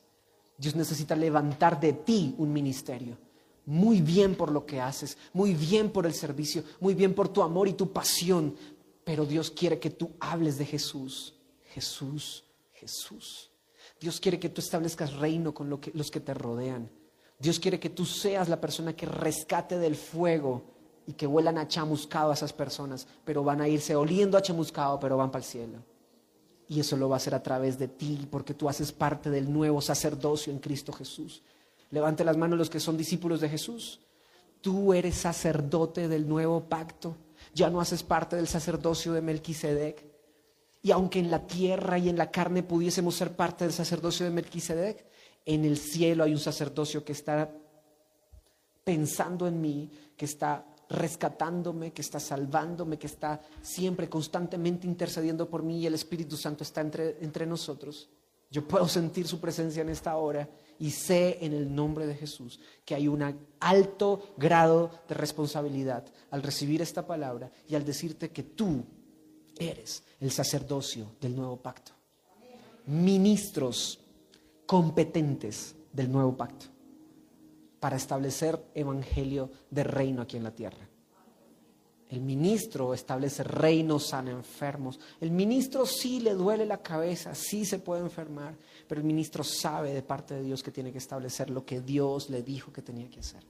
Dios 0.56 0.76
necesita 0.76 1.16
levantar 1.16 1.80
de 1.80 1.93
ti 1.93 2.36
un 2.38 2.54
ministerio. 2.54 3.18
Muy 3.66 4.02
bien 4.02 4.36
por 4.36 4.52
lo 4.52 4.68
que 4.68 4.80
haces, 4.80 5.18
muy 5.34 5.56
bien 5.56 5.89
por 5.89 6.06
el 6.06 6.14
servicio, 6.14 6.64
muy 6.80 6.93
bien 6.93 7.16
por 7.16 7.28
tu 7.30 7.41
amor 7.41 7.68
y 7.68 7.74
tu 7.74 7.91
pasión. 7.91 8.56
Pero 9.04 9.26
Dios 9.26 9.50
quiere 9.50 9.80
que 9.80 9.89
tú 9.89 10.12
hables 10.20 10.60
de 10.60 10.66
Jesús. 10.66 11.34
Jesús, 11.74 12.43
Jesús. 12.74 13.50
Dios 14.00 14.20
quiere 14.20 14.39
que 14.39 14.50
tú 14.50 14.62
establezcas 14.62 15.16
reino 15.16 15.52
con 15.52 15.72
los 15.72 16.12
que 16.12 16.20
te 16.20 16.36
rodean. 16.36 16.91
Dios 17.39 17.60
quiere 17.60 17.80
que 17.80 17.89
tú 17.89 18.06
seas 18.06 18.47
la 18.47 18.62
persona 18.62 18.95
que 18.95 19.08
rescate 19.08 19.80
del 19.80 19.95
fuego 19.95 20.62
y 21.08 21.14
que 21.14 21.26
vuelan 21.26 21.58
a 21.58 21.68
chamuscado 21.68 22.30
a 22.30 22.36
esas 22.36 22.54
personas, 22.54 23.08
pero 23.26 23.43
van 23.43 23.62
a 23.62 23.68
irse 23.68 23.95
oliendo 23.95 24.38
a 24.38 24.41
chamuscado, 24.43 25.00
pero 25.00 25.18
van 25.18 25.32
para 25.32 25.43
el 25.43 25.50
cielo. 25.50 25.80
Y 26.70 26.80
eso 26.80 26.95
lo 26.95 27.09
va 27.09 27.15
a 27.15 27.17
hacer 27.17 27.34
a 27.34 27.41
través 27.41 27.80
de 27.80 27.88
ti, 27.88 28.28
porque 28.30 28.53
tú 28.53 28.70
haces 28.70 28.91
parte 28.91 29.32
del 29.32 29.51
nuevo 29.51 29.82
sacerdocio 29.82 30.53
en 30.53 30.59
Cristo 30.59 30.93
Jesús. 30.93 31.41
Levante 31.89 32.24
las 32.24 32.38
manos 32.38 32.59
los 32.59 32.70
que 32.70 32.80
son 32.80 32.95
discípulos 32.95 33.41
de 33.41 33.49
Jesús. 33.49 33.99
Tú 34.61 34.93
eres 34.93 35.15
sacerdote 35.15 36.07
del 36.07 36.28
nuevo 36.28 36.61
pacto. 36.70 37.17
Ya 37.55 37.72
no 37.72 37.82
haces 37.82 38.03
parte 38.03 38.36
del 38.36 38.47
sacerdocio 38.47 39.13
de 39.13 39.22
Melquisedec. 39.22 40.05
Y 40.84 40.91
aunque 40.91 41.17
en 41.17 41.32
la 41.32 41.47
tierra 41.47 41.97
y 41.97 42.07
en 42.07 42.17
la 42.17 42.30
carne 42.30 42.61
pudiésemos 42.61 43.15
ser 43.15 43.36
parte 43.36 43.65
del 43.65 43.74
sacerdocio 43.74 44.26
de 44.26 44.32
Melquisedec, 44.32 45.05
en 45.45 45.65
el 45.65 45.78
cielo 45.78 46.24
hay 46.24 46.34
un 46.34 46.39
sacerdocio 46.39 47.03
que 47.03 47.13
está 47.13 47.51
pensando 48.84 49.47
en 49.47 49.59
mí, 49.59 49.89
que 50.15 50.26
está 50.26 50.65
rescatándome, 50.89 51.93
que 51.93 52.01
está 52.01 52.19
salvándome, 52.19 52.97
que 52.97 53.07
está 53.07 53.41
siempre 53.61 54.09
constantemente 54.09 54.87
intercediendo 54.87 55.47
por 55.49 55.63
mí 55.63 55.79
y 55.79 55.85
el 55.85 55.93
Espíritu 55.93 56.35
Santo 56.35 56.63
está 56.63 56.81
entre, 56.81 57.17
entre 57.21 57.45
nosotros. 57.45 58.09
Yo 58.49 58.67
puedo 58.67 58.87
sentir 58.87 59.27
su 59.27 59.39
presencia 59.39 59.83
en 59.83 59.89
esta 59.89 60.17
hora 60.17 60.49
y 60.79 60.89
sé 60.89 61.37
en 61.41 61.53
el 61.53 61.73
nombre 61.73 62.07
de 62.07 62.15
Jesús 62.15 62.59
que 62.83 62.95
hay 62.95 63.07
un 63.07 63.21
alto 63.59 64.33
grado 64.37 64.89
de 65.07 65.13
responsabilidad 65.13 66.05
al 66.31 66.41
recibir 66.41 66.81
esta 66.81 67.05
palabra 67.05 67.51
y 67.67 67.75
al 67.75 67.85
decirte 67.85 68.31
que 68.31 68.41
tú 68.41 68.83
eres 69.59 70.03
el 70.19 70.31
sacerdocio 70.31 71.11
del 71.21 71.35
nuevo 71.35 71.57
pacto. 71.57 71.91
Ministros 72.87 73.99
competentes 74.65 75.75
del 75.93 76.11
nuevo 76.11 76.35
pacto 76.35 76.78
para 77.80 77.95
establecer 77.95 78.71
evangelio 78.73 79.49
de 79.69 79.84
reino 79.84 80.21
aquí 80.21 80.38
en 80.38 80.43
la 80.43 80.51
tierra. 80.51 80.88
El 82.09 82.21
ministro 82.21 82.95
establece 82.95 83.43
reinos 83.43 84.07
sana 84.07 84.32
enfermos. 84.32 84.99
El 85.21 85.30
ministro 85.30 85.86
sí 85.86 86.19
le 86.19 86.34
duele 86.34 86.65
la 86.65 86.82
cabeza, 86.82 87.36
sí 87.36 87.65
se 87.65 87.77
puede 87.77 88.01
enfermar, 88.01 88.55
pero 88.88 88.99
el 88.99 89.05
ministro 89.05 89.43
sabe 89.43 89.93
de 89.93 90.01
parte 90.01 90.34
de 90.34 90.41
Dios 90.41 90.63
que 90.63 90.71
tiene 90.71 90.91
que 90.91 90.97
establecer 90.97 91.51
lo 91.51 91.63
que 91.63 91.82
Dios 91.82 92.32
le 92.32 92.41
dijo 92.41 92.73
que 92.73 92.82
tenía 92.82 93.07
que 93.11 93.19
hacer. 93.19 93.43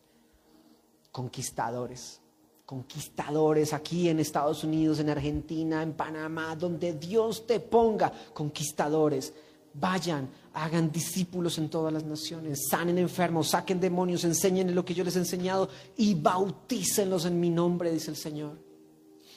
Conquistadores, 1.09 2.19
conquistadores 2.65 3.71
aquí 3.71 4.09
en 4.09 4.19
Estados 4.19 4.65
Unidos, 4.65 4.99
en 4.99 5.09
Argentina, 5.09 5.81
en 5.81 5.93
Panamá, 5.93 6.53
donde 6.57 6.93
Dios 6.93 7.47
te 7.47 7.61
ponga, 7.61 8.11
conquistadores 8.33 9.33
Vayan, 9.73 10.29
hagan 10.53 10.91
discípulos 10.91 11.57
en 11.57 11.69
todas 11.69 11.93
las 11.93 12.03
naciones, 12.03 12.67
sanen 12.69 12.97
enfermos, 12.97 13.49
saquen 13.49 13.79
demonios, 13.79 14.23
enseñen 14.23 14.73
lo 14.73 14.83
que 14.83 14.93
yo 14.93 15.03
les 15.03 15.15
he 15.15 15.19
enseñado 15.19 15.69
y 15.97 16.15
bautícenlos 16.15 17.25
en 17.25 17.39
mi 17.39 17.49
nombre, 17.49 17.91
dice 17.91 18.11
el 18.11 18.17
Señor. 18.17 18.57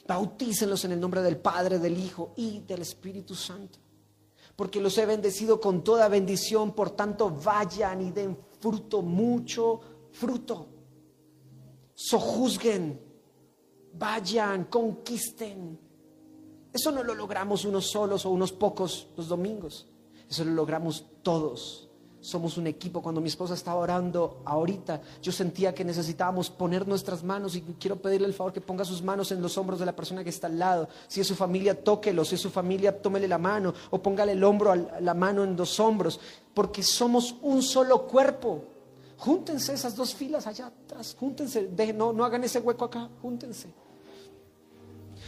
Bautícenlos 0.07 0.85
en 0.85 0.93
el 0.93 1.01
nombre 1.01 1.23
del 1.23 1.37
Padre, 1.37 1.79
del 1.79 1.99
Hijo 1.99 2.33
y 2.37 2.61
del 2.61 2.83
Espíritu 2.83 3.35
Santo. 3.35 3.79
Porque 4.57 4.81
los 4.81 4.97
he 4.99 5.07
bendecido 5.07 5.61
con 5.61 5.85
toda 5.85 6.09
bendición, 6.09 6.73
por 6.73 6.91
tanto 6.91 7.31
vayan 7.31 8.03
y 8.03 8.11
den 8.11 8.37
fruto, 8.61 9.03
mucho 9.03 9.81
fruto. 10.11 10.69
Sojuzguen, 11.95 13.01
vayan, 13.95 14.65
conquisten. 14.65 15.79
Eso 16.73 16.91
no 16.91 17.05
lo 17.05 17.15
logramos 17.15 17.65
unos 17.65 17.91
solos 17.91 18.27
o 18.27 18.31
unos 18.31 18.53
pocos 18.53 19.09
los 19.17 19.29
domingos. 19.29 19.87
Eso 20.33 20.47
lo 20.47 20.53
logramos 20.53 21.05
todos. 21.23 21.91
Somos 22.23 22.57
un 22.57 22.67
equipo. 22.67 23.03
Cuando 23.03 23.21
mi 23.21 23.29
esposa 23.29 23.53
estaba 23.53 23.79
orando 23.79 24.41
ahorita, 24.47 25.03
yo 25.21 25.31
sentía 25.31 25.75
que 25.75 25.85
necesitábamos 25.85 26.49
poner 26.49 26.89
nuestras 26.89 27.23
manos 27.23 27.55
y 27.55 27.61
quiero 27.79 28.01
pedirle 28.01 28.29
el 28.29 28.33
favor 28.33 28.51
que 28.51 28.63
ponga 28.63 28.83
sus 28.83 29.03
manos 29.03 29.31
en 29.31 29.43
los 29.43 29.59
hombros 29.59 29.79
de 29.79 29.85
la 29.85 29.95
persona 29.95 30.25
que 30.25 30.31
está 30.31 30.47
al 30.47 30.59
lado. 30.59 30.89
Si 31.07 31.21
es 31.21 31.27
su 31.27 31.35
familia, 31.35 31.85
tóquelo. 31.85 32.25
Si 32.25 32.37
es 32.37 32.41
su 32.41 32.49
familia, 32.49 33.03
tómele 33.03 33.29
la 33.29 33.37
mano 33.37 33.75
o 33.91 34.03
póngale 34.03 34.33
el 34.33 34.43
hombro, 34.43 34.75
la 34.75 35.13
mano 35.13 35.45
en 35.45 35.55
dos 35.55 35.79
hombros. 35.79 36.19
Porque 36.55 36.83
somos 36.83 37.35
un 37.43 37.63
solo 37.63 38.07
cuerpo. 38.07 38.65
Júntense 39.19 39.75
esas 39.75 39.95
dos 39.95 40.15
filas 40.15 40.47
allá 40.47 40.69
atrás. 40.69 41.15
Júntense. 41.21 41.69
no, 41.95 42.15
no 42.15 42.25
hagan 42.25 42.43
ese 42.43 42.59
hueco 42.59 42.87
acá. 42.87 43.11
Júntense. 43.21 43.69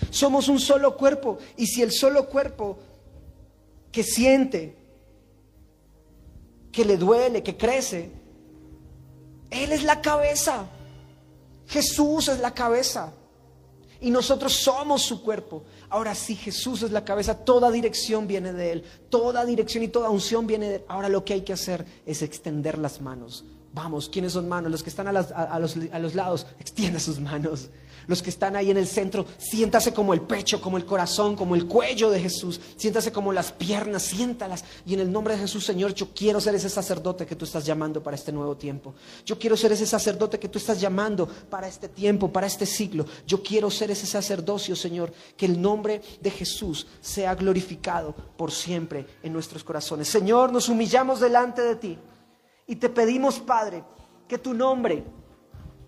Somos 0.08 0.48
un 0.48 0.58
solo 0.58 0.96
cuerpo. 0.96 1.36
Y 1.58 1.66
si 1.66 1.82
el 1.82 1.92
solo 1.92 2.26
cuerpo 2.26 2.78
que 3.92 4.02
siente, 4.02 4.83
que 6.74 6.84
le 6.84 6.96
duele, 6.96 7.42
que 7.42 7.56
crece, 7.56 8.10
Él 9.48 9.70
es 9.70 9.84
la 9.84 10.00
cabeza. 10.00 10.66
Jesús 11.68 12.28
es 12.28 12.40
la 12.40 12.52
cabeza. 12.52 13.12
Y 14.00 14.10
nosotros 14.10 14.52
somos 14.52 15.02
su 15.02 15.22
cuerpo. 15.22 15.62
Ahora 15.88 16.14
sí, 16.14 16.34
Jesús 16.34 16.82
es 16.82 16.90
la 16.90 17.04
cabeza. 17.04 17.44
Toda 17.44 17.70
dirección 17.70 18.26
viene 18.26 18.52
de 18.52 18.72
Él. 18.72 18.84
Toda 19.08 19.44
dirección 19.44 19.84
y 19.84 19.88
toda 19.88 20.10
unción 20.10 20.48
viene 20.48 20.68
de 20.68 20.76
Él. 20.76 20.84
Ahora 20.88 21.08
lo 21.08 21.24
que 21.24 21.34
hay 21.34 21.42
que 21.42 21.52
hacer 21.52 21.86
es 22.04 22.22
extender 22.22 22.76
las 22.76 23.00
manos. 23.00 23.44
Vamos, 23.72 24.08
¿quiénes 24.08 24.32
son 24.32 24.48
manos? 24.48 24.70
Los 24.70 24.82
que 24.82 24.90
están 24.90 25.06
a, 25.06 25.12
los, 25.12 25.30
a 25.30 25.98
los 26.00 26.14
lados, 26.14 26.46
extienda 26.58 26.98
sus 26.98 27.20
manos. 27.20 27.70
Los 28.06 28.22
que 28.22 28.30
están 28.30 28.56
ahí 28.56 28.70
en 28.70 28.76
el 28.76 28.86
centro, 28.86 29.26
siéntase 29.38 29.92
como 29.92 30.14
el 30.14 30.22
pecho, 30.22 30.60
como 30.60 30.76
el 30.76 30.84
corazón, 30.84 31.36
como 31.36 31.54
el 31.54 31.66
cuello 31.66 32.10
de 32.10 32.20
Jesús. 32.20 32.60
Siéntase 32.76 33.12
como 33.12 33.32
las 33.32 33.52
piernas, 33.52 34.02
siéntalas. 34.02 34.64
Y 34.86 34.94
en 34.94 35.00
el 35.00 35.12
nombre 35.12 35.34
de 35.34 35.40
Jesús, 35.40 35.64
Señor, 35.64 35.94
yo 35.94 36.08
quiero 36.14 36.40
ser 36.40 36.54
ese 36.54 36.68
sacerdote 36.68 37.26
que 37.26 37.36
tú 37.36 37.44
estás 37.44 37.64
llamando 37.64 38.02
para 38.02 38.16
este 38.16 38.32
nuevo 38.32 38.56
tiempo. 38.56 38.94
Yo 39.24 39.38
quiero 39.38 39.56
ser 39.56 39.72
ese 39.72 39.86
sacerdote 39.86 40.38
que 40.38 40.48
tú 40.48 40.58
estás 40.58 40.80
llamando 40.80 41.26
para 41.26 41.66
este 41.68 41.88
tiempo, 41.88 42.32
para 42.32 42.46
este 42.46 42.66
siglo. 42.66 43.06
Yo 43.26 43.42
quiero 43.42 43.70
ser 43.70 43.90
ese 43.90 44.06
sacerdocio, 44.06 44.76
Señor. 44.76 45.12
Que 45.36 45.46
el 45.46 45.60
nombre 45.60 46.02
de 46.20 46.30
Jesús 46.30 46.86
sea 47.00 47.34
glorificado 47.34 48.14
por 48.36 48.52
siempre 48.52 49.06
en 49.22 49.32
nuestros 49.32 49.64
corazones. 49.64 50.08
Señor, 50.08 50.52
nos 50.52 50.68
humillamos 50.68 51.20
delante 51.20 51.62
de 51.62 51.76
ti 51.76 51.98
y 52.66 52.76
te 52.76 52.88
pedimos, 52.88 53.40
Padre, 53.40 53.84
que 54.28 54.38
tu 54.38 54.54
nombre 54.54 55.04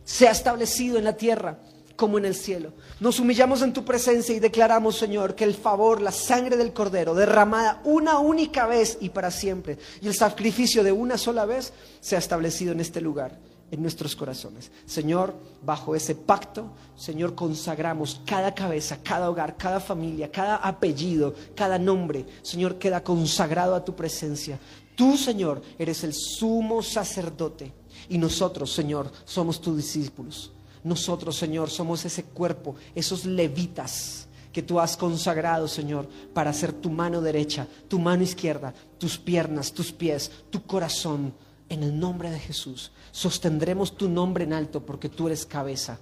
sea 0.05 0.31
establecido 0.31 0.99
en 0.99 1.05
la 1.05 1.17
tierra 1.17 1.59
como 1.97 2.19
en 2.19 2.27
el 2.27 2.35
cielo. 2.35 2.73
Nos 3.01 3.19
humillamos 3.19 3.63
en 3.63 3.73
tu 3.73 3.85
presencia 3.85 4.35
y 4.35 4.39
declaramos, 4.39 4.97
Señor, 4.97 5.35
que 5.35 5.45
el 5.45 5.55
favor, 5.55 6.01
la 6.01 6.13
sangre 6.13 6.57
del 6.57 6.73
Cordero, 6.73 7.15
derramada 7.15 7.81
una 7.85 8.19
única 8.19 8.67
vez 8.67 8.99
y 9.01 9.09
para 9.09 9.31
siempre, 9.31 9.79
y 10.01 10.07
el 10.07 10.15
sacrificio 10.15 10.85
de 10.85 10.93
una 10.93 11.19
sola 11.19 11.47
vez, 11.47 11.73
se 12.01 12.15
ha 12.15 12.19
establecido 12.19 12.73
en 12.73 12.81
este 12.81 13.01
lugar, 13.01 13.39
en 13.71 13.83
nuestros 13.83 14.15
corazones. 14.15 14.71
Señor, 14.85 15.35
bajo 15.63 15.97
ese 15.97 16.15
pacto, 16.15 16.71
Señor, 16.97 17.35
consagramos 17.35 18.21
cada 18.25 18.55
cabeza, 18.55 18.99
cada 19.03 19.29
hogar, 19.31 19.57
cada 19.57 19.81
familia, 19.81 20.31
cada 20.31 20.57
apellido, 20.57 21.35
cada 21.55 21.79
nombre. 21.79 22.27
Señor, 22.43 22.79
queda 22.79 23.03
consagrado 23.03 23.75
a 23.75 23.85
tu 23.85 23.97
presencia. 23.97 24.59
Tú, 24.95 25.17
Señor, 25.17 25.63
eres 25.79 26.05
el 26.05 26.15
sumo 26.15 26.83
sacerdote. 26.83 27.73
Y 28.09 28.19
nosotros, 28.19 28.73
Señor, 28.73 29.11
somos 29.25 29.61
tus 29.61 29.77
discípulos. 29.77 30.53
Nosotros, 30.87 31.35
Señor, 31.35 31.69
somos 31.69 32.05
ese 32.05 32.23
cuerpo, 32.23 32.77
esos 32.95 33.25
levitas 33.27 34.29
que 34.53 34.63
tú 34.63 34.79
has 34.79 34.97
consagrado, 34.97 35.67
Señor, 35.67 36.09
para 36.33 36.53
ser 36.53 36.73
tu 36.73 36.91
mano 36.91 37.21
derecha, 37.21 37.67
tu 37.89 37.99
mano 37.99 38.23
izquierda, 38.23 38.73
tus 38.97 39.19
piernas, 39.19 39.73
tus 39.73 39.91
pies, 39.91 40.31
tu 40.49 40.63
corazón. 40.63 41.35
En 41.69 41.83
el 41.83 41.99
nombre 41.99 42.31
de 42.31 42.39
Jesús, 42.39 42.93
sostendremos 43.11 43.97
tu 43.97 44.09
nombre 44.09 44.45
en 44.45 44.53
alto 44.53 44.87
porque 44.87 45.09
tú 45.09 45.27
eres 45.27 45.45
cabeza. 45.45 45.99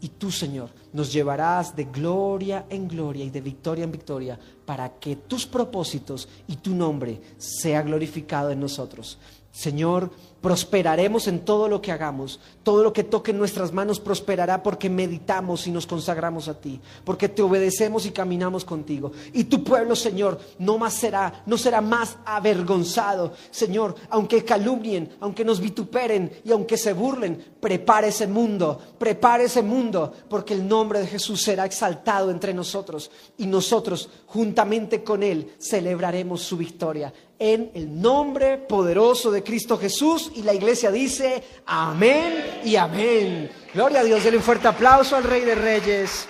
Y 0.00 0.08
tú, 0.08 0.32
Señor, 0.32 0.70
nos 0.92 1.12
llevarás 1.12 1.76
de 1.76 1.84
gloria 1.84 2.66
en 2.68 2.88
gloria 2.88 3.24
y 3.24 3.30
de 3.30 3.40
victoria 3.40 3.84
en 3.84 3.92
victoria 3.92 4.36
para 4.66 4.98
que 4.98 5.14
tus 5.14 5.46
propósitos 5.46 6.28
y 6.48 6.56
tu 6.56 6.74
nombre 6.74 7.20
sea 7.38 7.82
glorificado 7.82 8.50
en 8.50 8.58
nosotros. 8.58 9.16
Señor, 9.54 10.10
prosperaremos 10.40 11.28
en 11.28 11.44
todo 11.44 11.68
lo 11.68 11.80
que 11.80 11.92
hagamos. 11.92 12.40
Todo 12.64 12.82
lo 12.82 12.92
que 12.92 13.04
toque 13.04 13.30
en 13.30 13.38
nuestras 13.38 13.72
manos 13.72 14.00
prosperará 14.00 14.64
porque 14.64 14.90
meditamos 14.90 15.68
y 15.68 15.70
nos 15.70 15.86
consagramos 15.86 16.48
a 16.48 16.60
ti, 16.60 16.80
porque 17.04 17.28
te 17.28 17.40
obedecemos 17.40 18.04
y 18.04 18.10
caminamos 18.10 18.64
contigo. 18.64 19.12
Y 19.32 19.44
tu 19.44 19.62
pueblo, 19.62 19.94
Señor, 19.94 20.40
no 20.58 20.76
más 20.76 20.94
será, 20.94 21.44
no 21.46 21.56
será 21.56 21.80
más 21.80 22.18
avergonzado. 22.26 23.32
Señor, 23.52 23.94
aunque 24.10 24.44
calumnien, 24.44 25.16
aunque 25.20 25.44
nos 25.44 25.60
vituperen 25.60 26.32
y 26.44 26.50
aunque 26.50 26.76
se 26.76 26.92
burlen, 26.92 27.54
prepare 27.60 28.08
ese 28.08 28.26
mundo, 28.26 28.78
prepare 28.98 29.44
ese 29.44 29.62
mundo, 29.62 30.12
porque 30.28 30.54
el 30.54 30.66
nombre 30.66 30.98
de 30.98 31.06
Jesús 31.06 31.40
será 31.40 31.64
exaltado 31.64 32.32
entre 32.32 32.52
nosotros 32.52 33.08
y 33.38 33.46
nosotros 33.46 34.10
juntamente 34.26 35.04
con 35.04 35.22
él 35.22 35.54
celebraremos 35.60 36.42
su 36.42 36.56
victoria 36.56 37.12
en 37.38 37.70
el 37.74 38.00
nombre 38.00 38.58
poderoso 38.58 39.30
de 39.30 39.42
Cristo 39.42 39.78
Jesús. 39.78 40.30
Y 40.34 40.42
la 40.42 40.54
iglesia 40.54 40.90
dice, 40.90 41.42
amén 41.66 42.60
y 42.64 42.76
amén. 42.76 43.50
Gloria 43.72 44.00
a 44.00 44.04
Dios, 44.04 44.22
denle 44.22 44.38
un 44.38 44.44
fuerte 44.44 44.68
aplauso 44.68 45.16
al 45.16 45.24
Rey 45.24 45.42
de 45.42 45.54
Reyes. 45.54 46.26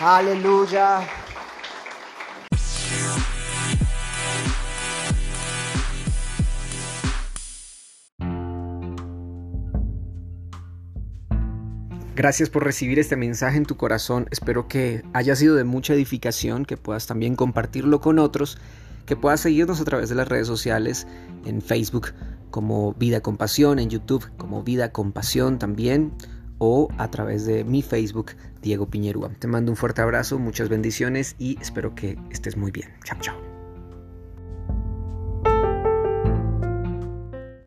Aleluya. 0.00 1.00
Gracias 12.18 12.50
por 12.50 12.64
recibir 12.64 12.98
este 12.98 13.14
mensaje 13.14 13.58
en 13.58 13.64
tu 13.64 13.76
corazón. 13.76 14.26
Espero 14.32 14.66
que 14.66 15.04
haya 15.12 15.36
sido 15.36 15.54
de 15.54 15.62
mucha 15.62 15.94
edificación, 15.94 16.64
que 16.64 16.76
puedas 16.76 17.06
también 17.06 17.36
compartirlo 17.36 18.00
con 18.00 18.18
otros 18.18 18.58
que 19.08 19.16
puedas 19.16 19.40
seguirnos 19.40 19.80
a 19.80 19.84
través 19.84 20.10
de 20.10 20.14
las 20.14 20.28
redes 20.28 20.46
sociales, 20.46 21.06
en 21.46 21.62
Facebook 21.62 22.12
como 22.50 22.92
Vida 22.92 23.22
con 23.22 23.38
Pasión, 23.38 23.78
en 23.78 23.88
YouTube 23.88 24.30
como 24.36 24.62
Vida 24.62 24.92
con 24.92 25.12
Pasión 25.12 25.58
también, 25.58 26.12
o 26.58 26.88
a 26.98 27.10
través 27.10 27.46
de 27.46 27.64
mi 27.64 27.80
Facebook, 27.80 28.32
Diego 28.60 28.86
Piñerúa. 28.90 29.30
Te 29.38 29.48
mando 29.48 29.72
un 29.72 29.76
fuerte 29.76 30.02
abrazo, 30.02 30.38
muchas 30.38 30.68
bendiciones 30.68 31.36
y 31.38 31.58
espero 31.58 31.94
que 31.94 32.18
estés 32.30 32.58
muy 32.58 32.70
bien. 32.70 32.90
Chao, 33.02 33.18
chao. 33.22 33.47